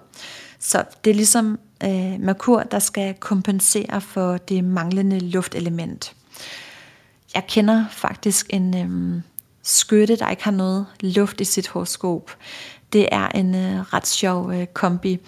Så 0.58 0.84
det 1.04 1.10
er 1.10 1.14
ligesom 1.14 1.58
øh, 1.84 2.20
Merkur, 2.20 2.62
der 2.62 2.78
skal 2.78 3.14
kompensere 3.14 4.00
for 4.00 4.36
det 4.36 4.64
manglende 4.64 5.18
luftelement. 5.18 6.14
Jeg 7.34 7.44
kender 7.48 7.84
faktisk 7.90 8.46
en 8.50 8.76
øh, 8.76 9.22
skytte, 9.62 10.16
der 10.16 10.30
ikke 10.30 10.44
har 10.44 10.50
noget 10.50 10.86
luft 11.00 11.40
i 11.40 11.44
sit 11.44 11.68
horoskop. 11.68 12.30
Det 12.92 13.08
er 13.12 13.28
en 13.28 13.54
øh, 13.54 13.80
ret 13.80 14.06
sjov 14.06 14.52
øh, 14.52 14.66
kombi. 14.66 15.18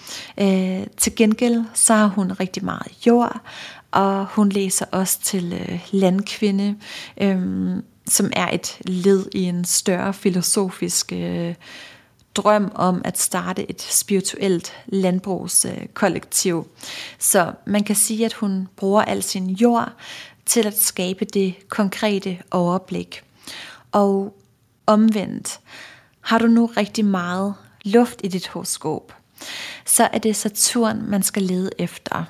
Øh, 0.40 0.86
til 0.96 1.16
gengæld 1.16 1.64
så 1.74 1.94
har 1.94 2.06
hun 2.06 2.32
rigtig 2.32 2.64
meget 2.64 3.06
jord, 3.06 3.40
og 3.90 4.26
hun 4.26 4.48
læser 4.48 4.86
også 4.92 5.20
til 5.22 5.52
øh, 5.52 5.88
landkvinde, 5.90 6.76
øh, 7.20 7.76
som 8.06 8.30
er 8.32 8.48
et 8.52 8.78
led 8.80 9.26
i 9.32 9.42
en 9.42 9.64
større 9.64 10.14
filosofisk 10.14 11.12
øh, 11.12 11.54
drøm 12.34 12.72
om 12.74 13.02
at 13.04 13.18
starte 13.18 13.70
et 13.70 13.82
spirituelt 13.82 14.72
landbrugskollektiv. 14.86 16.68
Så 17.18 17.52
man 17.66 17.84
kan 17.84 17.96
sige, 17.96 18.24
at 18.24 18.32
hun 18.32 18.68
bruger 18.76 19.02
al 19.02 19.22
sin 19.22 19.50
jord 19.50 19.92
til 20.46 20.66
at 20.66 20.80
skabe 20.80 21.24
det 21.24 21.68
konkrete 21.68 22.38
overblik. 22.50 23.22
Og 23.92 24.36
omvendt, 24.86 25.60
har 26.20 26.38
du 26.38 26.46
nu 26.46 26.66
rigtig 26.66 27.04
meget 27.04 27.54
luft 27.84 28.20
i 28.24 28.28
dit 28.28 28.48
horoskop, 28.48 29.14
så 29.86 30.08
er 30.12 30.18
det 30.18 30.36
Saturn, 30.36 31.10
man 31.10 31.22
skal 31.22 31.42
lede 31.42 31.70
efter. 31.78 32.24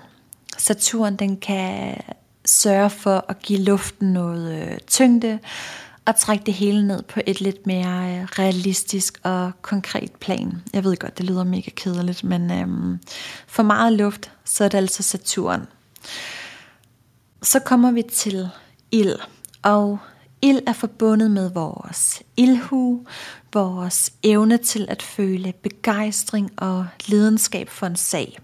Saturn, 0.60 1.16
den 1.16 1.36
kan 1.36 1.96
sørge 2.44 2.90
for 2.90 3.24
at 3.28 3.42
give 3.42 3.58
luften 3.58 4.12
noget 4.12 4.62
øh, 4.62 4.78
tyngde, 4.86 5.38
og 6.06 6.16
trække 6.16 6.44
det 6.46 6.54
hele 6.54 6.86
ned 6.86 7.02
på 7.02 7.20
et 7.26 7.40
lidt 7.40 7.66
mere 7.66 8.16
øh, 8.16 8.24
realistisk 8.24 9.18
og 9.22 9.52
konkret 9.62 10.12
plan. 10.12 10.62
Jeg 10.72 10.84
ved 10.84 10.96
godt, 10.96 11.18
det 11.18 11.26
lyder 11.26 11.44
mega 11.44 11.70
kedeligt, 11.70 12.24
men 12.24 12.50
øhm, 12.50 12.98
for 13.46 13.62
meget 13.62 13.92
luft, 13.92 14.30
så 14.44 14.64
er 14.64 14.68
det 14.68 14.78
altså 14.78 15.02
Saturn. 15.02 15.66
Så 17.42 17.58
kommer 17.60 17.90
vi 17.90 18.02
til 18.02 18.48
ild, 18.90 19.16
og 19.62 19.98
ild 20.42 20.60
er 20.66 20.72
forbundet 20.72 21.30
med 21.30 21.50
vores 21.50 22.22
ildhu, 22.36 23.06
vores 23.52 24.12
evne 24.22 24.56
til 24.56 24.86
at 24.88 25.02
føle 25.02 25.52
begejstring 25.62 26.50
og 26.56 26.86
lidenskab 27.06 27.68
for 27.68 27.86
en 27.86 27.96
sag. 27.96 28.38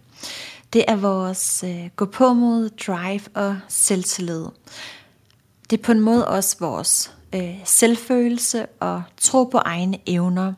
Det 0.76 0.84
er 0.88 0.96
vores 0.96 1.64
øh, 1.66 1.88
gå 1.96 2.04
på 2.04 2.32
mod, 2.32 2.68
drive 2.68 3.20
og 3.34 3.58
selvtillid. 3.68 4.44
Det 5.70 5.78
er 5.78 5.82
på 5.82 5.92
en 5.92 6.00
måde 6.00 6.28
også 6.28 6.56
vores 6.60 7.14
øh, 7.34 7.54
selvfølelse 7.64 8.66
og 8.66 9.02
tro 9.20 9.44
på 9.44 9.58
egne 9.58 9.98
evner. 10.06 10.52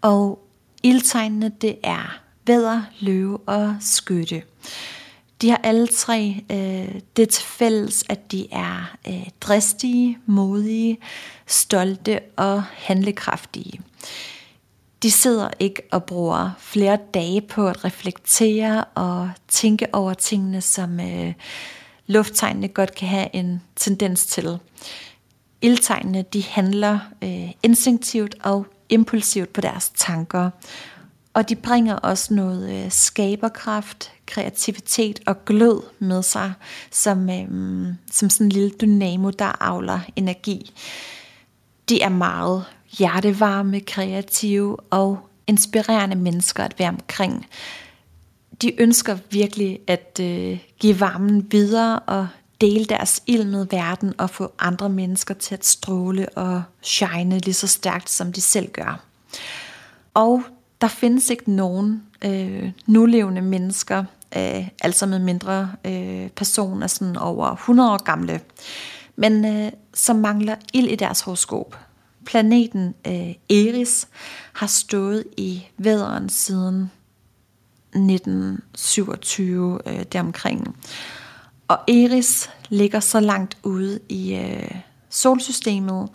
Og 0.00 0.48
ildtegnene, 0.82 1.52
det 1.60 1.78
er 1.82 2.20
vædder, 2.46 2.82
løve 3.00 3.38
og 3.38 3.76
skytte. 3.80 4.42
De 5.42 5.50
har 5.50 5.60
alle 5.64 5.86
tre 5.86 6.44
øh, 6.52 7.00
det 7.16 7.28
til 7.28 7.44
fælles, 7.44 8.04
at 8.08 8.32
de 8.32 8.46
er 8.52 8.96
øh, 9.08 9.28
dristige, 9.40 10.18
modige, 10.26 10.98
stolte 11.46 12.20
og 12.36 12.62
handlekraftige. 12.62 13.80
De 15.02 15.10
sidder 15.10 15.50
ikke 15.58 15.82
og 15.90 16.04
bruger 16.04 16.50
flere 16.58 16.98
dage 17.14 17.40
på 17.40 17.68
at 17.68 17.84
reflektere 17.84 18.84
og 18.84 19.30
tænke 19.48 19.86
over 19.92 20.14
tingene, 20.14 20.60
som 20.60 21.00
øh, 21.00 21.34
lufttegnene 22.06 22.68
godt 22.68 22.94
kan 22.94 23.08
have 23.08 23.28
en 23.32 23.62
tendens 23.76 24.26
til. 24.26 24.58
Ildtegnene 25.62 26.24
de 26.32 26.44
handler 26.44 26.98
øh, 27.22 27.50
instinktivt 27.62 28.34
og 28.42 28.66
impulsivt 28.88 29.52
på 29.52 29.60
deres 29.60 29.92
tanker, 29.96 30.50
og 31.34 31.48
de 31.48 31.56
bringer 31.56 31.96
også 31.96 32.34
noget 32.34 32.84
øh, 32.84 32.90
skaberkraft, 32.90 34.12
kreativitet 34.26 35.20
og 35.26 35.44
glød 35.44 35.82
med 35.98 36.22
sig, 36.22 36.52
som, 36.90 37.30
øh, 37.30 37.48
som 38.10 38.30
sådan 38.30 38.46
en 38.46 38.52
lille 38.52 38.70
dynamo, 38.80 39.30
der 39.30 39.62
avler 39.62 40.00
energi. 40.16 40.72
De 41.88 42.02
er 42.02 42.08
meget 42.08 42.64
hjertevarme, 42.98 43.80
kreative 43.80 44.76
og 44.76 45.18
inspirerende 45.46 46.16
mennesker 46.16 46.64
at 46.64 46.78
være 46.78 46.88
omkring. 46.88 47.46
De 48.62 48.80
ønsker 48.80 49.18
virkelig 49.30 49.78
at 49.86 50.20
øh, 50.22 50.58
give 50.78 51.00
varmen 51.00 51.52
videre 51.52 51.98
og 51.98 52.28
dele 52.60 52.84
deres 52.84 53.22
ild 53.26 53.44
med 53.44 53.66
verden 53.70 54.14
og 54.18 54.30
få 54.30 54.52
andre 54.58 54.88
mennesker 54.88 55.34
til 55.34 55.54
at 55.54 55.66
stråle 55.66 56.28
og 56.28 56.62
shine 56.82 57.38
lige 57.38 57.54
så 57.54 57.66
stærkt, 57.66 58.10
som 58.10 58.32
de 58.32 58.40
selv 58.40 58.70
gør. 58.70 59.04
Og 60.14 60.42
der 60.80 60.88
findes 60.88 61.30
ikke 61.30 61.52
nogen 61.52 62.02
øh, 62.24 62.72
nulevende 62.86 63.42
mennesker, 63.42 64.04
øh, 64.36 64.68
altså 64.82 65.06
med 65.06 65.18
mindre 65.18 65.72
øh, 65.84 66.28
personer 66.28 66.86
sådan 66.86 67.16
over 67.16 67.52
100 67.52 67.92
år 67.92 68.02
gamle, 68.02 68.40
men 69.16 69.44
øh, 69.44 69.72
som 69.94 70.16
mangler 70.16 70.56
ild 70.72 70.88
i 70.88 70.96
deres 70.96 71.20
horoskop. 71.20 71.78
Planeten 72.24 72.94
øh, 73.06 73.34
Eris 73.50 74.08
har 74.52 74.66
stået 74.66 75.24
i 75.36 75.66
væderen 75.78 76.28
siden 76.28 76.90
1927 77.94 79.78
øh, 79.86 80.02
deromkring. 80.12 80.76
Og 81.68 81.78
Eris 81.88 82.50
ligger 82.68 83.00
så 83.00 83.20
langt 83.20 83.58
ude 83.62 83.98
i 84.08 84.34
øh, 84.34 84.70
solsystemet, 85.10 86.08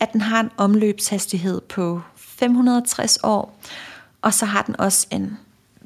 at 0.00 0.12
den 0.12 0.20
har 0.20 0.40
en 0.40 0.50
omløbshastighed 0.56 1.60
på 1.60 2.00
560 2.16 3.18
år, 3.22 3.58
og 4.22 4.34
så 4.34 4.46
har 4.46 4.62
den 4.62 4.80
også 4.80 5.06
en 5.10 5.38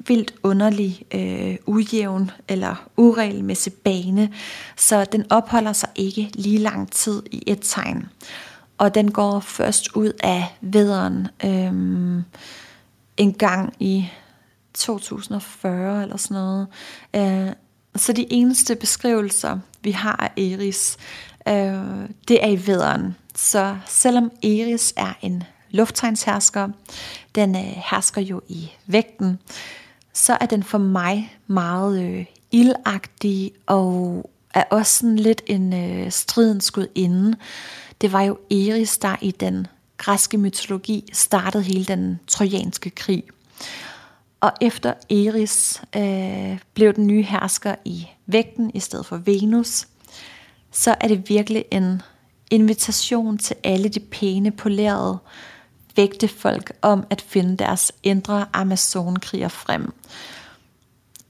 vildt 0.07 0.33
underlig, 0.43 1.05
øh, 1.13 1.57
ujævn 1.65 2.31
eller 2.47 2.89
uregelmæssig 2.97 3.73
bane, 3.73 4.33
så 4.77 5.05
den 5.05 5.31
opholder 5.31 5.73
sig 5.73 5.89
ikke 5.95 6.31
lige 6.33 6.57
lang 6.57 6.91
tid 6.91 7.23
i 7.31 7.43
et 7.47 7.59
tegn. 7.61 8.09
Og 8.77 8.95
den 8.95 9.11
går 9.11 9.39
først 9.39 9.95
ud 9.95 10.11
af 10.23 10.57
vederen 10.61 11.27
øhm, 11.45 12.23
en 13.17 13.33
gang 13.33 13.73
i 13.79 14.09
2040 14.73 16.01
eller 16.01 16.17
sådan 16.17 16.35
noget. 16.35 16.67
Øh, 17.15 17.53
så 17.95 18.13
de 18.13 18.33
eneste 18.33 18.75
beskrivelser, 18.75 19.59
vi 19.81 19.91
har 19.91 20.15
af 20.15 20.41
Eris, 20.43 20.97
øh, 21.47 22.09
det 22.27 22.43
er 22.43 22.47
i 22.47 22.67
vederen. 22.67 23.15
Så 23.35 23.77
selvom 23.87 24.31
Eris 24.43 24.93
er 24.97 25.13
en 25.21 25.43
lufttegnshersker, 25.71 26.69
den 27.35 27.55
øh, 27.55 27.61
hersker 27.61 28.21
jo 28.21 28.41
i 28.47 28.71
vægten, 28.85 29.39
så 30.13 30.37
er 30.41 30.45
den 30.45 30.63
for 30.63 30.77
mig 30.77 31.37
meget 31.47 32.03
øh, 32.03 32.25
ildagtig 32.51 33.51
og 33.65 34.29
er 34.53 34.63
også 34.69 34.93
sådan 34.99 35.19
lidt 35.19 35.41
en 35.45 35.73
øh, 35.73 36.11
stridens 36.11 36.71
inde. 36.95 37.37
Det 38.01 38.11
var 38.11 38.21
jo 38.21 38.37
Eris, 38.51 38.97
der 38.97 39.15
i 39.21 39.31
den 39.31 39.67
græske 39.97 40.37
mytologi 40.37 41.09
startede 41.13 41.63
hele 41.63 41.85
den 41.85 42.19
trojanske 42.27 42.89
krig. 42.89 43.23
Og 44.41 44.51
efter 44.61 44.93
Eris 45.09 45.81
øh, 45.95 46.59
blev 46.73 46.93
den 46.93 47.07
nye 47.07 47.23
hersker 47.23 47.75
i 47.85 48.07
vægten 48.25 48.71
i 48.73 48.79
stedet 48.79 49.05
for 49.05 49.17
Venus, 49.17 49.87
så 50.71 50.95
er 51.01 51.07
det 51.07 51.29
virkelig 51.29 51.65
en 51.71 52.01
invitation 52.51 53.37
til 53.37 53.55
alle 53.63 53.89
de 53.89 53.99
pæne, 53.99 54.51
polerede 54.51 55.17
vægte 55.95 56.27
folk 56.27 56.71
om 56.81 57.07
at 57.09 57.21
finde 57.21 57.57
deres 57.57 57.91
indre 58.03 58.45
Amazonkriger 58.53 59.47
frem. 59.47 59.93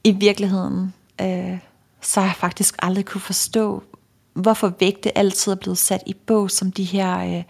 I 0.03 0.12
virkeligheden, 0.12 0.93
øh, 1.21 1.60
så 2.01 2.19
har 2.19 2.27
jeg 2.27 2.36
faktisk 2.36 2.75
aldrig 2.80 3.06
kunne 3.06 3.21
forstå, 3.21 3.84
hvorfor 4.41 4.73
vægte 4.80 5.17
altid 5.17 5.52
er 5.52 5.56
blevet 5.56 5.78
sat 5.78 6.04
i 6.06 6.13
bog 6.13 6.52
som 6.52 6.71
de 6.71 6.84
her 6.84 7.38
øh, 7.38 7.43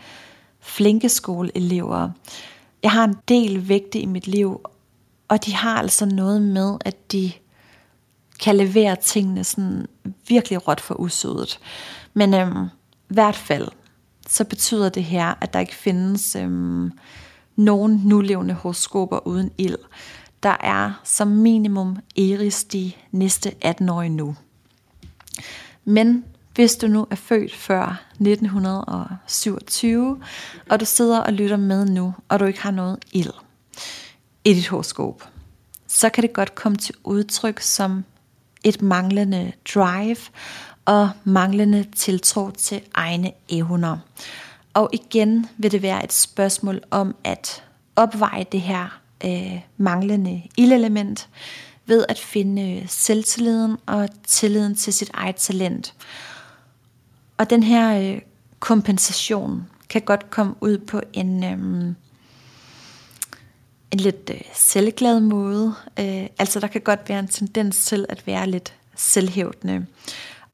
flinke 0.59 1.09
skoleelever. 1.09 2.09
Jeg 2.83 2.91
har 2.91 3.03
en 3.03 3.15
del 3.27 3.69
vægte 3.69 3.99
i 3.99 4.05
mit 4.05 4.27
liv, 4.27 4.61
og 5.27 5.45
de 5.45 5.53
har 5.53 5.77
altså 5.77 6.05
noget 6.05 6.41
med, 6.41 6.77
at 6.85 7.11
de 7.11 7.31
kan 8.39 8.55
levere 8.55 8.95
tingene 8.95 9.43
sådan 9.43 9.85
virkelig 10.27 10.67
råt 10.67 10.81
for 10.81 10.99
usødet. 10.99 11.59
Men 12.13 12.33
øhm, 12.33 12.65
i 13.09 13.13
hvert 13.13 13.35
fald, 13.35 13.67
så 14.27 14.43
betyder 14.43 14.89
det 14.89 15.03
her, 15.03 15.33
at 15.41 15.53
der 15.53 15.59
ikke 15.59 15.75
findes 15.75 16.35
øhm, 16.35 16.91
nogen 17.55 18.01
nulevende 18.05 18.53
horoskoper 18.53 19.27
uden 19.27 19.51
ild. 19.57 19.77
Der 20.43 20.55
er 20.59 21.01
som 21.03 21.27
minimum 21.27 21.97
Eris 22.17 22.63
de 22.63 22.91
næste 23.11 23.55
18 23.61 23.89
år 23.89 24.03
nu. 24.03 24.35
Men 25.85 26.25
hvis 26.57 26.75
du 26.75 26.87
nu 26.87 27.07
er 27.11 27.15
født 27.15 27.55
før 27.55 28.03
1927, 28.19 30.21
og 30.69 30.79
du 30.79 30.85
sidder 30.85 31.19
og 31.19 31.33
lytter 31.33 31.57
med 31.57 31.85
nu, 31.85 32.13
og 32.29 32.39
du 32.39 32.45
ikke 32.45 32.61
har 32.61 32.71
noget 32.71 32.99
ild 33.11 33.31
i 34.45 34.53
dit 34.53 34.67
horoskop, 34.67 35.29
så 35.87 36.09
kan 36.09 36.21
det 36.21 36.33
godt 36.33 36.55
komme 36.55 36.77
til 36.77 36.95
udtryk 37.03 37.59
som 37.59 38.05
et 38.63 38.81
manglende 38.81 39.51
drive 39.73 40.17
og 40.85 41.09
manglende 41.23 41.85
tiltro 41.95 42.51
til 42.51 42.81
egne 42.93 43.31
evner. 43.49 43.97
Og 44.73 44.89
igen 44.93 45.49
vil 45.57 45.71
det 45.71 45.81
være 45.81 46.03
et 46.03 46.13
spørgsmål 46.13 46.81
om 46.91 47.15
at 47.23 47.63
opveje 47.95 48.45
det 48.51 48.61
her 48.61 48.99
øh, 49.25 49.61
manglende 49.77 50.43
ildelement 50.57 51.29
ved 51.85 52.05
at 52.09 52.19
finde 52.19 52.83
selvtilliden 52.87 53.77
og 53.85 54.09
tilliden 54.27 54.75
til 54.75 54.93
sit 54.93 55.11
eget 55.13 55.35
talent. 55.35 55.93
Og 57.37 57.49
den 57.49 57.63
her 57.63 57.99
øh, 57.99 58.21
kompensation 58.59 59.67
kan 59.89 60.01
godt 60.01 60.29
komme 60.29 60.53
ud 60.61 60.77
på 60.77 61.01
en, 61.13 61.43
øh, 61.43 61.93
en 63.91 63.99
lidt 63.99 64.31
øh, 64.33 64.41
selvglad 64.53 65.19
måde. 65.19 65.73
Øh, 65.99 66.27
altså 66.39 66.59
der 66.59 66.67
kan 66.67 66.81
godt 66.81 67.09
være 67.09 67.19
en 67.19 67.27
tendens 67.27 67.85
til 67.85 68.05
at 68.09 68.27
være 68.27 68.49
lidt 68.49 68.73
selvhævdende. 68.95 69.85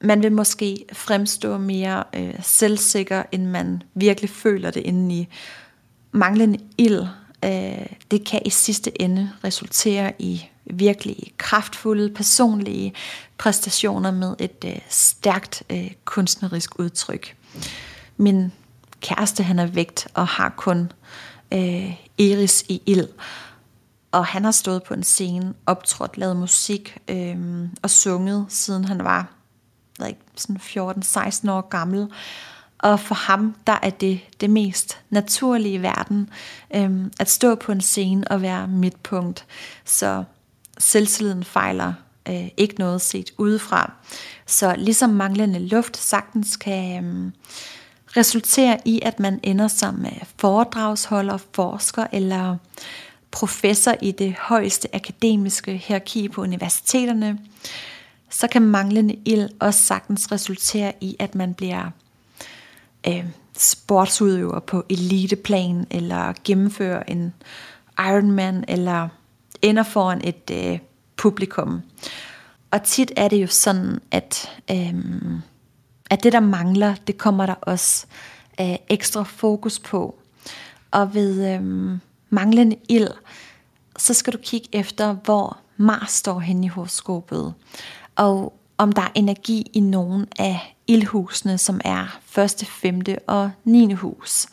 Man 0.02 0.24
vil 0.24 0.32
måske 0.32 0.86
fremstå 0.93 1.58
mere 1.58 2.04
øh, 2.15 2.34
selvsikker, 2.41 3.24
end 3.32 3.46
man 3.46 3.84
virkelig 3.93 4.30
føler 4.30 4.72
det 4.72 4.82
indeni. 4.82 5.28
Manglende 6.12 6.60
ild, 6.78 7.02
øh, 7.46 7.86
det 8.12 8.26
kan 8.26 8.41
i 8.46 8.50
sidste 8.50 9.02
ende 9.02 9.30
resultere 9.43 10.13
i 10.19 10.46
virkelig 10.65 11.34
kraftfulde 11.38 12.10
personlige 12.10 12.93
præstationer 13.38 14.12
med 14.12 14.36
et 14.39 14.65
øh, 14.65 14.80
stærkt 14.89 15.63
øh, 15.69 15.91
kunstnerisk 16.06 16.80
udtryk. 16.80 17.36
Min 18.17 18.52
kæreste 19.02 19.43
han 19.43 19.60
er 19.60 19.65
vægt 19.65 20.08
og 20.13 20.28
har 20.28 20.54
kun 20.58 20.91
øh, 21.54 21.93
Eris 22.19 22.65
i 22.69 22.82
ild. 22.86 23.08
Og 24.12 24.26
han 24.26 24.43
har 24.43 24.52
stået 24.52 24.84
på 24.84 24.93
en 24.93 25.04
scene, 25.04 25.54
optrådt, 25.65 26.17
lavet 26.17 26.38
musik 26.38 26.97
øh, 27.08 27.67
og 27.82 27.89
sunget, 27.89 28.45
siden 28.49 28.86
han 28.86 29.04
var 29.04 29.34
ved 29.99 30.08
ikke, 30.08 30.19
sådan 30.36 30.58
14-16 30.58 31.52
år 31.52 31.69
gammel. 31.69 32.08
Og 32.78 32.99
for 32.99 33.15
ham, 33.15 33.56
der 33.67 33.80
er 33.82 33.89
det 33.89 34.19
det 34.41 34.49
mest 34.49 35.02
naturlige 35.10 35.73
i 35.73 35.82
verden, 35.82 36.30
øh, 36.76 37.06
at 37.19 37.30
stå 37.30 37.56
på 37.56 37.71
en 37.71 37.82
scene 37.82 38.28
og 38.28 38.41
være 38.41 38.67
midtpunkt. 38.67 39.45
Så 39.86 40.23
selvtilliden 40.84 41.43
fejler 41.43 41.93
øh, 42.30 42.48
ikke 42.58 42.76
noget 42.80 43.02
set 43.02 43.34
udefra. 43.38 43.91
Så 44.46 44.76
ligesom 44.78 45.10
manglende 45.10 45.60
luft 45.60 45.98
sagtens 45.98 46.58
kan 46.58 47.06
øh, 47.06 47.32
resultere 48.17 48.78
i, 48.86 49.00
at 49.04 49.19
man 49.19 49.39
ender 49.43 49.67
som 49.67 50.06
øh, 50.06 50.24
foredragsholder, 50.38 51.38
forsker 51.54 52.08
eller 52.12 52.58
professor 53.32 53.96
i 54.02 54.12
det 54.12 54.36
højeste 54.39 54.96
akademiske 54.96 55.78
hierarki 55.78 56.30
på 56.30 56.41
universiteterne, 56.41 57.39
så 58.30 58.48
kan 58.48 58.62
manglende 58.62 59.15
ild 59.26 59.50
også 59.60 59.80
sagtens 59.80 60.32
resultere 60.32 60.93
i, 61.02 61.15
at 61.19 61.36
man 61.36 61.54
bliver 61.54 61.89
øh, 63.08 63.26
sportsudøver 63.58 64.60
på 64.60 64.84
eliteplan, 64.89 65.88
eller 65.91 66.34
gennemfører 66.43 67.04
en 67.08 67.34
Ironman, 68.00 68.65
eller 68.67 69.10
ender 69.63 69.84
foran 69.84 70.21
et 70.23 70.49
øh, 70.52 70.80
publikum. 71.17 71.82
Og 72.71 72.84
tit 72.84 73.12
er 73.15 73.28
det 73.28 73.41
jo 73.41 73.47
sådan, 73.47 73.99
at, 74.12 74.52
øh, 74.71 74.93
at 76.10 76.23
det 76.23 76.34
der 76.34 76.39
mangler, 76.39 76.95
det 77.08 77.17
kommer 77.17 77.45
der 77.45 77.54
også 77.54 78.06
øh, 78.62 78.76
ekstra 78.89 79.23
fokus 79.23 79.80
på. 79.80 80.15
Og 80.91 81.13
ved 81.13 81.54
øh, 81.54 81.97
manglende 82.30 82.76
ild, 82.89 83.08
så 83.97 84.13
skal 84.13 84.34
du 84.34 84.38
kigge 84.43 84.67
efter, 84.71 85.13
hvor 85.13 85.58
Mars 85.78 86.12
står 86.12 86.39
hen 86.39 86.63
i 86.63 86.67
horoskopet. 86.67 87.54
Og 88.15 88.54
om 88.78 88.91
der 88.91 89.02
er 89.02 89.12
energi 89.15 89.71
i 89.73 89.80
nogen 89.80 90.28
af 90.39 90.76
ildhusene, 90.88 91.58
som 91.58 91.82
er 91.86 92.19
første, 92.26 92.65
femte 92.65 93.19
og 93.28 93.52
9. 93.63 93.93
hus. 93.93 94.47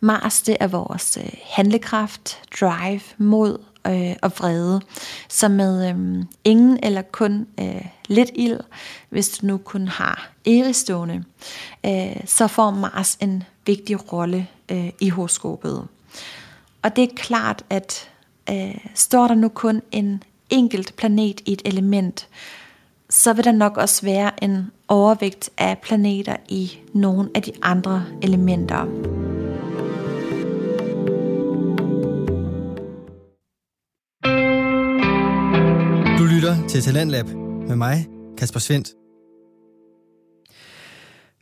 Mars, 0.00 0.42
det 0.42 0.56
er 0.60 0.66
vores 0.66 1.16
øh, 1.16 1.30
handlekraft, 1.44 2.38
drive, 2.60 3.00
mod 3.18 3.58
øh, 3.86 4.16
og 4.22 4.32
vrede. 4.38 4.80
Så 5.28 5.48
med 5.48 5.90
øh, 5.90 6.24
ingen 6.44 6.78
eller 6.82 7.02
kun 7.02 7.46
øh, 7.60 7.84
lidt 8.06 8.30
ild, 8.34 8.60
hvis 9.08 9.28
du 9.28 9.46
nu 9.46 9.58
kun 9.58 9.88
har 9.88 10.30
eristående, 10.46 11.24
øh, 11.86 12.16
så 12.26 12.46
får 12.46 12.70
Mars 12.70 13.18
en 13.20 13.42
vigtig 13.66 14.12
rolle 14.12 14.46
øh, 14.68 14.90
i 15.00 15.08
horoskopet. 15.08 15.86
Og 16.82 16.96
det 16.96 17.04
er 17.04 17.14
klart, 17.16 17.64
at 17.70 18.10
øh, 18.50 18.74
står 18.94 19.28
der 19.28 19.34
nu 19.34 19.48
kun 19.48 19.82
en 19.92 20.22
enkelt 20.50 20.96
planet 20.96 21.40
i 21.44 21.52
et 21.52 21.62
element, 21.64 22.28
så 23.10 23.32
vil 23.32 23.44
der 23.44 23.52
nok 23.52 23.76
også 23.76 24.02
være 24.02 24.44
en 24.44 24.70
overvægt 24.88 25.50
af 25.58 25.78
planeter 25.78 26.36
i 26.48 26.78
nogle 26.92 27.30
af 27.34 27.42
de 27.42 27.52
andre 27.62 28.04
elementer. 28.22 29.29
Til 36.80 36.92
Talentlab 36.92 37.26
med 37.68 37.76
mig, 37.76 38.06
Kasper 38.38 38.60
Svendt. 38.60 38.88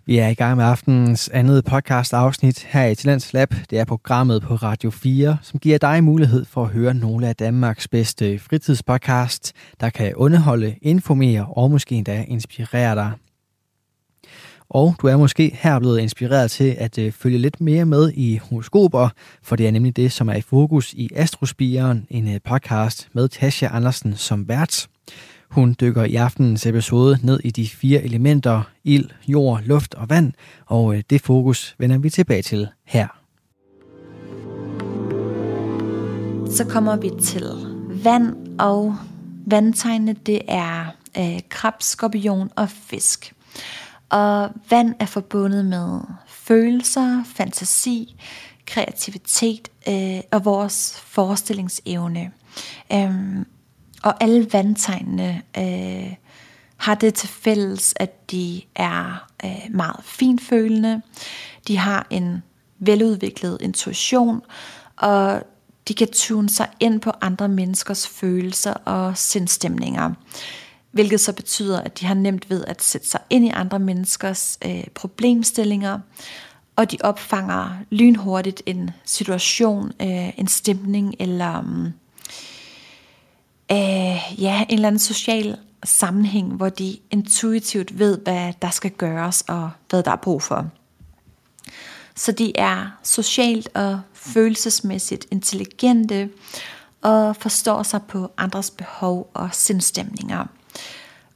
Vi 0.07 0.19
er 0.19 0.29
i 0.29 0.35
gang 0.35 0.57
med 0.57 0.65
aftenens 0.65 1.29
andet 1.29 1.65
podcast 1.65 2.13
afsnit 2.13 2.65
her 2.65 2.87
i 2.87 2.95
Talents 2.95 3.33
Lab. 3.33 3.55
Det 3.71 3.79
er 3.79 3.85
programmet 3.85 4.43
på 4.43 4.55
Radio 4.55 4.91
4, 4.91 5.39
som 5.43 5.61
giver 5.61 5.79
dig 5.79 6.05
mulighed 6.05 6.45
for 6.45 6.63
at 6.63 6.71
høre 6.71 6.95
nogle 6.95 7.29
af 7.29 7.37
Danmarks 7.37 7.89
bedste 7.89 8.39
fritidspodcast, 8.39 9.53
der 9.81 9.91
kan 9.91 10.15
underholde, 10.15 10.75
informere 10.83 11.47
og 11.47 11.71
måske 11.71 11.95
endda 11.95 12.25
inspirere 12.29 12.95
dig. 12.95 13.13
Og 14.69 14.95
du 15.03 15.07
er 15.07 15.17
måske 15.17 15.59
her 15.61 15.79
blevet 15.79 15.99
inspireret 15.99 16.51
til 16.51 16.77
at 16.79 16.99
øh, 16.99 17.13
følge 17.13 17.39
lidt 17.39 17.61
mere 17.61 17.85
med 17.85 18.13
i 18.15 18.37
horoskoper, 18.37 19.09
for 19.43 19.57
det 19.57 19.67
er 19.67 19.71
nemlig 19.71 19.97
det, 19.97 20.13
som 20.13 20.29
er 20.29 20.35
i 20.35 20.41
fokus 20.41 20.93
i 20.93 21.11
Astrospiren, 21.15 22.07
en 22.11 22.35
øh, 22.35 22.41
podcast 22.45 23.09
med 23.13 23.29
Tasha 23.29 23.67
Andersen 23.67 24.17
som 24.17 24.49
vært. 24.49 24.89
Hun 25.51 25.77
dykker 25.81 26.05
i 26.05 26.15
aftenens 26.15 26.67
episode 26.67 27.19
ned 27.23 27.41
i 27.45 27.51
de 27.51 27.69
fire 27.69 28.03
elementer, 28.03 28.63
ild, 28.85 29.11
jord, 29.29 29.63
luft 29.63 29.95
og 29.95 30.11
vand, 30.11 30.33
og 30.67 30.97
øh, 30.97 31.03
det 31.11 31.21
fokus 31.21 31.75
vender 31.79 31.99
vi 31.99 32.11
tilbage 32.11 32.43
til 32.43 32.69
her. 32.85 33.07
Så 36.51 36.65
kommer 36.69 36.97
vi 36.97 37.11
til 37.23 37.47
vand, 38.05 38.59
og 38.59 38.97
vandtegnene 39.47 40.13
det 40.13 40.41
er 40.49 40.85
øh, 41.19 41.41
krab, 41.49 41.75
skorpion 41.81 42.51
og 42.57 42.71
fisk. 42.71 43.35
Og 44.11 44.51
vand 44.71 44.95
er 45.01 45.07
forbundet 45.07 45.65
med 45.65 46.01
følelser, 46.27 47.25
fantasi, 47.35 48.21
kreativitet 48.67 49.69
øh, 49.89 50.21
og 50.33 50.45
vores 50.45 51.01
forestillingsevne. 51.07 52.31
Øhm, 52.93 53.47
og 54.09 54.23
alle 54.23 54.53
vandtegnene 54.53 55.43
øh, 55.59 56.15
har 56.77 56.95
det 56.95 57.15
til 57.15 57.29
fælles, 57.29 57.95
at 57.97 58.31
de 58.31 58.63
er 58.75 59.29
øh, 59.45 59.67
meget 59.71 60.01
finfølende. 60.05 61.03
De 61.69 61.77
har 61.77 62.07
en 62.11 62.43
veludviklet 62.79 63.59
intuition, 63.61 64.41
og 64.97 65.43
de 65.89 65.95
kan 65.95 66.09
tune 66.13 66.51
sig 66.51 66.69
ind 66.81 67.01
på 67.01 67.13
andre 67.21 67.49
menneskers 67.49 68.09
følelser 68.09 68.73
og 68.73 69.19
sindstemninger. 69.19 70.11
Hvilket 70.91 71.21
så 71.21 71.33
betyder, 71.33 71.81
at 71.81 72.01
de 72.01 72.07
har 72.07 72.15
nemt 72.15 72.51
ved 72.51 72.65
at 72.65 72.83
sætte 72.83 73.09
sig 73.09 73.21
ind 73.31 73.45
i 73.45 73.51
andre 73.51 73.79
menneskers 73.79 74.59
øh, 74.65 74.85
problemstillinger, 74.95 75.99
og 76.77 76.91
de 76.91 76.97
opfanger 77.01 77.71
lynhurtigt 77.91 78.63
en 78.67 78.91
situation, 79.05 79.93
øh, 80.03 80.39
en 80.39 80.49
stemning 80.49 81.15
eller 81.19 81.59
øh, 81.59 81.91
Øh, 83.73 84.43
ja, 84.43 84.65
en 84.69 84.75
eller 84.75 84.89
anden 84.89 84.99
social 84.99 85.57
sammenhæng, 85.85 86.53
hvor 86.53 86.69
de 86.69 86.97
intuitivt 87.11 87.99
ved, 87.99 88.19
hvad 88.19 88.53
der 88.63 88.71
skal 88.71 88.91
gøres 88.91 89.45
og 89.49 89.71
hvad 89.91 90.03
der 90.03 90.11
er 90.11 90.17
brug 90.17 90.43
for. 90.43 90.71
Så 92.15 92.33
de 92.33 92.53
er 92.59 92.99
socialt 93.03 93.69
og 93.75 94.01
følelsesmæssigt 94.13 95.27
intelligente 95.31 96.31
og 97.03 97.37
forstår 97.37 97.83
sig 97.83 98.03
på 98.03 98.31
andres 98.37 98.71
behov 98.71 99.31
og 99.35 99.49
sindstemninger. 99.53 100.47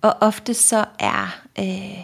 Og 0.00 0.16
ofte 0.20 0.54
så 0.54 0.84
er, 0.98 1.40
øh, 1.58 1.98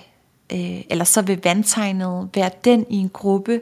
øh, 0.52 0.80
eller 0.90 1.04
så 1.04 1.22
vil 1.22 1.40
vandtegnet 1.44 2.28
være 2.34 2.50
den 2.64 2.86
i 2.90 2.96
en 2.96 3.08
gruppe, 3.08 3.60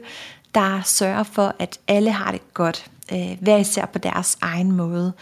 der 0.55 0.81
sørger 0.85 1.23
for, 1.23 1.55
at 1.59 1.79
alle 1.87 2.11
har 2.11 2.31
det 2.31 2.53
godt, 2.53 2.91
øh, 3.11 3.37
hver 3.41 3.57
især 3.57 3.85
på 3.85 3.99
deres 3.99 4.37
egen 4.41 4.71
måde. 4.71 5.13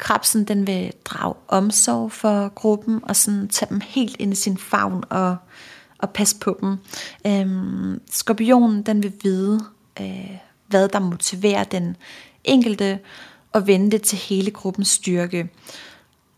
Krabsen 0.00 0.44
den 0.44 0.66
vil 0.66 0.92
drage 1.04 1.34
omsorg 1.48 2.12
for 2.12 2.48
gruppen 2.48 3.00
og 3.02 3.16
sådan 3.16 3.48
tage 3.48 3.68
dem 3.70 3.80
helt 3.84 4.16
ind 4.18 4.32
i 4.32 4.36
sin 4.36 4.58
favn 4.58 5.04
og, 5.10 5.36
og 5.98 6.10
passe 6.10 6.36
på 6.40 6.58
dem. 6.60 6.76
Øhm, 7.26 8.00
skorpionen 8.10 8.82
den 8.82 9.02
vil 9.02 9.12
vide, 9.22 9.60
øh, 10.00 10.36
hvad 10.66 10.88
der 10.88 10.98
motiverer 10.98 11.64
den 11.64 11.96
enkelte 12.44 12.98
og 13.52 13.66
vende 13.66 13.90
det 13.90 14.02
til 14.02 14.18
hele 14.18 14.50
gruppens 14.50 14.88
styrke. 14.88 15.50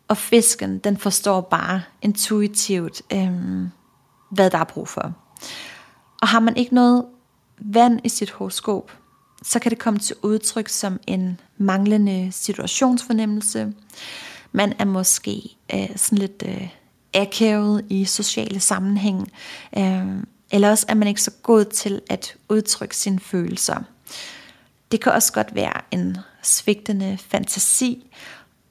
Og 0.08 0.16
fisken, 0.16 0.78
den 0.78 0.96
forstår 0.96 1.40
bare 1.40 1.82
intuitivt, 2.02 3.02
øh, 3.12 3.32
hvad 4.30 4.50
der 4.50 4.58
er 4.58 4.64
brug 4.64 4.88
for. 4.88 5.12
Og 6.20 6.28
har 6.28 6.40
man 6.40 6.56
ikke 6.56 6.74
noget 6.74 7.04
vand 7.58 8.00
i 8.04 8.08
sit 8.08 8.30
horoskop, 8.30 8.92
så 9.42 9.58
kan 9.58 9.70
det 9.70 9.78
komme 9.78 10.00
til 10.00 10.16
udtryk 10.22 10.68
som 10.68 11.00
en 11.06 11.40
manglende 11.58 12.28
situationsfornemmelse. 12.32 13.72
Man 14.52 14.72
er 14.78 14.84
måske 14.84 15.56
øh, 15.74 15.88
sådan 15.96 16.18
lidt 16.18 16.42
øh, 16.46 16.68
akavet 17.14 17.84
i 17.88 18.04
sociale 18.04 18.60
sammenhæng, 18.60 19.32
øh, 19.78 20.06
eller 20.50 20.70
også 20.70 20.86
er 20.88 20.94
man 20.94 21.08
ikke 21.08 21.22
så 21.22 21.30
god 21.42 21.64
til 21.64 22.00
at 22.08 22.34
udtrykke 22.48 22.96
sine 22.96 23.20
følelser. 23.20 23.82
Det 24.92 25.00
kan 25.00 25.12
også 25.12 25.32
godt 25.32 25.54
være 25.54 25.80
en 25.90 26.16
svigtende 26.42 27.18
fantasi, 27.20 28.10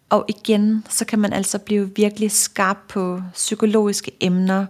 og 0.10 0.26
igen, 0.28 0.86
så 0.90 1.06
kan 1.06 1.20
man 1.20 1.34
altså 1.34 1.58
blive 1.58 1.96
virkelig 1.96 2.32
skarp 2.32 2.78
på 2.90 3.22
psykologiske 3.34 4.12
emner, 4.20 4.66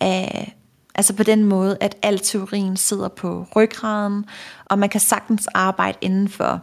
af, 0.00 0.56
altså 0.94 1.14
på 1.14 1.22
den 1.22 1.44
måde, 1.44 1.76
at 1.80 1.96
al 2.02 2.18
teorien 2.18 2.76
sidder 2.76 3.08
på 3.08 3.46
ryggraden, 3.56 4.24
og 4.64 4.78
man 4.78 4.88
kan 4.88 5.00
sagtens 5.00 5.46
arbejde 5.54 5.98
inden 6.00 6.28
for 6.28 6.60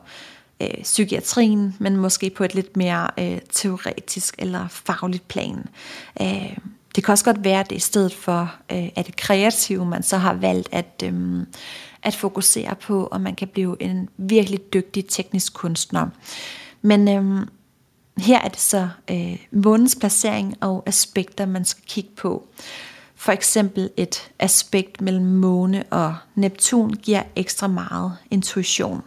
øh, 0.62 0.84
psykiatrien, 0.84 1.76
men 1.80 1.98
måske 1.98 2.30
på 2.30 2.44
et 2.44 2.56
lidt 2.56 2.78
mere 2.78 3.08
øh, 3.20 3.40
teoretisk 3.54 4.36
eller 4.38 4.68
fagligt 4.68 5.28
plan. 5.28 5.66
Øh, 6.22 6.58
det 6.96 7.04
kan 7.04 7.12
også 7.12 7.26
godt 7.26 7.44
være, 7.44 7.60
at 7.60 7.70
det 7.70 7.76
i 7.76 7.80
stedet 7.80 8.14
for 8.14 8.54
øh, 8.72 8.90
at 8.96 9.08
det 9.08 9.16
kreative, 9.16 9.86
man 9.86 10.04
så 10.04 10.18
har 10.18 10.34
valgt 10.34 10.70
at, 10.72 11.04
øh, 11.04 11.46
at 12.04 12.16
fokusere 12.16 12.76
på, 12.76 13.06
og 13.06 13.22
man 13.22 13.36
kan 13.36 13.48
blive 13.48 13.78
en 13.80 14.10
virkelig 14.18 14.74
dygtig 14.74 15.06
teknisk 15.06 15.54
kunstner. 15.54 16.08
Men 16.82 17.08
øh, 17.08 17.48
her 18.18 18.42
er 18.42 18.48
det 18.48 18.60
så 18.60 18.90
øh, 19.12 19.38
månens 19.52 19.96
placering 20.00 20.56
og 20.62 20.84
aspekter, 20.86 21.46
man 21.46 21.66
skal 21.66 21.84
kigge 21.88 22.10
på. 22.18 22.48
For 23.20 23.32
eksempel 23.32 23.90
et 23.98 24.32
aspekt 24.40 25.02
mellem 25.02 25.26
måne 25.26 25.84
og 25.90 26.16
Neptun 26.36 26.94
giver 26.94 27.24
ekstra 27.36 27.68
meget 27.68 28.18
intuition. 28.32 29.02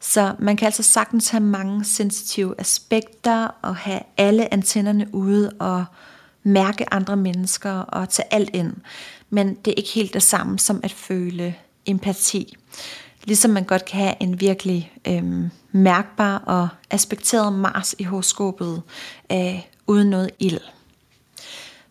Så 0.00 0.34
man 0.38 0.56
kan 0.56 0.66
altså 0.66 0.82
sagtens 0.82 1.28
have 1.28 1.40
mange 1.40 1.84
sensitive 1.84 2.54
aspekter 2.58 3.48
og 3.62 3.76
have 3.76 4.00
alle 4.16 4.54
antennerne 4.54 5.06
ude 5.12 5.52
og 5.58 5.84
mærke 6.42 6.94
andre 6.94 7.16
mennesker 7.16 7.72
og 7.72 8.08
tage 8.08 8.34
alt 8.34 8.50
ind. 8.52 8.72
Men 9.30 9.54
det 9.54 9.70
er 9.70 9.74
ikke 9.76 9.90
helt 9.94 10.14
det 10.14 10.22
samme 10.22 10.58
som 10.58 10.80
at 10.82 10.92
føle 10.92 11.54
empati. 11.86 12.56
Ligesom 13.24 13.50
man 13.50 13.64
godt 13.64 13.84
kan 13.84 14.00
have 14.00 14.14
en 14.20 14.40
virkelig 14.40 14.92
øhm, 15.06 15.50
mærkbar 15.72 16.38
og 16.38 16.68
aspekteret 16.90 17.52
Mars 17.52 17.94
i 17.98 18.02
horoskopet 18.02 18.82
øh, 19.32 19.60
uden 19.86 20.10
noget 20.10 20.30
ild. 20.38 20.60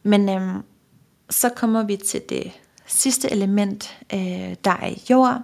Men 0.03 0.29
øhm, 0.29 0.63
så 1.29 1.49
kommer 1.49 1.83
vi 1.83 1.97
til 1.97 2.21
det 2.29 2.51
sidste 2.85 3.31
element, 3.31 3.97
øh, 4.13 4.55
der 4.63 4.77
er 4.81 4.93
jord. 5.09 5.41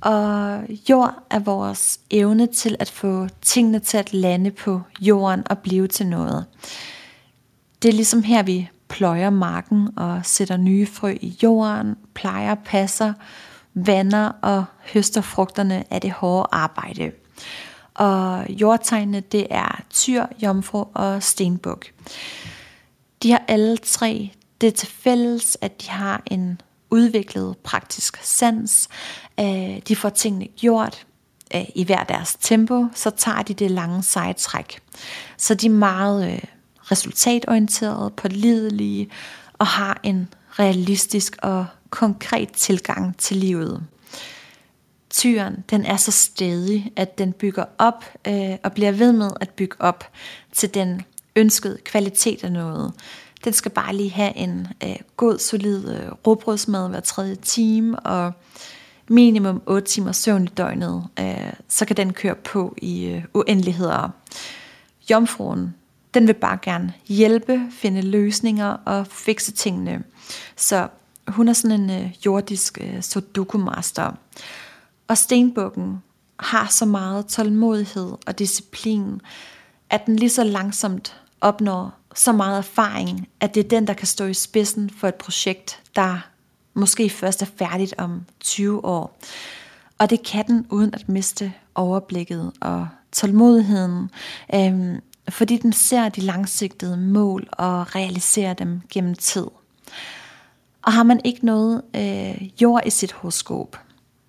Og 0.00 0.62
jord 0.90 1.14
er 1.30 1.38
vores 1.38 2.00
evne 2.10 2.46
til 2.46 2.76
at 2.78 2.90
få 2.90 3.28
tingene 3.42 3.78
til 3.78 3.96
at 3.98 4.12
lande 4.12 4.50
på 4.50 4.80
jorden 5.00 5.42
og 5.50 5.58
blive 5.58 5.88
til 5.88 6.06
noget. 6.06 6.44
Det 7.82 7.88
er 7.88 7.92
ligesom 7.92 8.22
her, 8.22 8.42
vi 8.42 8.68
pløjer 8.88 9.30
marken 9.30 9.88
og 9.96 10.20
sætter 10.24 10.56
nye 10.56 10.86
frø 10.86 11.16
i 11.20 11.38
jorden, 11.42 11.96
plejer, 12.14 12.54
passer, 12.54 13.12
vander 13.74 14.28
og 14.42 14.64
høster 14.92 15.20
frugterne 15.20 15.84
af 15.90 16.00
det 16.00 16.10
hårde 16.10 16.48
arbejde. 16.52 17.12
Og 17.94 18.46
jordtegnene, 18.48 19.20
det 19.20 19.46
er 19.50 19.82
tyr, 19.90 20.26
jomfru 20.42 20.84
og 20.94 21.22
stenbuk. 21.22 21.86
De 23.22 23.30
har 23.30 23.42
alle 23.48 23.76
tre 23.76 24.30
det 24.64 24.74
til 24.74 24.88
fælles, 24.88 25.58
at 25.60 25.82
de 25.82 25.90
har 25.90 26.22
en 26.26 26.60
udviklet 26.90 27.56
praktisk 27.56 28.18
sans. 28.22 28.88
Øh, 29.40 29.78
de 29.88 29.96
får 29.96 30.08
tingene 30.08 30.46
gjort 30.46 31.06
øh, 31.54 31.64
i 31.74 31.84
hver 31.84 32.04
deres 32.04 32.36
tempo, 32.40 32.86
så 32.94 33.10
tager 33.10 33.42
de 33.42 33.54
det 33.54 33.70
lange 33.70 34.02
seje 34.02 34.32
træk. 34.32 34.80
Så 35.36 35.54
de 35.54 35.66
er 35.66 35.70
meget 35.70 36.32
øh, 36.32 36.42
resultatorienterede, 36.78 38.10
pålidelige 38.10 39.10
og 39.58 39.66
har 39.66 40.00
en 40.02 40.28
realistisk 40.50 41.36
og 41.42 41.66
konkret 41.90 42.52
tilgang 42.52 43.16
til 43.18 43.36
livet. 43.36 43.86
Tyren, 45.10 45.64
den 45.70 45.84
er 45.84 45.96
så 45.96 46.10
stedig, 46.10 46.92
at 46.96 47.18
den 47.18 47.32
bygger 47.32 47.64
op 47.78 48.04
øh, 48.28 48.56
og 48.64 48.72
bliver 48.72 48.92
ved 48.92 49.12
med 49.12 49.30
at 49.40 49.50
bygge 49.50 49.76
op 49.78 50.04
til 50.52 50.74
den 50.74 51.02
ønskede 51.36 51.78
kvalitet 51.84 52.44
af 52.44 52.52
noget. 52.52 52.92
Den 53.44 53.52
skal 53.52 53.70
bare 53.70 53.96
lige 53.96 54.10
have 54.10 54.36
en 54.36 54.66
øh, 54.84 54.96
god, 55.16 55.38
solid 55.38 55.94
øh, 55.94 56.12
råbrødsmad 56.26 56.88
hver 56.88 57.00
tredje 57.00 57.34
time, 57.34 58.00
og 58.00 58.32
minimum 59.08 59.62
8 59.66 59.88
timer 59.88 60.12
søvn 60.12 60.44
i 60.44 60.46
døgnet. 60.46 61.04
Øh, 61.20 61.52
så 61.68 61.84
kan 61.84 61.96
den 61.96 62.12
køre 62.12 62.34
på 62.34 62.74
i 62.76 63.06
øh, 63.06 63.24
uendeligheder. 63.34 64.08
Jomfruen, 65.10 65.74
den 66.14 66.26
vil 66.26 66.34
bare 66.34 66.58
gerne 66.62 66.92
hjælpe, 67.06 67.60
finde 67.70 68.02
løsninger 68.02 68.76
og 68.84 69.06
fikse 69.06 69.52
tingene. 69.52 70.02
Så 70.56 70.88
hun 71.28 71.48
er 71.48 71.52
sådan 71.52 71.80
en 71.80 71.90
øh, 71.90 72.12
jordisk 72.26 72.78
øh, 72.80 73.02
sudoku-master. 73.02 74.12
Og 75.08 75.18
stenbukken 75.18 76.02
har 76.38 76.66
så 76.70 76.84
meget 76.84 77.26
tålmodighed 77.26 78.12
og 78.26 78.38
disciplin, 78.38 79.20
at 79.90 80.06
den 80.06 80.16
lige 80.16 80.30
så 80.30 80.44
langsomt 80.44 81.20
opnår 81.40 81.92
så 82.14 82.32
meget 82.32 82.58
erfaring, 82.58 83.28
at 83.40 83.54
det 83.54 83.64
er 83.64 83.68
den, 83.68 83.86
der 83.86 83.94
kan 83.94 84.06
stå 84.06 84.24
i 84.24 84.34
spidsen 84.34 84.90
for 84.90 85.08
et 85.08 85.14
projekt, 85.14 85.82
der 85.96 86.18
måske 86.74 87.10
først 87.10 87.42
er 87.42 87.46
færdigt 87.58 87.94
om 87.98 88.24
20 88.40 88.84
år. 88.84 89.18
Og 89.98 90.10
det 90.10 90.26
kan 90.26 90.46
den 90.46 90.66
uden 90.70 90.94
at 90.94 91.08
miste 91.08 91.52
overblikket 91.74 92.52
og 92.60 92.88
tålmodigheden, 93.12 94.10
øhm, 94.54 95.00
fordi 95.28 95.56
den 95.56 95.72
ser 95.72 96.08
de 96.08 96.20
langsigtede 96.20 96.96
mål 96.96 97.48
og 97.52 97.94
realiserer 97.94 98.54
dem 98.54 98.80
gennem 98.90 99.14
tid. 99.14 99.46
Og 100.82 100.92
har 100.92 101.02
man 101.02 101.20
ikke 101.24 101.46
noget 101.46 101.82
øh, 101.96 102.62
jord 102.62 102.86
i 102.86 102.90
sit 102.90 103.12
horoskop, 103.12 103.80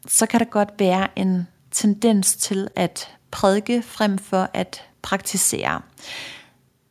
så 0.07 0.25
kan 0.25 0.39
der 0.39 0.45
godt 0.45 0.69
være 0.79 1.07
en 1.15 1.47
tendens 1.71 2.35
til 2.35 2.67
at 2.75 3.09
prædike 3.31 3.81
frem 3.81 4.17
for 4.17 4.49
at 4.53 4.83
praktisere 5.01 5.81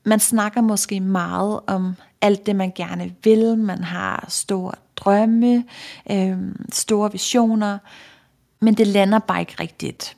man 0.05 0.21
snakker 0.21 0.61
måske 0.61 1.01
meget 1.01 1.61
om 1.67 1.95
alt 2.21 2.47
det, 2.47 2.57
man 2.57 2.73
gerne 2.75 3.15
vil. 3.25 3.59
Man 3.59 3.85
har 3.85 4.25
store 4.29 4.73
drømme, 4.97 5.65
øh, 6.11 6.39
store 6.73 7.13
visioner, 7.13 7.79
men 8.61 8.75
det 8.75 8.87
lander 8.87 9.19
bare 9.19 9.41
ikke 9.41 9.55
rigtigt. 9.61 10.17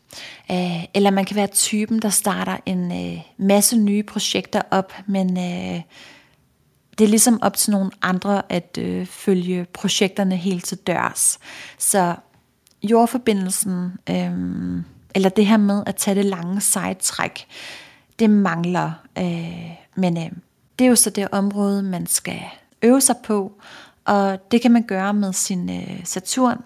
Øh, 0.50 0.84
eller 0.94 1.10
man 1.10 1.24
kan 1.24 1.36
være 1.36 1.46
typen, 1.46 2.02
der 2.02 2.08
starter 2.08 2.56
en 2.66 2.92
øh, 2.92 3.22
masse 3.36 3.76
nye 3.76 4.02
projekter 4.02 4.62
op, 4.70 4.92
men 5.06 5.38
øh, 5.38 5.82
det 6.98 7.04
er 7.04 7.08
ligesom 7.08 7.42
op 7.42 7.56
til 7.56 7.70
nogle 7.72 7.90
andre 8.02 8.42
at 8.52 8.78
øh, 8.80 9.06
følge 9.06 9.66
projekterne 9.72 10.36
helt 10.36 10.64
til 10.64 10.78
dørs. 10.78 11.38
Så 11.78 12.14
jordforbindelsen, 12.82 13.92
øh, 14.10 14.32
eller 15.14 15.28
det 15.28 15.46
her 15.46 15.56
med 15.56 15.82
at 15.86 15.96
tage 15.96 16.14
det 16.14 16.24
lange 16.24 16.60
sejtræk, 16.60 17.46
det 18.18 18.30
mangler. 18.30 18.92
Øh, 19.18 19.70
men 19.94 20.16
øh, 20.16 20.30
det 20.78 20.84
er 20.84 20.88
jo 20.88 20.96
så 20.96 21.10
det 21.10 21.28
område, 21.32 21.82
man 21.82 22.06
skal 22.06 22.40
øve 22.82 23.00
sig 23.00 23.16
på, 23.24 23.52
og 24.04 24.50
det 24.50 24.62
kan 24.62 24.70
man 24.70 24.82
gøre 24.82 25.14
med 25.14 25.32
sin 25.32 25.70
øh, 25.70 26.04
Saturn. 26.04 26.62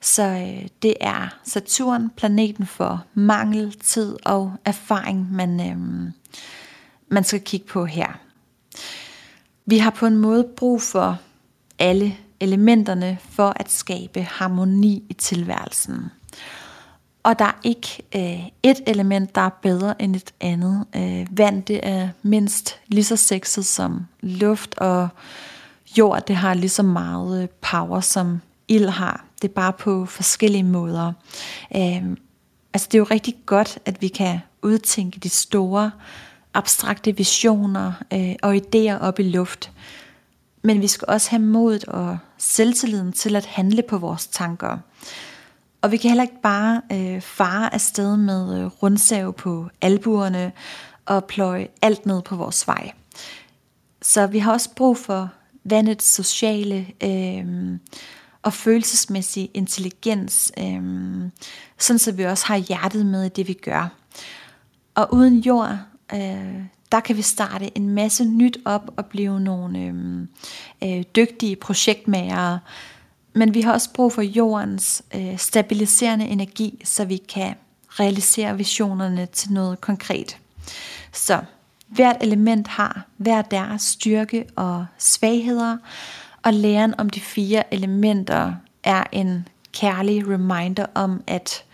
Så 0.00 0.22
øh, 0.22 0.68
det 0.82 0.94
er 1.00 1.38
Saturn, 1.44 2.10
planeten 2.16 2.66
for 2.66 3.04
mangel, 3.14 3.72
tid 3.72 4.16
og 4.24 4.52
erfaring, 4.64 5.32
man, 5.32 5.60
øh, 5.60 6.12
man 7.08 7.24
skal 7.24 7.40
kigge 7.40 7.66
på 7.66 7.84
her. 7.84 8.08
Vi 9.66 9.78
har 9.78 9.90
på 9.90 10.06
en 10.06 10.16
måde 10.16 10.44
brug 10.56 10.82
for 10.82 11.18
alle 11.78 12.16
elementerne 12.40 13.18
for 13.30 13.52
at 13.56 13.70
skabe 13.70 14.22
harmoni 14.22 15.04
i 15.08 15.12
tilværelsen. 15.12 16.10
Og 17.22 17.38
der 17.38 17.44
er 17.44 17.58
ikke 17.64 18.02
øh, 18.16 18.48
et 18.62 18.80
element, 18.86 19.34
der 19.34 19.40
er 19.40 19.50
bedre 19.62 20.02
end 20.02 20.16
et 20.16 20.32
andet. 20.40 20.86
Øh, 20.96 21.26
vand, 21.30 21.62
det 21.62 21.80
er 21.82 22.08
mindst 22.22 22.78
lige 22.86 23.04
så 23.04 23.16
sexet 23.16 23.66
som 23.66 24.06
luft, 24.20 24.74
og 24.78 25.08
jord, 25.98 26.26
det 26.26 26.36
har 26.36 26.54
lige 26.54 26.70
så 26.70 26.82
meget 26.82 27.42
øh, 27.42 27.48
power 27.48 28.00
som 28.00 28.40
ild 28.68 28.88
har. 28.88 29.24
Det 29.42 29.48
er 29.48 29.52
bare 29.52 29.72
på 29.72 30.06
forskellige 30.06 30.62
måder. 30.62 31.12
Øh, 31.76 32.02
altså 32.74 32.88
det 32.92 32.94
er 32.94 32.98
jo 32.98 33.06
rigtig 33.10 33.34
godt, 33.46 33.78
at 33.84 34.02
vi 34.02 34.08
kan 34.08 34.40
udtænke 34.62 35.20
de 35.20 35.28
store, 35.28 35.90
abstrakte 36.54 37.16
visioner 37.16 37.92
øh, 38.12 38.34
og 38.42 38.56
idéer 38.56 38.98
op 39.00 39.18
i 39.18 39.22
luft. 39.22 39.72
Men 40.62 40.80
vi 40.80 40.86
skal 40.86 41.06
også 41.08 41.30
have 41.30 41.42
modet 41.42 41.84
og 41.84 42.18
selvtilliden 42.38 43.12
til 43.12 43.36
at 43.36 43.46
handle 43.46 43.82
på 43.82 43.98
vores 43.98 44.26
tanker. 44.26 44.78
Og 45.82 45.92
vi 45.92 45.96
kan 45.96 46.10
heller 46.10 46.22
ikke 46.22 46.42
bare 46.42 46.82
øh, 46.92 47.20
fare 47.20 47.74
afsted 47.74 48.16
med 48.16 48.60
øh, 48.60 48.66
rundsav 48.66 49.32
på 49.32 49.68
albuerne 49.80 50.52
og 51.06 51.24
pløje 51.24 51.68
alt 51.82 52.06
ned 52.06 52.22
på 52.22 52.36
vores 52.36 52.66
vej. 52.68 52.92
Så 54.02 54.26
vi 54.26 54.38
har 54.38 54.52
også 54.52 54.74
brug 54.74 54.98
for 54.98 55.30
vandets 55.64 56.14
sociale 56.14 56.86
øh, 57.04 57.78
og 58.42 58.52
følelsesmæssige 58.52 59.50
intelligens, 59.54 60.52
øh, 60.58 60.82
sådan 61.78 61.98
så 61.98 62.12
vi 62.12 62.24
også 62.24 62.46
har 62.46 62.56
hjertet 62.56 63.06
med 63.06 63.24
i 63.24 63.28
det, 63.28 63.48
vi 63.48 63.52
gør. 63.52 63.88
Og 64.94 65.14
uden 65.14 65.38
jord, 65.38 65.78
øh, 66.14 66.62
der 66.92 67.00
kan 67.00 67.16
vi 67.16 67.22
starte 67.22 67.78
en 67.78 67.88
masse 67.88 68.24
nyt 68.24 68.58
op 68.64 68.90
og 68.96 69.06
blive 69.06 69.40
nogle 69.40 69.78
øh, 69.78 70.26
øh, 70.82 71.04
dygtige 71.16 71.56
projektmagere, 71.56 72.60
men 73.32 73.54
vi 73.54 73.60
har 73.60 73.72
også 73.72 73.92
brug 73.92 74.12
for 74.12 74.22
jordens 74.22 75.02
øh, 75.14 75.38
stabiliserende 75.38 76.26
energi, 76.26 76.82
så 76.84 77.04
vi 77.04 77.16
kan 77.16 77.54
realisere 77.90 78.56
visionerne 78.56 79.26
til 79.26 79.52
noget 79.52 79.80
konkret. 79.80 80.38
Så 81.12 81.40
hvert 81.86 82.16
element 82.20 82.68
har 82.68 83.06
hver 83.16 83.42
deres 83.42 83.82
styrke 83.82 84.44
og 84.56 84.86
svagheder, 84.98 85.76
og 86.42 86.52
læren 86.52 86.94
om 86.98 87.10
de 87.10 87.20
fire 87.20 87.74
elementer 87.74 88.54
er 88.84 89.04
en 89.12 89.48
kærlig 89.72 90.28
reminder 90.28 90.86
om 90.94 91.22
at 91.26 91.64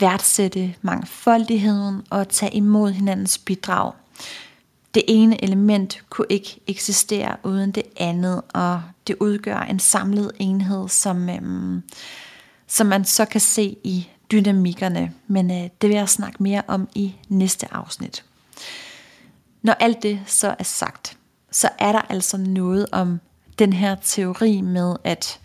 værdsætte 0.00 0.74
mangfoldigheden 0.82 2.02
og 2.10 2.28
tage 2.28 2.54
imod 2.54 2.92
hinandens 2.92 3.38
bidrag– 3.38 3.92
det 4.94 5.02
ene 5.08 5.44
element 5.44 6.02
kunne 6.10 6.26
ikke 6.28 6.60
eksistere 6.66 7.36
uden 7.44 7.70
det 7.70 7.82
andet, 7.96 8.42
og 8.54 8.82
det 9.06 9.16
udgør 9.20 9.58
en 9.60 9.78
samlet 9.78 10.32
enhed, 10.38 10.88
som, 10.88 11.28
øhm, 11.28 11.82
som 12.66 12.86
man 12.86 13.04
så 13.04 13.24
kan 13.24 13.40
se 13.40 13.76
i 13.84 14.08
dynamikkerne, 14.32 15.12
men 15.26 15.50
øh, 15.50 15.70
det 15.80 15.88
vil 15.88 15.96
jeg 15.96 16.08
snakke 16.08 16.42
mere 16.42 16.62
om 16.66 16.88
i 16.94 17.14
næste 17.28 17.74
afsnit. 17.74 18.24
Når 19.62 19.72
alt 19.72 20.02
det 20.02 20.20
så 20.26 20.54
er 20.58 20.64
sagt, 20.64 21.18
så 21.50 21.68
er 21.78 21.92
der 21.92 22.00
altså 22.00 22.36
noget 22.36 22.86
om 22.92 23.20
den 23.58 23.72
her 23.72 23.94
teori 23.94 24.60
med, 24.60 24.96
at 25.04 25.40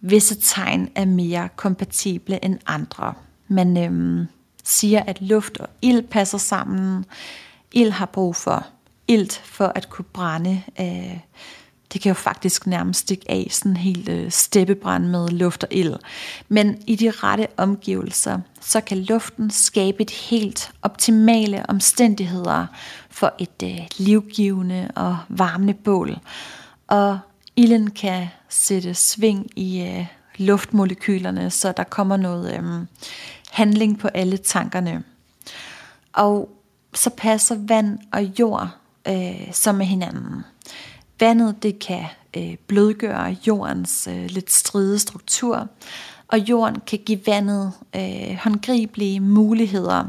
visse 0.00 0.34
tegn 0.34 0.90
er 0.94 1.04
mere 1.04 1.48
kompatible 1.56 2.44
end 2.44 2.58
andre. 2.66 3.14
Man 3.48 3.76
øhm, 3.76 4.26
siger, 4.64 5.02
at 5.06 5.22
luft 5.22 5.58
og 5.58 5.68
ild 5.82 6.02
passer 6.02 6.38
sammen, 6.38 7.04
ild 7.76 7.90
har 7.90 8.06
brug 8.06 8.36
for 8.36 8.66
ilt 9.08 9.42
for 9.44 9.72
at 9.74 9.90
kunne 9.90 10.04
brænde. 10.04 10.62
Øh, 10.80 11.18
det 11.92 12.00
kan 12.00 12.10
jo 12.10 12.14
faktisk 12.14 12.66
nærmest 12.66 13.00
stikke 13.00 13.30
af 13.30 13.46
sådan 13.50 13.76
helt 13.76 14.08
øh, 14.08 14.30
steppebrand 14.30 15.06
med 15.06 15.28
luft 15.28 15.64
og 15.64 15.68
ild. 15.70 15.94
Men 16.48 16.82
i 16.86 16.96
de 16.96 17.10
rette 17.10 17.46
omgivelser, 17.56 18.38
så 18.60 18.80
kan 18.80 18.98
luften 18.98 19.50
skabe 19.50 20.02
et 20.02 20.10
helt 20.10 20.70
optimale 20.82 21.64
omstændigheder 21.68 22.66
for 23.10 23.34
et 23.38 23.62
øh, 23.64 23.86
livgivende 23.98 24.90
og 24.94 25.18
varmende 25.28 25.74
bål. 25.74 26.18
Og 26.86 27.18
ilden 27.56 27.90
kan 27.90 28.26
sætte 28.48 28.94
sving 28.94 29.58
i 29.58 29.82
øh, 29.82 30.06
luftmolekylerne, 30.36 31.50
så 31.50 31.72
der 31.72 31.84
kommer 31.84 32.16
noget 32.16 32.54
øh, 32.58 32.86
handling 33.50 33.98
på 33.98 34.08
alle 34.08 34.36
tankerne. 34.36 35.02
Og 36.12 36.55
så 36.96 37.10
passer 37.10 37.56
vand 37.58 37.98
og 38.12 38.22
jord 38.22 38.68
øh, 39.08 39.52
som 39.52 39.74
med 39.74 39.86
hinanden. 39.86 40.44
Vandet 41.20 41.62
det 41.62 41.78
kan 41.78 42.04
øh, 42.36 42.56
blødgøre 42.66 43.36
jordens 43.46 44.08
øh, 44.10 44.24
lidt 44.26 44.52
stride 44.52 44.98
struktur, 44.98 45.68
og 46.28 46.38
jorden 46.38 46.80
kan 46.86 46.98
give 46.98 47.20
vandet 47.26 47.72
øh, 47.96 48.36
håndgribelige 48.42 49.20
muligheder 49.20 50.04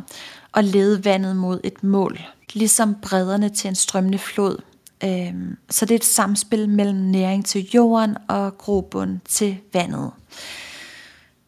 og 0.51 0.63
lede 0.63 1.05
vandet 1.05 1.35
mod 1.35 1.59
et 1.63 1.83
mål, 1.83 2.19
ligesom 2.53 2.95
bredderne 3.01 3.49
til 3.49 3.67
en 3.67 3.75
strømmende 3.75 4.17
flod. 4.17 4.61
Øh, 5.03 5.33
så 5.69 5.85
det 5.85 5.91
er 5.91 5.99
et 5.99 6.05
samspil 6.05 6.69
mellem 6.69 6.97
næring 6.97 7.45
til 7.45 7.69
jorden 7.73 8.17
og 8.27 8.57
grobund 8.57 9.19
til 9.25 9.57
vandet. 9.73 10.11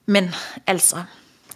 Men 0.05 0.29
altså, 0.67 1.03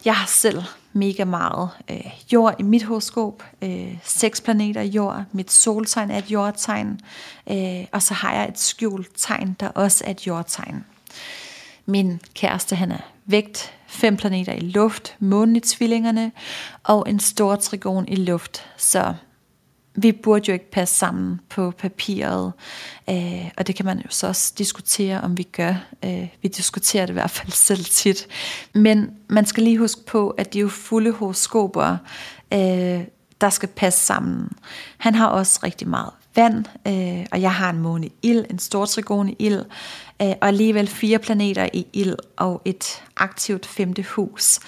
jeg 0.05 0.15
har 0.15 0.27
selv 0.27 0.63
mega 0.93 1.25
meget 1.25 1.69
øh, 1.91 2.05
jord 2.33 2.55
i 2.59 2.63
mit 2.63 2.83
horoskop. 2.83 3.43
Øh, 3.61 3.97
seks 4.03 4.41
planeter 4.41 4.81
i 4.81 4.87
jord. 4.87 5.23
Mit 5.31 5.51
soltegn 5.51 6.11
er 6.11 6.17
et 6.17 6.31
jordtegn. 6.31 6.99
Øh, 7.51 7.85
og 7.91 8.01
så 8.01 8.13
har 8.13 8.33
jeg 8.33 8.49
et 8.49 8.59
skjult 8.59 9.09
tegn, 9.17 9.55
der 9.59 9.67
også 9.67 10.03
er 10.07 10.11
et 10.11 10.27
jordtegn. 10.27 10.85
Min 11.85 12.21
kæreste, 12.33 12.75
han 12.75 12.91
er 12.91 13.11
vægt. 13.25 13.73
Fem 13.87 14.17
planeter 14.17 14.53
i 14.53 14.59
luft. 14.59 15.15
Månen 15.19 15.55
i 15.55 15.59
tvillingerne. 15.59 16.31
Og 16.83 17.09
en 17.09 17.19
stor 17.19 17.55
trigon 17.55 18.07
i 18.07 18.15
luft. 18.15 18.65
Så 18.77 19.13
vi 19.95 20.11
burde 20.11 20.43
jo 20.47 20.53
ikke 20.53 20.71
passe 20.71 20.95
sammen 20.95 21.39
på 21.49 21.71
papiret, 21.71 22.53
øh, 23.09 23.49
og 23.57 23.67
det 23.67 23.75
kan 23.75 23.85
man 23.85 23.97
jo 23.97 24.07
så 24.09 24.27
også 24.27 24.53
diskutere, 24.57 25.21
om 25.21 25.37
vi 25.37 25.43
gør. 25.43 25.73
Øh, 26.05 26.27
vi 26.41 26.47
diskuterer 26.47 27.05
det 27.05 27.13
i 27.13 27.13
hvert 27.13 27.31
fald 27.31 27.51
selv 27.51 27.85
tit. 27.85 28.27
Men 28.73 29.11
man 29.27 29.45
skal 29.45 29.63
lige 29.63 29.77
huske 29.77 30.05
på, 30.05 30.29
at 30.29 30.53
de 30.53 30.59
er 30.59 30.61
jo 30.61 30.69
fulde 30.69 31.11
horoskoper, 31.11 31.97
øh, 32.53 33.01
der 33.41 33.49
skal 33.49 33.69
passe 33.69 34.05
sammen. 34.05 34.49
Han 34.97 35.15
har 35.15 35.27
også 35.27 35.59
rigtig 35.63 35.87
meget 35.87 36.09
vand, 36.35 36.65
øh, 36.87 37.25
og 37.31 37.41
jeg 37.41 37.53
har 37.53 37.69
en 37.69 37.79
måne 37.79 38.07
i 38.07 38.11
ild, 38.21 38.45
en 38.49 38.59
stor 38.59 38.85
trigon 38.85 39.29
i 39.29 39.35
ild, 39.39 39.65
øh, 40.21 40.33
og 40.41 40.47
alligevel 40.47 40.87
fire 40.87 41.19
planeter 41.19 41.69
i 41.73 41.87
ild 41.93 42.15
og 42.37 42.61
et 42.65 43.03
aktivt 43.17 43.65
femte 43.65 44.03
hus. 44.03 44.59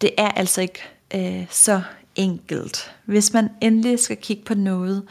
Det 0.00 0.10
er 0.18 0.28
altså 0.28 0.60
ikke 0.60 0.82
øh, 1.14 1.46
så 1.50 1.82
enkelt. 2.16 2.94
Hvis 3.04 3.32
man 3.32 3.48
endelig 3.60 3.98
skal 3.98 4.16
kigge 4.16 4.44
på 4.44 4.54
noget 4.54 5.02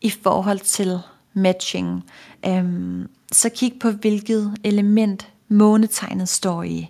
i 0.00 0.10
forhold 0.10 0.58
til 0.58 1.00
matching, 1.34 2.04
øhm, 2.46 3.08
så 3.32 3.48
kig 3.48 3.72
på 3.80 3.90
hvilket 3.90 4.56
element 4.64 5.28
månetegnet 5.48 6.28
står 6.28 6.62
i. 6.62 6.88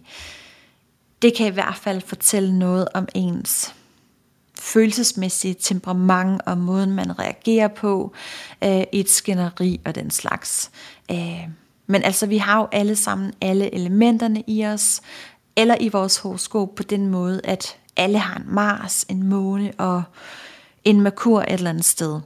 Det 1.22 1.36
kan 1.36 1.46
i 1.46 1.50
hvert 1.50 1.76
fald 1.76 2.00
fortælle 2.00 2.58
noget 2.58 2.88
om 2.94 3.08
ens 3.14 3.74
følelsesmæssige 4.62 5.54
temperament 5.54 6.42
og 6.46 6.58
måden 6.58 6.92
man 6.92 7.18
reagerer 7.18 7.68
på 7.68 8.12
øh, 8.64 8.82
et 8.92 9.10
skænderi 9.10 9.80
og 9.84 9.94
den 9.94 10.10
slags. 10.10 10.70
Øh, 11.10 11.48
men 11.86 12.02
altså 12.02 12.26
vi 12.26 12.36
har 12.36 12.58
jo 12.58 12.68
alle 12.72 12.96
sammen 12.96 13.32
alle 13.40 13.74
elementerne 13.74 14.42
i 14.46 14.66
os, 14.66 15.00
eller 15.56 15.76
i 15.80 15.88
vores 15.88 16.18
horoskop 16.18 16.74
på 16.74 16.82
den 16.82 17.06
måde, 17.06 17.40
at 17.44 17.76
alle 17.96 18.18
har 18.18 18.36
en 18.36 18.54
Mars, 18.54 19.04
en 19.08 19.22
måne 19.22 19.72
og 19.78 20.02
en 20.84 21.00
Merkur 21.00 21.40
et 21.40 21.52
eller 21.52 21.70
andet 21.70 21.84
sted. 21.84 22.20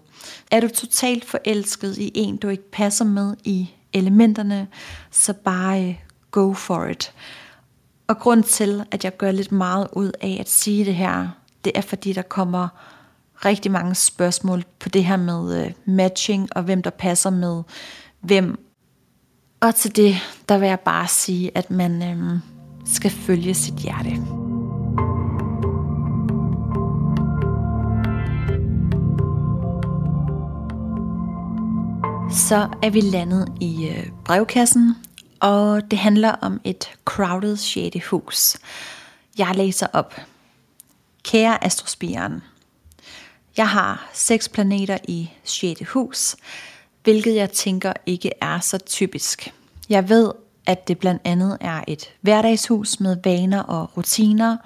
Er 0.50 0.60
du 0.60 0.68
totalt 0.68 1.24
forelsket 1.24 1.98
i 1.98 2.10
en, 2.14 2.36
du 2.36 2.48
ikke 2.48 2.70
passer 2.70 3.04
med 3.04 3.34
i 3.44 3.70
elementerne, 3.92 4.68
så 5.10 5.32
bare 5.32 5.88
øh, 5.88 5.94
go 6.30 6.52
for 6.52 6.84
it. 6.84 7.12
Og 8.06 8.18
grund 8.18 8.42
til, 8.44 8.84
at 8.90 9.04
jeg 9.04 9.16
gør 9.16 9.30
lidt 9.30 9.52
meget 9.52 9.88
ud 9.92 10.12
af 10.20 10.36
at 10.40 10.50
sige 10.50 10.84
det 10.84 10.94
her, 10.94 11.28
det 11.64 11.72
er 11.74 11.80
fordi, 11.80 12.12
der 12.12 12.22
kommer 12.22 12.68
rigtig 13.44 13.70
mange 13.70 13.94
spørgsmål 13.94 14.64
på 14.78 14.88
det 14.88 15.04
her 15.04 15.16
med 15.16 15.64
øh, 15.64 15.72
matching, 15.84 16.48
og 16.56 16.62
hvem 16.62 16.82
der 16.82 16.90
passer 16.90 17.30
med 17.30 17.62
hvem. 18.20 18.58
Og 19.60 19.74
til 19.74 19.96
det, 19.96 20.16
der 20.48 20.58
vil 20.58 20.68
jeg 20.68 20.80
bare 20.80 21.08
sige, 21.08 21.50
at 21.54 21.70
man 21.70 22.02
øhm, 22.02 22.38
skal 22.84 23.10
følge 23.10 23.54
sit 23.54 23.74
hjerte. 23.74 24.45
Så 32.30 32.68
er 32.82 32.90
vi 32.90 33.00
landet 33.00 33.52
i 33.60 33.88
øh, 33.88 34.06
brevkassen, 34.24 34.94
og 35.40 35.90
det 35.90 35.98
handler 35.98 36.32
om 36.32 36.60
et 36.64 36.90
crowded 37.04 37.56
6. 37.56 38.06
hus. 38.06 38.56
Jeg 39.38 39.52
læser 39.54 39.86
op. 39.92 40.14
Kære 41.24 41.64
astrospiren, 41.64 42.42
jeg 43.56 43.68
har 43.68 44.10
seks 44.12 44.48
planeter 44.48 44.98
i 45.08 45.30
6. 45.44 45.82
hus. 45.88 46.36
hvilket 47.02 47.34
jeg 47.34 47.50
tænker 47.50 47.92
ikke 48.06 48.30
er 48.40 48.60
så 48.60 48.78
typisk. 48.78 49.54
Jeg 49.88 50.08
ved, 50.08 50.32
at 50.66 50.88
det 50.88 50.98
blandt 50.98 51.22
andet 51.24 51.58
er 51.60 51.84
et 51.88 52.04
hverdagshus 52.20 53.00
med 53.00 53.16
vaner 53.24 53.62
og 53.62 53.96
rutiner, 53.96 54.56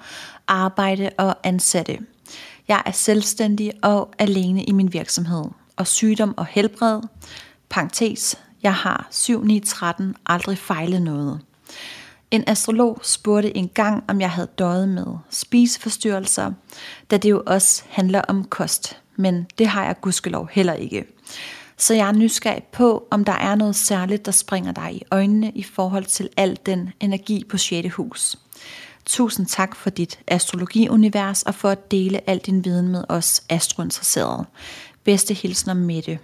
arbejde 0.47 1.09
og 1.17 1.35
ansatte. 1.43 1.99
Jeg 2.67 2.81
er 2.85 2.91
selvstændig 2.91 3.71
og 3.83 4.13
alene 4.19 4.63
i 4.63 4.71
min 4.71 4.93
virksomhed, 4.93 5.45
og 5.75 5.87
sygdom 5.87 6.37
og 6.37 6.45
helbred, 6.45 7.01
parentes, 7.71 8.39
jeg 8.63 8.73
har 8.73 9.07
7-9-13 9.11 10.03
aldrig 10.25 10.57
fejlet 10.57 11.01
noget. 11.01 11.39
En 12.31 12.43
astrolog 12.47 12.99
spurgte 13.03 13.57
en 13.57 13.69
gang, 13.69 14.03
om 14.07 14.21
jeg 14.21 14.31
havde 14.31 14.47
døjet 14.57 14.89
med 14.89 15.05
spiseforstyrrelser, 15.29 16.51
da 17.11 17.17
det 17.17 17.29
jo 17.29 17.43
også 17.45 17.83
handler 17.89 18.21
om 18.21 18.43
kost, 18.43 18.97
men 19.15 19.47
det 19.57 19.67
har 19.67 19.85
jeg 19.85 20.01
gudskelov 20.01 20.49
heller 20.51 20.73
ikke. 20.73 21.05
Så 21.77 21.93
jeg 21.93 22.07
er 22.07 22.11
nysgerrig 22.11 22.63
på, 22.63 23.07
om 23.11 23.25
der 23.25 23.33
er 23.33 23.55
noget 23.55 23.75
særligt, 23.75 24.25
der 24.25 24.31
springer 24.31 24.71
dig 24.71 24.95
i 24.95 25.03
øjnene 25.11 25.51
i 25.51 25.63
forhold 25.63 26.05
til 26.05 26.29
al 26.37 26.59
den 26.65 26.89
energi 26.99 27.43
på 27.49 27.57
6. 27.57 27.93
hus. 27.93 28.35
Tusind 29.05 29.45
tak 29.45 29.75
for 29.75 29.89
dit 29.89 30.19
astrologiunivers 30.27 31.43
og 31.43 31.55
for 31.55 31.69
at 31.69 31.91
dele 31.91 32.29
al 32.29 32.37
din 32.37 32.65
viden 32.65 32.87
med 32.87 33.03
os 33.09 33.43
astrointeresserede. 33.49 34.45
Bedste 35.03 35.33
hilsner 35.33 35.73
Mette. 35.73 36.19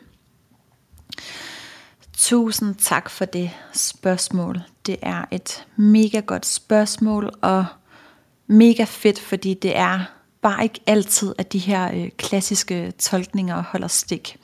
Tusind 2.18 2.76
tak 2.76 3.10
for 3.10 3.26
det 3.26 3.52
spørgsmål. 3.74 4.62
Det 4.86 4.98
er 5.02 5.26
et 5.32 5.66
mega 5.76 6.20
godt 6.20 6.46
spørgsmål, 6.46 7.34
og 7.42 7.66
mega 8.48 8.84
fedt, 8.84 9.20
fordi 9.20 9.54
det 9.54 9.78
er 9.78 10.00
bare 10.42 10.64
ikke 10.64 10.80
altid, 10.86 11.36
at 11.38 11.54
de 11.54 11.60
her 11.60 11.92
øh, 11.94 12.10
klassiske 12.18 12.92
tolkninger 12.92 13.64
holder 13.64 13.88
stik. 13.88 14.38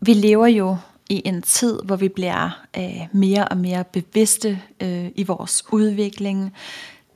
Vi 0.00 0.14
lever 0.14 0.46
jo 0.46 0.76
i 1.08 1.22
en 1.24 1.42
tid, 1.42 1.78
hvor 1.84 1.96
vi 1.96 2.08
bliver 2.08 2.64
øh, 2.76 3.00
mere 3.12 3.48
og 3.48 3.56
mere 3.56 3.84
bevidste 3.84 4.62
øh, 4.80 5.10
i 5.14 5.22
vores 5.22 5.64
udvikling. 5.72 6.52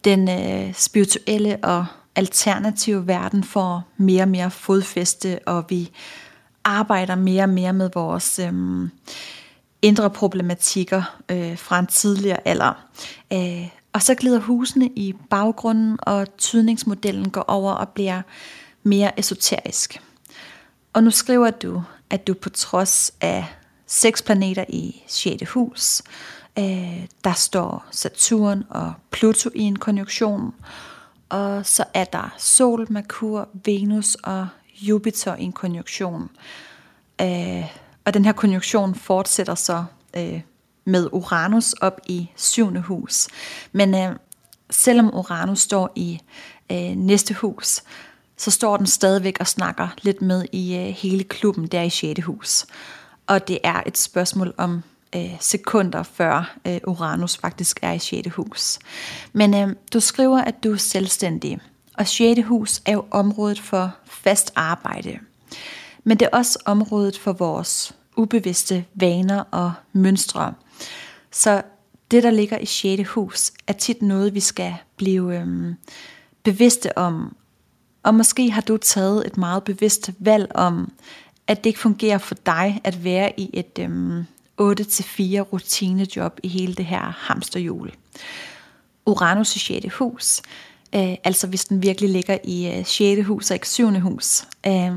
Den 0.04 0.28
øh, 0.30 0.74
spirituelle 0.74 1.58
og 1.62 1.86
alternative 2.16 3.06
verden 3.06 3.44
får 3.44 3.82
mere 3.96 4.22
og 4.22 4.28
mere 4.28 4.50
fodfæste, 4.50 5.38
og 5.46 5.64
vi 5.68 5.90
arbejder 6.66 7.14
mere 7.14 7.42
og 7.42 7.48
mere 7.48 7.72
med 7.72 7.90
vores 7.94 8.38
øh, 8.38 8.52
indre 9.82 10.10
problematikker 10.10 11.18
øh, 11.28 11.58
fra 11.58 11.78
en 11.78 11.86
tidligere 11.86 12.48
alder. 12.48 12.86
Øh, 13.32 13.68
og 13.92 14.02
så 14.02 14.14
glider 14.14 14.40
husene 14.40 14.86
i 14.86 15.14
baggrunden, 15.30 15.98
og 16.02 16.36
tydningsmodellen 16.38 17.30
går 17.30 17.44
over 17.48 17.72
og 17.72 17.88
bliver 17.88 18.22
mere 18.82 19.18
esoterisk. 19.18 20.00
Og 20.92 21.04
nu 21.04 21.10
skriver 21.10 21.50
du, 21.50 21.82
at 22.10 22.26
du 22.26 22.34
på 22.34 22.50
trods 22.50 23.12
af 23.20 23.46
seks 23.86 24.22
planeter 24.22 24.64
i 24.68 25.02
6. 25.06 25.50
hus, 25.50 26.02
øh, 26.58 27.06
der 27.24 27.32
står 27.32 27.86
Saturn 27.90 28.64
og 28.70 28.92
Pluto 29.10 29.50
i 29.54 29.60
en 29.60 29.78
konjunktion, 29.78 30.54
og 31.28 31.66
så 31.66 31.84
er 31.94 32.04
der 32.04 32.34
Sol, 32.38 32.86
Merkur, 32.90 33.48
Venus 33.64 34.14
og 34.14 34.48
Jupiter 34.80 35.36
i 35.36 35.42
en 35.42 35.52
konjunktion. 35.52 36.30
Øh, 37.20 37.64
og 38.04 38.14
den 38.14 38.24
her 38.24 38.32
konjunktion 38.32 38.94
fortsætter 38.94 39.54
så 39.54 39.84
øh, 40.16 40.40
med 40.84 41.08
Uranus 41.12 41.72
op 41.72 42.00
i 42.06 42.30
syvende 42.36 42.80
hus. 42.80 43.28
Men 43.72 43.94
øh, 43.94 44.16
selvom 44.70 45.14
Uranus 45.14 45.60
står 45.60 45.92
i 45.94 46.20
øh, 46.72 46.96
næste 46.96 47.34
hus, 47.34 47.82
så 48.36 48.50
står 48.50 48.76
den 48.76 48.86
stadigvæk 48.86 49.36
og 49.40 49.46
snakker 49.46 49.88
lidt 50.02 50.22
med 50.22 50.44
i 50.52 50.76
øh, 50.76 50.82
hele 50.82 51.24
klubben 51.24 51.66
der 51.66 51.82
i 51.82 51.90
6. 51.90 52.20
hus. 52.24 52.66
Og 53.26 53.48
det 53.48 53.58
er 53.64 53.82
et 53.86 53.98
spørgsmål 53.98 54.54
om 54.56 54.82
øh, 55.16 55.36
sekunder 55.40 56.02
før 56.02 56.56
øh, 56.66 56.80
Uranus 56.86 57.36
faktisk 57.36 57.78
er 57.82 57.92
i 57.92 57.98
6. 57.98 58.34
hus. 58.34 58.78
Men 59.32 59.54
øh, 59.54 59.68
du 59.92 60.00
skriver, 60.00 60.38
at 60.38 60.64
du 60.64 60.72
er 60.72 60.76
selvstændig, 60.76 61.60
og 61.98 62.06
6. 62.06 62.40
hus 62.44 62.82
er 62.84 62.92
jo 62.92 63.04
området 63.10 63.60
for 63.60 63.94
fast 64.04 64.52
arbejde. 64.54 65.18
Men 66.04 66.18
det 66.18 66.28
er 66.32 66.36
også 66.38 66.58
området 66.64 67.18
for 67.18 67.32
vores 67.32 67.94
ubevidste 68.16 68.84
vaner 68.94 69.44
og 69.50 69.72
mønstre. 69.92 70.54
Så 71.30 71.62
det, 72.10 72.22
der 72.22 72.30
ligger 72.30 72.58
i 72.58 72.66
6. 72.66 73.08
hus, 73.08 73.52
er 73.66 73.72
tit 73.72 74.02
noget, 74.02 74.34
vi 74.34 74.40
skal 74.40 74.74
blive 74.96 75.40
øhm, 75.40 75.74
bevidste 76.42 76.98
om. 76.98 77.36
Og 78.02 78.14
måske 78.14 78.50
har 78.50 78.60
du 78.60 78.76
taget 78.76 79.26
et 79.26 79.36
meget 79.36 79.64
bevidst 79.64 80.10
valg 80.18 80.52
om, 80.54 80.92
at 81.46 81.64
det 81.64 81.70
ikke 81.70 81.80
fungerer 81.80 82.18
for 82.18 82.34
dig 82.34 82.80
at 82.84 83.04
være 83.04 83.40
i 83.40 83.50
et 83.52 83.78
øhm, 83.80 84.26
8-4 84.60 84.64
rutinejob 85.40 86.40
i 86.42 86.48
hele 86.48 86.74
det 86.74 86.84
her 86.84 87.14
hamsterhjul. 87.18 87.92
Uranus 89.06 89.56
i 89.56 89.58
6. 89.58 89.94
hus, 89.94 90.42
øh, 90.96 91.16
altså 91.24 91.46
hvis 91.46 91.64
den 91.64 91.82
virkelig 91.82 92.10
ligger 92.10 92.38
i 92.44 92.78
øh, 92.78 92.86
6. 92.86 93.26
hus 93.26 93.50
og 93.50 93.54
ikke 93.54 93.68
7. 93.68 93.90
hus, 94.00 94.44
øh, 94.66 94.92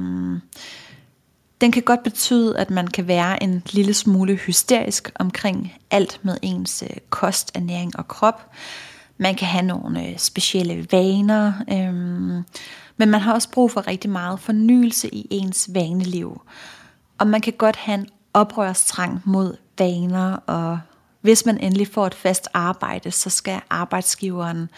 den 1.61 1.71
kan 1.71 1.83
godt 1.83 2.03
betyde, 2.03 2.57
at 2.57 2.69
man 2.69 2.87
kan 2.87 3.07
være 3.07 3.43
en 3.43 3.63
lille 3.71 3.93
smule 3.93 4.35
hysterisk 4.35 5.11
omkring 5.15 5.73
alt 5.91 6.19
med 6.23 6.37
ens 6.41 6.83
øh, 6.89 6.97
kost, 7.09 7.51
ernæring 7.55 7.99
og 7.99 8.07
krop. 8.07 8.51
Man 9.17 9.35
kan 9.35 9.47
have 9.47 9.65
nogle 9.65 10.07
øh, 10.07 10.17
specielle 10.17 10.87
vaner, 10.91 11.53
øh, 11.71 11.93
men 12.97 13.09
man 13.09 13.21
har 13.21 13.33
også 13.33 13.49
brug 13.51 13.71
for 13.71 13.87
rigtig 13.87 14.09
meget 14.09 14.39
fornyelse 14.39 15.15
i 15.15 15.27
ens 15.29 15.69
vaneliv. 15.73 16.41
Og 17.17 17.27
man 17.27 17.41
kan 17.41 17.53
godt 17.53 17.75
have 17.75 17.99
en 17.99 18.07
oprørstrang 18.33 19.21
mod 19.25 19.57
vaner, 19.77 20.33
og 20.35 20.79
hvis 21.21 21.45
man 21.45 21.57
endelig 21.57 21.87
får 21.87 22.07
et 22.07 22.15
fast 22.15 22.47
arbejde, 22.53 23.11
så 23.11 23.29
skal 23.29 23.61
arbejdsgiveren 23.69 24.69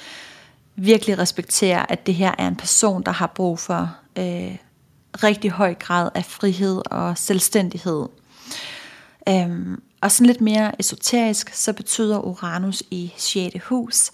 virkelig 0.84 1.18
respektere, 1.18 1.92
at 1.92 2.08
det 2.08 2.16
her 2.16 2.32
er 2.38 2.48
en 2.48 2.56
person, 2.56 3.04
der 3.04 3.12
har 3.12 3.28
brug 3.28 3.60
for 3.60 3.96
øh, 4.18 4.58
rigtig 5.24 5.52
høj 5.52 5.74
grad 5.74 6.10
af 6.16 6.26
frihed 6.26 6.82
og 6.86 7.18
selvstændighed. 7.18 8.06
Øhm, 9.30 9.82
og 10.02 10.12
sådan 10.12 10.28
lidt 10.28 10.42
mere 10.42 10.80
esoterisk, 10.80 11.54
så 11.54 11.74
betyder 11.74 12.20
Uranus 12.20 12.84
i 12.92 13.14
6. 13.18 13.56
hus, 13.64 14.12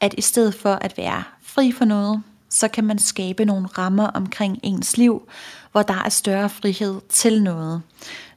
at 0.00 0.14
i 0.18 0.20
stedet 0.20 0.54
for 0.54 0.74
at 0.74 0.98
være 0.98 1.22
fri 1.42 1.72
for 1.72 1.84
noget, 1.84 2.22
så 2.48 2.68
kan 2.68 2.84
man 2.84 2.98
skabe 2.98 3.44
nogle 3.44 3.66
rammer 3.66 4.06
omkring 4.06 4.60
ens 4.62 4.96
liv, 4.96 5.28
hvor 5.72 5.82
der 5.82 6.02
er 6.04 6.08
større 6.08 6.48
frihed 6.48 7.00
til 7.08 7.42
noget. 7.42 7.82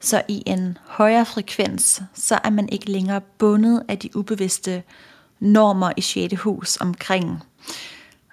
Så 0.01 0.21
i 0.27 0.43
en 0.45 0.77
højere 0.85 1.25
frekvens, 1.25 2.01
så 2.13 2.39
er 2.43 2.49
man 2.49 2.69
ikke 2.69 2.91
længere 2.91 3.21
bundet 3.21 3.83
af 3.87 3.99
de 3.99 4.17
ubevidste 4.17 4.83
normer 5.39 5.91
i 5.97 6.01
6. 6.01 6.33
hus 6.41 6.77
omkring 6.77 7.43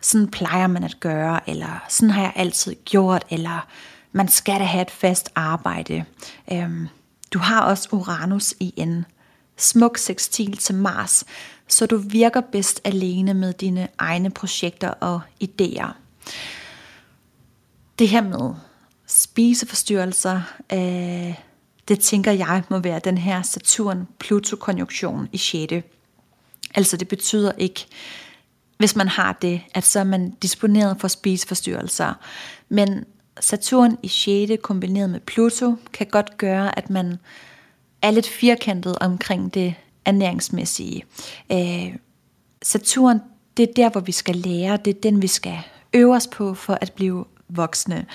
sådan 0.03 0.29
plejer 0.29 0.67
man 0.67 0.85
at 0.85 0.97
gøre, 1.01 1.51
eller 1.51 1.85
sådan 1.89 2.11
har 2.11 2.23
jeg 2.23 2.33
altid 2.37 2.75
gjort, 2.85 3.25
eller 3.31 3.67
man 4.13 4.29
skal 4.29 4.61
da 4.61 4.65
have 4.65 4.83
et 4.83 4.91
fast 4.91 5.31
arbejde. 5.35 6.05
Øhm, 6.53 6.89
du 7.33 7.39
har 7.39 7.61
også 7.61 7.89
Uranus 7.93 8.55
i 8.61 8.75
en 8.77 9.05
smuk 9.57 9.99
sextil 9.99 10.57
til 10.57 10.75
Mars, 10.75 11.25
så 11.69 11.87
du 11.87 11.97
virker 11.97 12.41
bedst 12.41 12.81
alene 12.85 13.35
med 13.35 13.53
dine 13.53 13.89
egne 13.99 14.31
projekter 14.31 14.89
og 14.89 15.21
idéer. 15.45 15.93
Det 17.99 18.09
her 18.09 18.23
med 18.23 18.55
spiseforstyrrelser, 19.07 20.41
øh, 20.73 21.35
det 21.89 22.01
tænker 22.01 22.33
jeg 22.33 22.63
må 22.69 22.79
være 22.79 23.01
den 23.05 23.19
her 23.19 23.43
Saturn-Pluto-konjunktion 23.43 25.29
i 25.33 25.39
6. 25.39 25.87
Altså 26.75 26.97
det 26.97 27.09
betyder 27.09 27.53
ikke, 27.59 27.87
hvis 28.79 28.97
man 28.97 29.09
har 29.09 29.33
det, 29.43 29.61
at 29.75 29.85
så 29.85 30.01
er 30.01 30.05
man 30.05 30.31
disponeret 30.31 31.01
for 31.01 31.09
spiseforstyrrelser. 31.09 32.15
Men 32.69 33.05
Saturn 33.41 33.99
i 34.03 34.09
6. 34.09 34.53
kombineret 34.63 35.11
med 35.11 35.21
Pluto 35.21 35.77
kan 35.93 36.07
godt 36.07 36.39
gøre, 36.39 36.79
at 36.79 36.91
man 36.91 37.19
er 38.03 38.11
lidt 38.11 38.29
firkantet 38.29 38.99
omkring 38.99 39.55
det 39.55 39.75
ernæringsmæssige. 40.05 41.05
Øh, 41.53 41.97
Saturn, 42.63 43.21
det 43.57 43.63
er 43.63 43.73
der, 43.77 43.91
hvor 43.91 44.01
vi 44.01 44.13
skal 44.13 44.37
lære, 44.37 44.79
det 44.85 44.97
er 44.97 45.01
den, 45.01 45.23
vi 45.23 45.27
skal 45.27 45.59
øve 45.93 46.15
os 46.15 46.27
på 46.27 46.55
for 46.55 46.79
at 46.81 46.93
blive 46.93 47.25
voksne. 47.49 48.07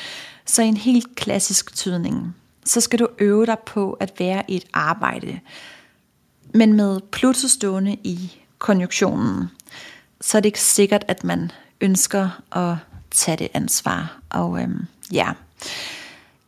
Så 0.46 0.62
i 0.62 0.68
en 0.68 0.78
helt 0.78 1.16
klassisk 1.16 1.76
tydning, 1.76 2.36
så 2.66 2.82
skal 2.82 3.00
du 3.00 3.08
øve 3.20 3.46
dig 3.46 3.60
på 3.66 3.94
at 3.94 4.14
være 4.20 4.44
i 4.48 4.56
et 4.56 4.66
arbejde. 4.74 5.40
Men 6.54 6.74
med 6.74 7.00
Pluto 7.12 7.48
stående 7.48 7.94
i 8.04 8.44
konjunktionen, 8.58 9.50
så 10.22 10.38
er 10.38 10.42
det 10.42 10.48
ikke 10.48 10.62
sikkert, 10.62 11.06
at 11.08 11.24
man 11.24 11.52
ønsker 11.82 12.42
at 12.52 12.76
tage 13.12 13.38
det 13.38 13.48
ansvar. 13.54 14.20
Og 14.30 14.62
øhm, 14.62 14.86
ja, 15.12 15.32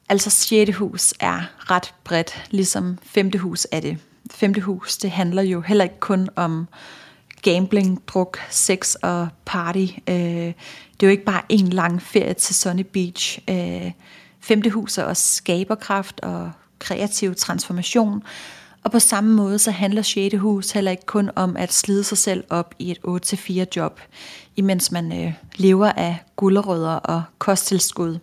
altså 0.09 0.29
6. 0.29 0.77
hus 0.77 1.13
er 1.19 1.41
ret 1.71 1.93
bredt, 2.03 2.45
ligesom 2.51 2.97
5. 3.03 3.31
hus 3.39 3.67
er 3.71 3.79
det. 3.79 3.97
5. 4.31 4.61
hus, 4.61 4.97
det 4.97 5.11
handler 5.11 5.41
jo 5.41 5.61
heller 5.61 5.83
ikke 5.83 5.99
kun 5.99 6.29
om 6.35 6.67
gambling, 7.41 8.07
druk, 8.07 8.39
sex 8.49 8.95
og 8.95 9.27
party. 9.45 9.85
Øh, 10.07 10.15
det 10.15 11.03
er 11.03 11.07
jo 11.07 11.09
ikke 11.09 11.25
bare 11.25 11.41
en 11.49 11.67
lang 11.67 12.01
ferie 12.01 12.33
til 12.33 12.55
Sunny 12.55 12.85
Beach. 12.93 13.39
Øh, 13.49 13.91
5. 14.39 14.71
hus 14.71 14.97
er 14.97 15.03
også 15.03 15.35
skaberkraft 15.35 16.19
og 16.19 16.51
kreativ 16.79 17.35
transformation. 17.35 18.23
Og 18.83 18.91
på 18.91 18.99
samme 18.99 19.35
måde 19.35 19.59
så 19.59 19.71
handler 19.71 20.01
6. 20.01 20.35
hus 20.37 20.71
heller 20.71 20.91
ikke 20.91 21.05
kun 21.05 21.29
om 21.35 21.57
at 21.57 21.73
slide 21.73 22.03
sig 22.03 22.17
selv 22.17 22.43
op 22.49 22.75
i 22.79 22.91
et 22.91 22.97
8-4 23.07 23.65
job, 23.75 23.99
imens 24.55 24.91
man 24.91 25.25
øh, 25.25 25.33
lever 25.55 25.91
af 25.91 26.17
gulderødder 26.35 26.93
og 26.93 27.23
kosttilskud. 27.37 28.19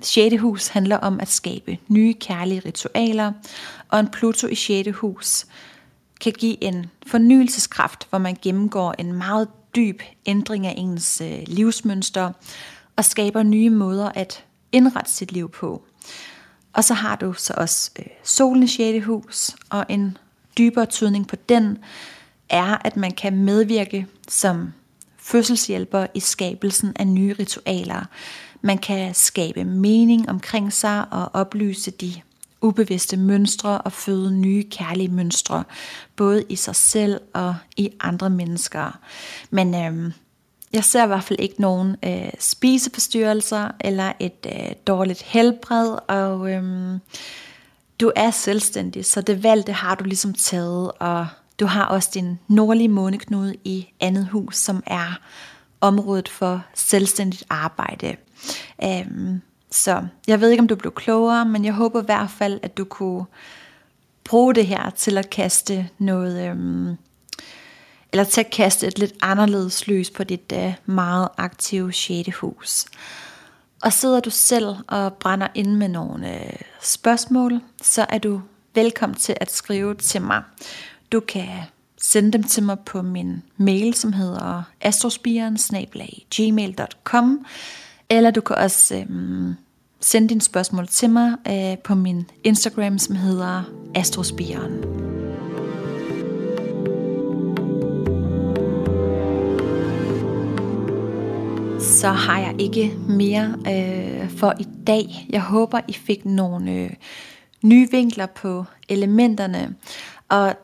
6. 0.00 0.40
hus 0.40 0.68
handler 0.68 0.96
om 0.96 1.20
at 1.20 1.28
skabe 1.28 1.78
nye 1.88 2.14
kærlige 2.14 2.62
ritualer, 2.64 3.32
og 3.88 4.00
en 4.00 4.08
Pluto 4.08 4.46
i 4.46 4.54
6. 4.54 4.88
hus 4.92 5.46
kan 6.20 6.32
give 6.32 6.64
en 6.64 6.86
fornyelseskraft, 7.06 8.06
hvor 8.10 8.18
man 8.18 8.36
gennemgår 8.42 8.94
en 8.98 9.12
meget 9.12 9.48
dyb 9.76 10.02
ændring 10.26 10.66
af 10.66 10.74
ens 10.76 11.20
øh, 11.20 11.38
livsmønster 11.46 12.32
og 12.96 13.04
skaber 13.04 13.42
nye 13.42 13.70
måder 13.70 14.08
at 14.14 14.44
indrette 14.72 15.12
sit 15.12 15.32
liv 15.32 15.50
på. 15.50 15.84
Og 16.74 16.84
så 16.84 16.94
har 16.94 17.16
du 17.16 17.32
så 17.32 17.54
også 17.56 17.90
øh, 17.98 18.06
solen 18.22 18.62
i 18.62 18.66
6. 18.66 19.06
hus, 19.06 19.56
og 19.70 19.86
en 19.88 20.16
dybere 20.58 20.86
tydning 20.86 21.28
på 21.28 21.36
den 21.48 21.78
er, 22.48 22.86
at 22.86 22.96
man 22.96 23.10
kan 23.10 23.36
medvirke 23.36 24.06
som 24.28 24.72
fødselshjælper 25.18 26.06
i 26.14 26.20
skabelsen 26.20 26.92
af 26.96 27.06
nye 27.06 27.34
ritualer. 27.38 28.04
Man 28.60 28.78
kan 28.78 29.14
skabe 29.14 29.64
mening 29.64 30.28
omkring 30.28 30.72
sig 30.72 31.04
og 31.10 31.30
oplyse 31.32 31.90
de 31.90 32.12
ubevidste 32.60 33.16
mønstre 33.16 33.80
og 33.80 33.92
føde 33.92 34.32
nye 34.32 34.64
kærlige 34.70 35.08
mønstre, 35.08 35.64
både 36.16 36.44
i 36.48 36.56
sig 36.56 36.76
selv 36.76 37.20
og 37.32 37.56
i 37.76 37.90
andre 38.00 38.30
mennesker. 38.30 38.98
Men 39.50 39.74
øhm, 39.74 40.12
jeg 40.74 40.84
ser 40.84 41.04
i 41.04 41.06
hvert 41.06 41.24
fald 41.24 41.38
ikke 41.40 41.60
nogen 41.60 41.96
øh, 42.04 42.30
spiseforstyrrelser 42.38 43.70
eller 43.80 44.12
et 44.20 44.46
øh, 44.46 44.72
dårligt 44.86 45.22
helbred, 45.22 45.98
og 46.08 46.50
øhm, 46.50 46.98
du 48.00 48.12
er 48.16 48.30
selvstændig, 48.30 49.04
så 49.04 49.20
det 49.20 49.42
valg, 49.42 49.66
det 49.66 49.74
har 49.74 49.94
du 49.94 50.04
ligesom 50.04 50.34
taget, 50.34 50.92
og 50.98 51.26
du 51.60 51.66
har 51.66 51.84
også 51.84 52.10
din 52.14 52.38
nordlige 52.48 52.88
måneknude 52.88 53.54
i 53.64 53.88
andet 54.00 54.26
hus, 54.26 54.56
som 54.56 54.82
er 54.86 55.20
området 55.80 56.28
for 56.28 56.64
selvstændigt 56.74 57.44
arbejde. 57.50 58.16
Øhm, 58.84 59.40
så 59.70 60.06
jeg 60.26 60.40
ved 60.40 60.50
ikke, 60.50 60.60
om 60.60 60.68
du 60.68 60.76
blev 60.76 60.92
klogere, 60.92 61.44
men 61.44 61.64
jeg 61.64 61.72
håber 61.72 62.02
i 62.02 62.04
hvert 62.04 62.30
fald, 62.30 62.60
at 62.62 62.76
du 62.76 62.84
kunne 62.84 63.24
bruge 64.24 64.54
det 64.54 64.66
her 64.66 64.90
til 64.90 65.18
at 65.18 65.30
kaste 65.30 65.88
noget, 65.98 66.50
øhm, 66.50 66.96
eller 68.14 68.24
til 68.24 68.40
at 68.40 68.50
kaste 68.50 68.86
et 68.86 68.98
lidt 68.98 69.12
anderledes 69.22 69.86
lys 69.86 70.10
på 70.10 70.24
dit 70.24 70.52
øh, 70.52 70.72
meget 70.86 71.28
aktive 71.36 71.92
6. 71.92 72.28
hus. 72.36 72.86
Og 73.82 73.92
sidder 73.92 74.20
du 74.20 74.30
selv 74.30 74.76
og 74.88 75.14
brænder 75.14 75.48
ind 75.54 75.74
med 75.74 75.88
nogle 75.88 76.34
øh, 76.34 76.52
spørgsmål, 76.82 77.60
så 77.82 78.06
er 78.08 78.18
du 78.18 78.40
velkommen 78.74 79.16
til 79.18 79.36
at 79.40 79.52
skrive 79.52 79.94
til 79.94 80.22
mig. 80.22 80.42
Du 81.12 81.20
kan 81.20 81.48
sende 81.98 82.32
dem 82.32 82.42
til 82.42 82.62
mig 82.62 82.78
på 82.78 83.02
min 83.02 83.42
mail, 83.56 83.94
som 83.94 84.12
hedder 84.12 84.62
astrospiren 84.80 85.58
gmail.com 86.36 87.46
eller 88.10 88.30
du 88.30 88.40
kan 88.40 88.56
også 88.56 88.96
øhm, 88.96 89.54
sende 90.00 90.28
dine 90.28 90.42
spørgsmål 90.42 90.86
til 90.86 91.10
mig 91.10 91.32
øh, 91.48 91.78
på 91.78 91.94
min 91.94 92.30
Instagram, 92.44 92.98
som 92.98 93.16
hedder 93.16 93.62
astrospiren. 93.94 95.03
Så 102.04 102.10
har 102.10 102.40
jeg 102.40 102.54
ikke 102.58 102.96
mere 103.08 103.54
øh, 103.66 104.30
for 104.30 104.54
i 104.60 104.66
dag. 104.86 105.26
Jeg 105.30 105.40
håber, 105.40 105.80
I 105.88 105.92
fik 105.92 106.24
nogle 106.24 106.72
øh, 106.72 106.90
nye 107.62 107.88
vinkler 107.90 108.26
på 108.26 108.64
elementerne. 108.88 109.74
Og 110.28 110.54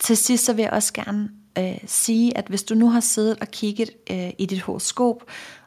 til 0.00 0.16
sidst 0.16 0.44
så 0.44 0.52
vil 0.52 0.62
jeg 0.62 0.72
også 0.72 0.92
gerne 0.92 1.30
øh, 1.58 1.78
sige, 1.86 2.38
at 2.38 2.44
hvis 2.48 2.62
du 2.62 2.74
nu 2.74 2.90
har 2.90 3.00
siddet 3.00 3.36
og 3.40 3.48
kigget 3.48 3.90
øh, 4.10 4.30
i 4.38 4.46
dit 4.46 4.60
horoskop, 4.60 5.24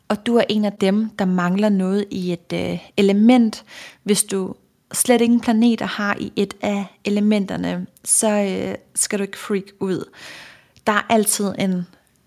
og 0.07 0.25
du 0.25 0.35
er 0.35 0.43
en 0.49 0.65
af 0.65 0.73
dem, 0.73 1.09
der 1.09 1.25
mangler 1.25 1.69
noget 1.69 2.05
i 2.11 2.33
et 2.33 2.53
øh, 2.53 2.79
element, 2.97 3.63
hvis 4.03 4.23
du 4.23 4.55
slet 4.93 5.21
ingen 5.21 5.39
planeter 5.39 5.85
har 5.85 6.17
i 6.19 6.31
et 6.35 6.53
af 6.61 6.85
elementerne, 7.05 7.87
så 8.03 8.29
øh, 8.29 8.75
skal 8.95 9.19
du 9.19 9.23
ikke 9.23 9.39
freak 9.39 9.65
ud. 9.79 10.09
Der 10.87 10.93
er 10.93 11.05
altid 11.09 11.53
en 11.59 11.85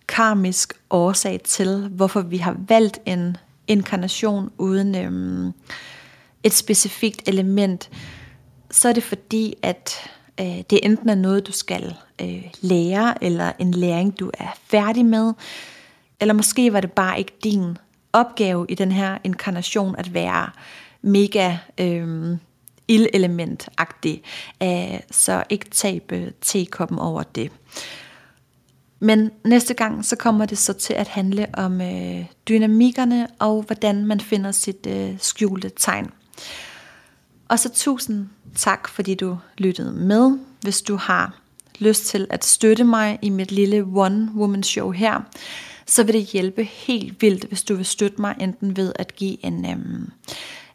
karmisk 0.09 0.73
årsag 0.91 1.41
til, 1.45 1.89
hvorfor 1.89 2.21
vi 2.21 2.37
har 2.37 2.57
valgt 2.69 2.99
en 3.07 3.37
inkarnation 3.67 4.51
uden 4.59 4.95
øhm, 4.95 5.53
et 6.43 6.53
specifikt 6.53 7.29
element. 7.29 7.91
Så 8.71 8.89
er 8.89 8.93
det 8.93 9.03
fordi, 9.03 9.55
at 9.63 10.11
øh, 10.41 10.63
det 10.71 10.81
enten 10.83 11.09
er 11.09 11.15
noget, 11.15 11.47
du 11.47 11.53
skal 11.53 11.95
øh, 12.23 12.45
lære, 12.61 13.25
eller 13.25 13.53
en 13.59 13.71
læring, 13.71 14.21
du 14.21 14.31
er 14.39 14.59
færdig 14.71 15.05
med, 15.05 15.33
eller 16.21 16.35
måske 16.35 16.73
var 16.73 16.81
det 16.81 16.93
bare 16.93 17.19
ikke 17.19 17.33
din 17.45 17.79
opgave 18.13 18.67
i 18.69 18.75
den 18.75 18.93
her 18.93 19.19
inkarnation 19.25 19.97
at 19.99 20.15
være 20.15 20.51
mega 21.03 21.57
øh, 21.81 22.37
ildelementagtig, 22.89 24.23
Øh, 24.63 25.01
så 25.11 25.45
ikke 25.51 25.71
tabe 25.71 26.33
tekoppen 26.41 26.99
over 26.99 27.23
det. 27.23 27.51
Men 29.01 29.31
næste 29.45 29.75
gang, 29.75 30.05
så 30.05 30.17
kommer 30.17 30.47
det 30.47 30.59
så 30.59 30.73
til 30.73 30.95
at 30.95 31.09
handle 31.09 31.47
om 31.53 31.81
øh, 31.81 32.25
dynamikkerne 32.49 33.29
og 33.39 33.63
hvordan 33.63 34.07
man 34.07 34.21
finder 34.21 34.53
sit 34.53 34.87
øh, 34.87 35.15
skjulte 35.19 35.71
tegn. 35.77 36.11
Og 37.49 37.59
så 37.59 37.69
tusind 37.75 38.29
tak, 38.55 38.89
fordi 38.89 39.15
du 39.15 39.39
lyttede 39.59 39.93
med. 39.93 40.39
Hvis 40.61 40.83
du 40.83 40.97
har 40.97 41.39
lyst 41.79 42.07
til 42.07 42.27
at 42.31 42.45
støtte 42.45 42.85
mig 42.85 43.19
i 43.23 43.29
mit 43.29 43.53
lille 43.53 43.83
one-woman 43.83 44.63
show 44.63 44.91
her, 44.91 45.21
så 45.87 46.05
vil 46.05 46.15
det 46.15 46.25
hjælpe 46.25 46.65
helt 46.65 47.23
vildt, 47.23 47.45
hvis 47.45 47.63
du 47.63 47.75
vil 47.75 47.87
støtte 47.87 48.21
mig, 48.21 48.35
enten 48.41 48.77
ved 48.77 48.93
at 48.95 49.17
give 49.17 49.45
en 49.45 49.71
øhm, 49.71 50.11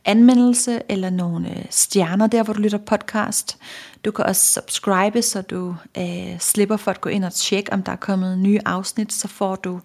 anmeldelse 0.06 0.82
eller 0.90 1.10
nogle 1.10 1.50
øh, 1.50 1.66
stjerner 1.70 2.28
der, 2.28 2.44
hvor 2.44 2.54
du 2.54 2.62
lytter 2.62 2.78
podcast. 2.78 3.58
Du 4.06 4.12
kan 4.12 4.26
også 4.26 4.54
subscribe, 4.54 5.22
så 5.22 5.42
du 5.42 5.76
øh, 5.98 6.40
slipper 6.40 6.78
for 6.78 6.92
at 6.92 7.02
gå 7.02 7.10
ind 7.10 7.26
og 7.26 7.34
tjekke, 7.34 7.74
om 7.74 7.84
der 7.84 7.92
er 7.92 7.96
kommet 7.96 8.38
nye 8.38 8.60
afsnit, 8.66 9.14
så 9.14 9.28
får 9.28 9.56
du 9.56 9.80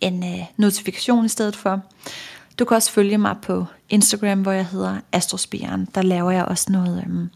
en 0.00 0.24
øh, 0.24 0.44
notifikation 0.56 1.24
i 1.24 1.28
stedet 1.28 1.56
for. 1.56 1.80
Du 2.58 2.64
kan 2.64 2.74
også 2.74 2.92
følge 2.92 3.18
mig 3.18 3.36
på 3.42 3.66
Instagram, 3.88 4.42
hvor 4.42 4.52
jeg 4.52 4.66
hedder 4.66 4.96
Astrospiren. 5.12 5.88
Der 5.94 6.02
laver 6.02 6.30
jeg 6.30 6.44
også 6.44 6.72
noget 6.72 7.04
øh, 7.06 7.28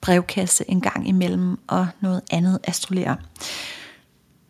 brevkasse 0.00 0.64
en 0.68 0.80
gang 0.80 1.08
imellem, 1.08 1.58
og 1.66 1.88
noget 2.00 2.20
andet 2.30 2.58
astrolere. 2.64 3.16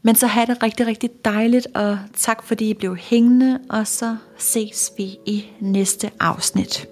Men 0.02 0.14
så 0.14 0.26
have 0.26 0.46
det 0.46 0.62
rigtig, 0.62 0.86
rigtig 0.86 1.10
dejligt, 1.24 1.66
og 1.74 1.98
tak 2.16 2.42
fordi 2.42 2.70
I 2.70 2.74
blev 2.74 2.96
hængende, 2.96 3.58
og 3.70 3.86
så 3.86 4.16
ses 4.38 4.90
vi 4.96 5.18
i 5.26 5.44
næste 5.60 6.10
afsnit. 6.20 6.86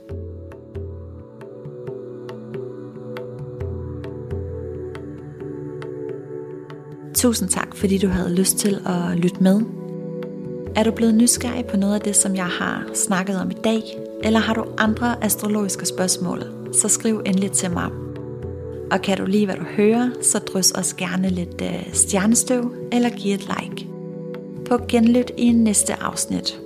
Tusind 7.22 7.48
tak, 7.48 7.76
fordi 7.76 7.98
du 7.98 8.08
havde 8.08 8.34
lyst 8.34 8.58
til 8.58 8.80
at 8.86 9.18
lytte 9.18 9.42
med. 9.42 9.60
Er 10.76 10.82
du 10.84 10.90
blevet 10.90 11.14
nysgerrig 11.14 11.64
på 11.64 11.76
noget 11.76 11.94
af 11.94 12.00
det, 12.00 12.16
som 12.16 12.36
jeg 12.36 12.46
har 12.46 12.90
snakket 12.94 13.40
om 13.40 13.50
i 13.50 13.56
dag, 13.64 13.82
eller 14.24 14.40
har 14.40 14.54
du 14.54 14.64
andre 14.78 15.24
astrologiske 15.24 15.86
spørgsmål, 15.86 16.42
så 16.72 16.88
skriv 16.88 17.22
endelig 17.26 17.52
til 17.52 17.70
mig 17.70 17.90
og 18.90 19.02
kan 19.02 19.18
du 19.18 19.24
lide, 19.24 19.44
hvad 19.44 19.56
du 19.56 19.64
hører, 19.64 20.10
så 20.22 20.38
drys 20.38 20.72
os 20.72 20.94
gerne 20.94 21.28
lidt 21.28 21.62
øh, 21.62 21.92
stjernestøv 21.92 22.74
eller 22.92 23.10
giv 23.10 23.34
et 23.34 23.48
like. 23.60 23.88
På 24.64 24.78
genlyt 24.88 25.30
i 25.36 25.52
næste 25.52 26.02
afsnit. 26.02 26.61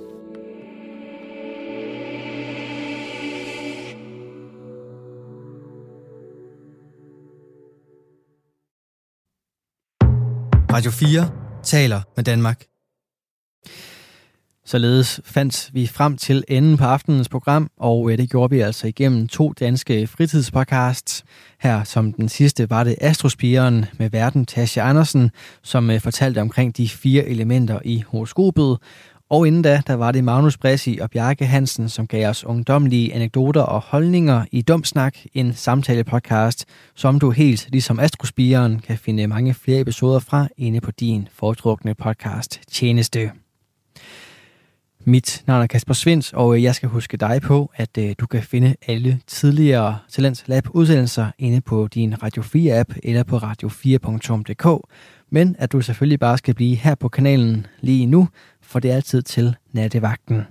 Radio 10.77 10.91
4 10.91 11.29
taler 11.63 12.01
med 12.15 12.23
Danmark. 12.23 12.63
Således 14.65 15.21
fandt 15.25 15.69
vi 15.73 15.87
frem 15.87 16.17
til 16.17 16.43
enden 16.47 16.77
på 16.77 16.83
aftenens 16.83 17.29
program, 17.29 17.69
og 17.77 18.11
øh, 18.11 18.17
det 18.17 18.29
gjorde 18.29 18.49
vi 18.49 18.59
altså 18.59 18.87
igennem 18.87 19.27
to 19.27 19.53
danske 19.59 20.07
fritidspodcasts. 20.07 21.23
Her 21.59 21.83
som 21.83 22.13
den 22.13 22.29
sidste 22.29 22.69
var 22.69 22.83
det 22.83 22.95
Astrospiren 23.01 23.85
med 23.99 24.09
verden 24.09 24.45
Tasha 24.45 24.81
Andersen, 24.81 25.31
som 25.63 25.91
øh, 25.91 26.01
fortalte 26.01 26.41
omkring 26.41 26.77
de 26.77 26.89
fire 26.89 27.23
elementer 27.23 27.79
i 27.85 28.03
horoskopet. 28.07 28.77
Og 29.29 29.47
inden 29.47 29.61
da, 29.61 29.81
der 29.87 29.93
var 29.93 30.11
det 30.11 30.23
Magnus 30.23 30.57
Bressi 30.57 30.97
og 31.01 31.09
Bjarke 31.09 31.45
Hansen, 31.45 31.89
som 31.89 32.07
gav 32.07 32.29
os 32.29 32.45
ungdomlige 32.45 33.13
anekdoter 33.13 33.61
og 33.61 33.81
holdninger 33.81 34.45
i 34.51 34.61
Dumsnak, 34.61 35.17
en 35.33 35.53
samtale-podcast, 35.53 36.65
som 36.95 37.19
du 37.19 37.31
helt 37.31 37.67
ligesom 37.71 37.99
Astrospiren 37.99 38.79
kan 38.79 38.97
finde 38.97 39.27
mange 39.27 39.53
flere 39.53 39.79
episoder 39.79 40.19
fra 40.19 40.47
inde 40.57 40.81
på 40.81 40.91
din 40.91 41.27
foretrukne 41.33 41.95
podcast 41.95 42.61
Tjeneste. 42.71 43.31
Mit 45.09 45.43
navn 45.47 45.63
er 45.63 45.67
Kasper 45.67 45.93
Svens, 45.93 46.33
og 46.33 46.55
øh, 46.55 46.63
jeg 46.63 46.75
skal 46.75 46.89
huske 46.89 47.17
dig 47.17 47.41
på, 47.41 47.71
at 47.75 47.97
øh, 47.97 48.15
du 48.19 48.25
kan 48.25 48.43
finde 48.43 48.75
alle 48.87 49.19
tidligere 49.27 49.97
Talents 50.09 50.47
Lab 50.47 50.67
udsendelser 50.69 51.31
inde 51.39 51.61
på 51.61 51.87
din 51.87 52.23
Radio 52.23 52.41
4-app 52.43 52.99
eller 53.03 53.23
på 53.23 53.37
radio4.dk, 53.37 54.87
men 55.29 55.55
at 55.59 55.71
du 55.71 55.81
selvfølgelig 55.81 56.19
bare 56.19 56.37
skal 56.37 56.53
blive 56.53 56.75
her 56.75 56.95
på 56.95 57.09
kanalen 57.09 57.65
lige 57.81 58.05
nu, 58.05 58.27
for 58.67 58.79
det 58.83 58.91
er 58.91 58.95
altid 58.95 59.21
til 59.21 59.55
nattevagten. 59.71 60.43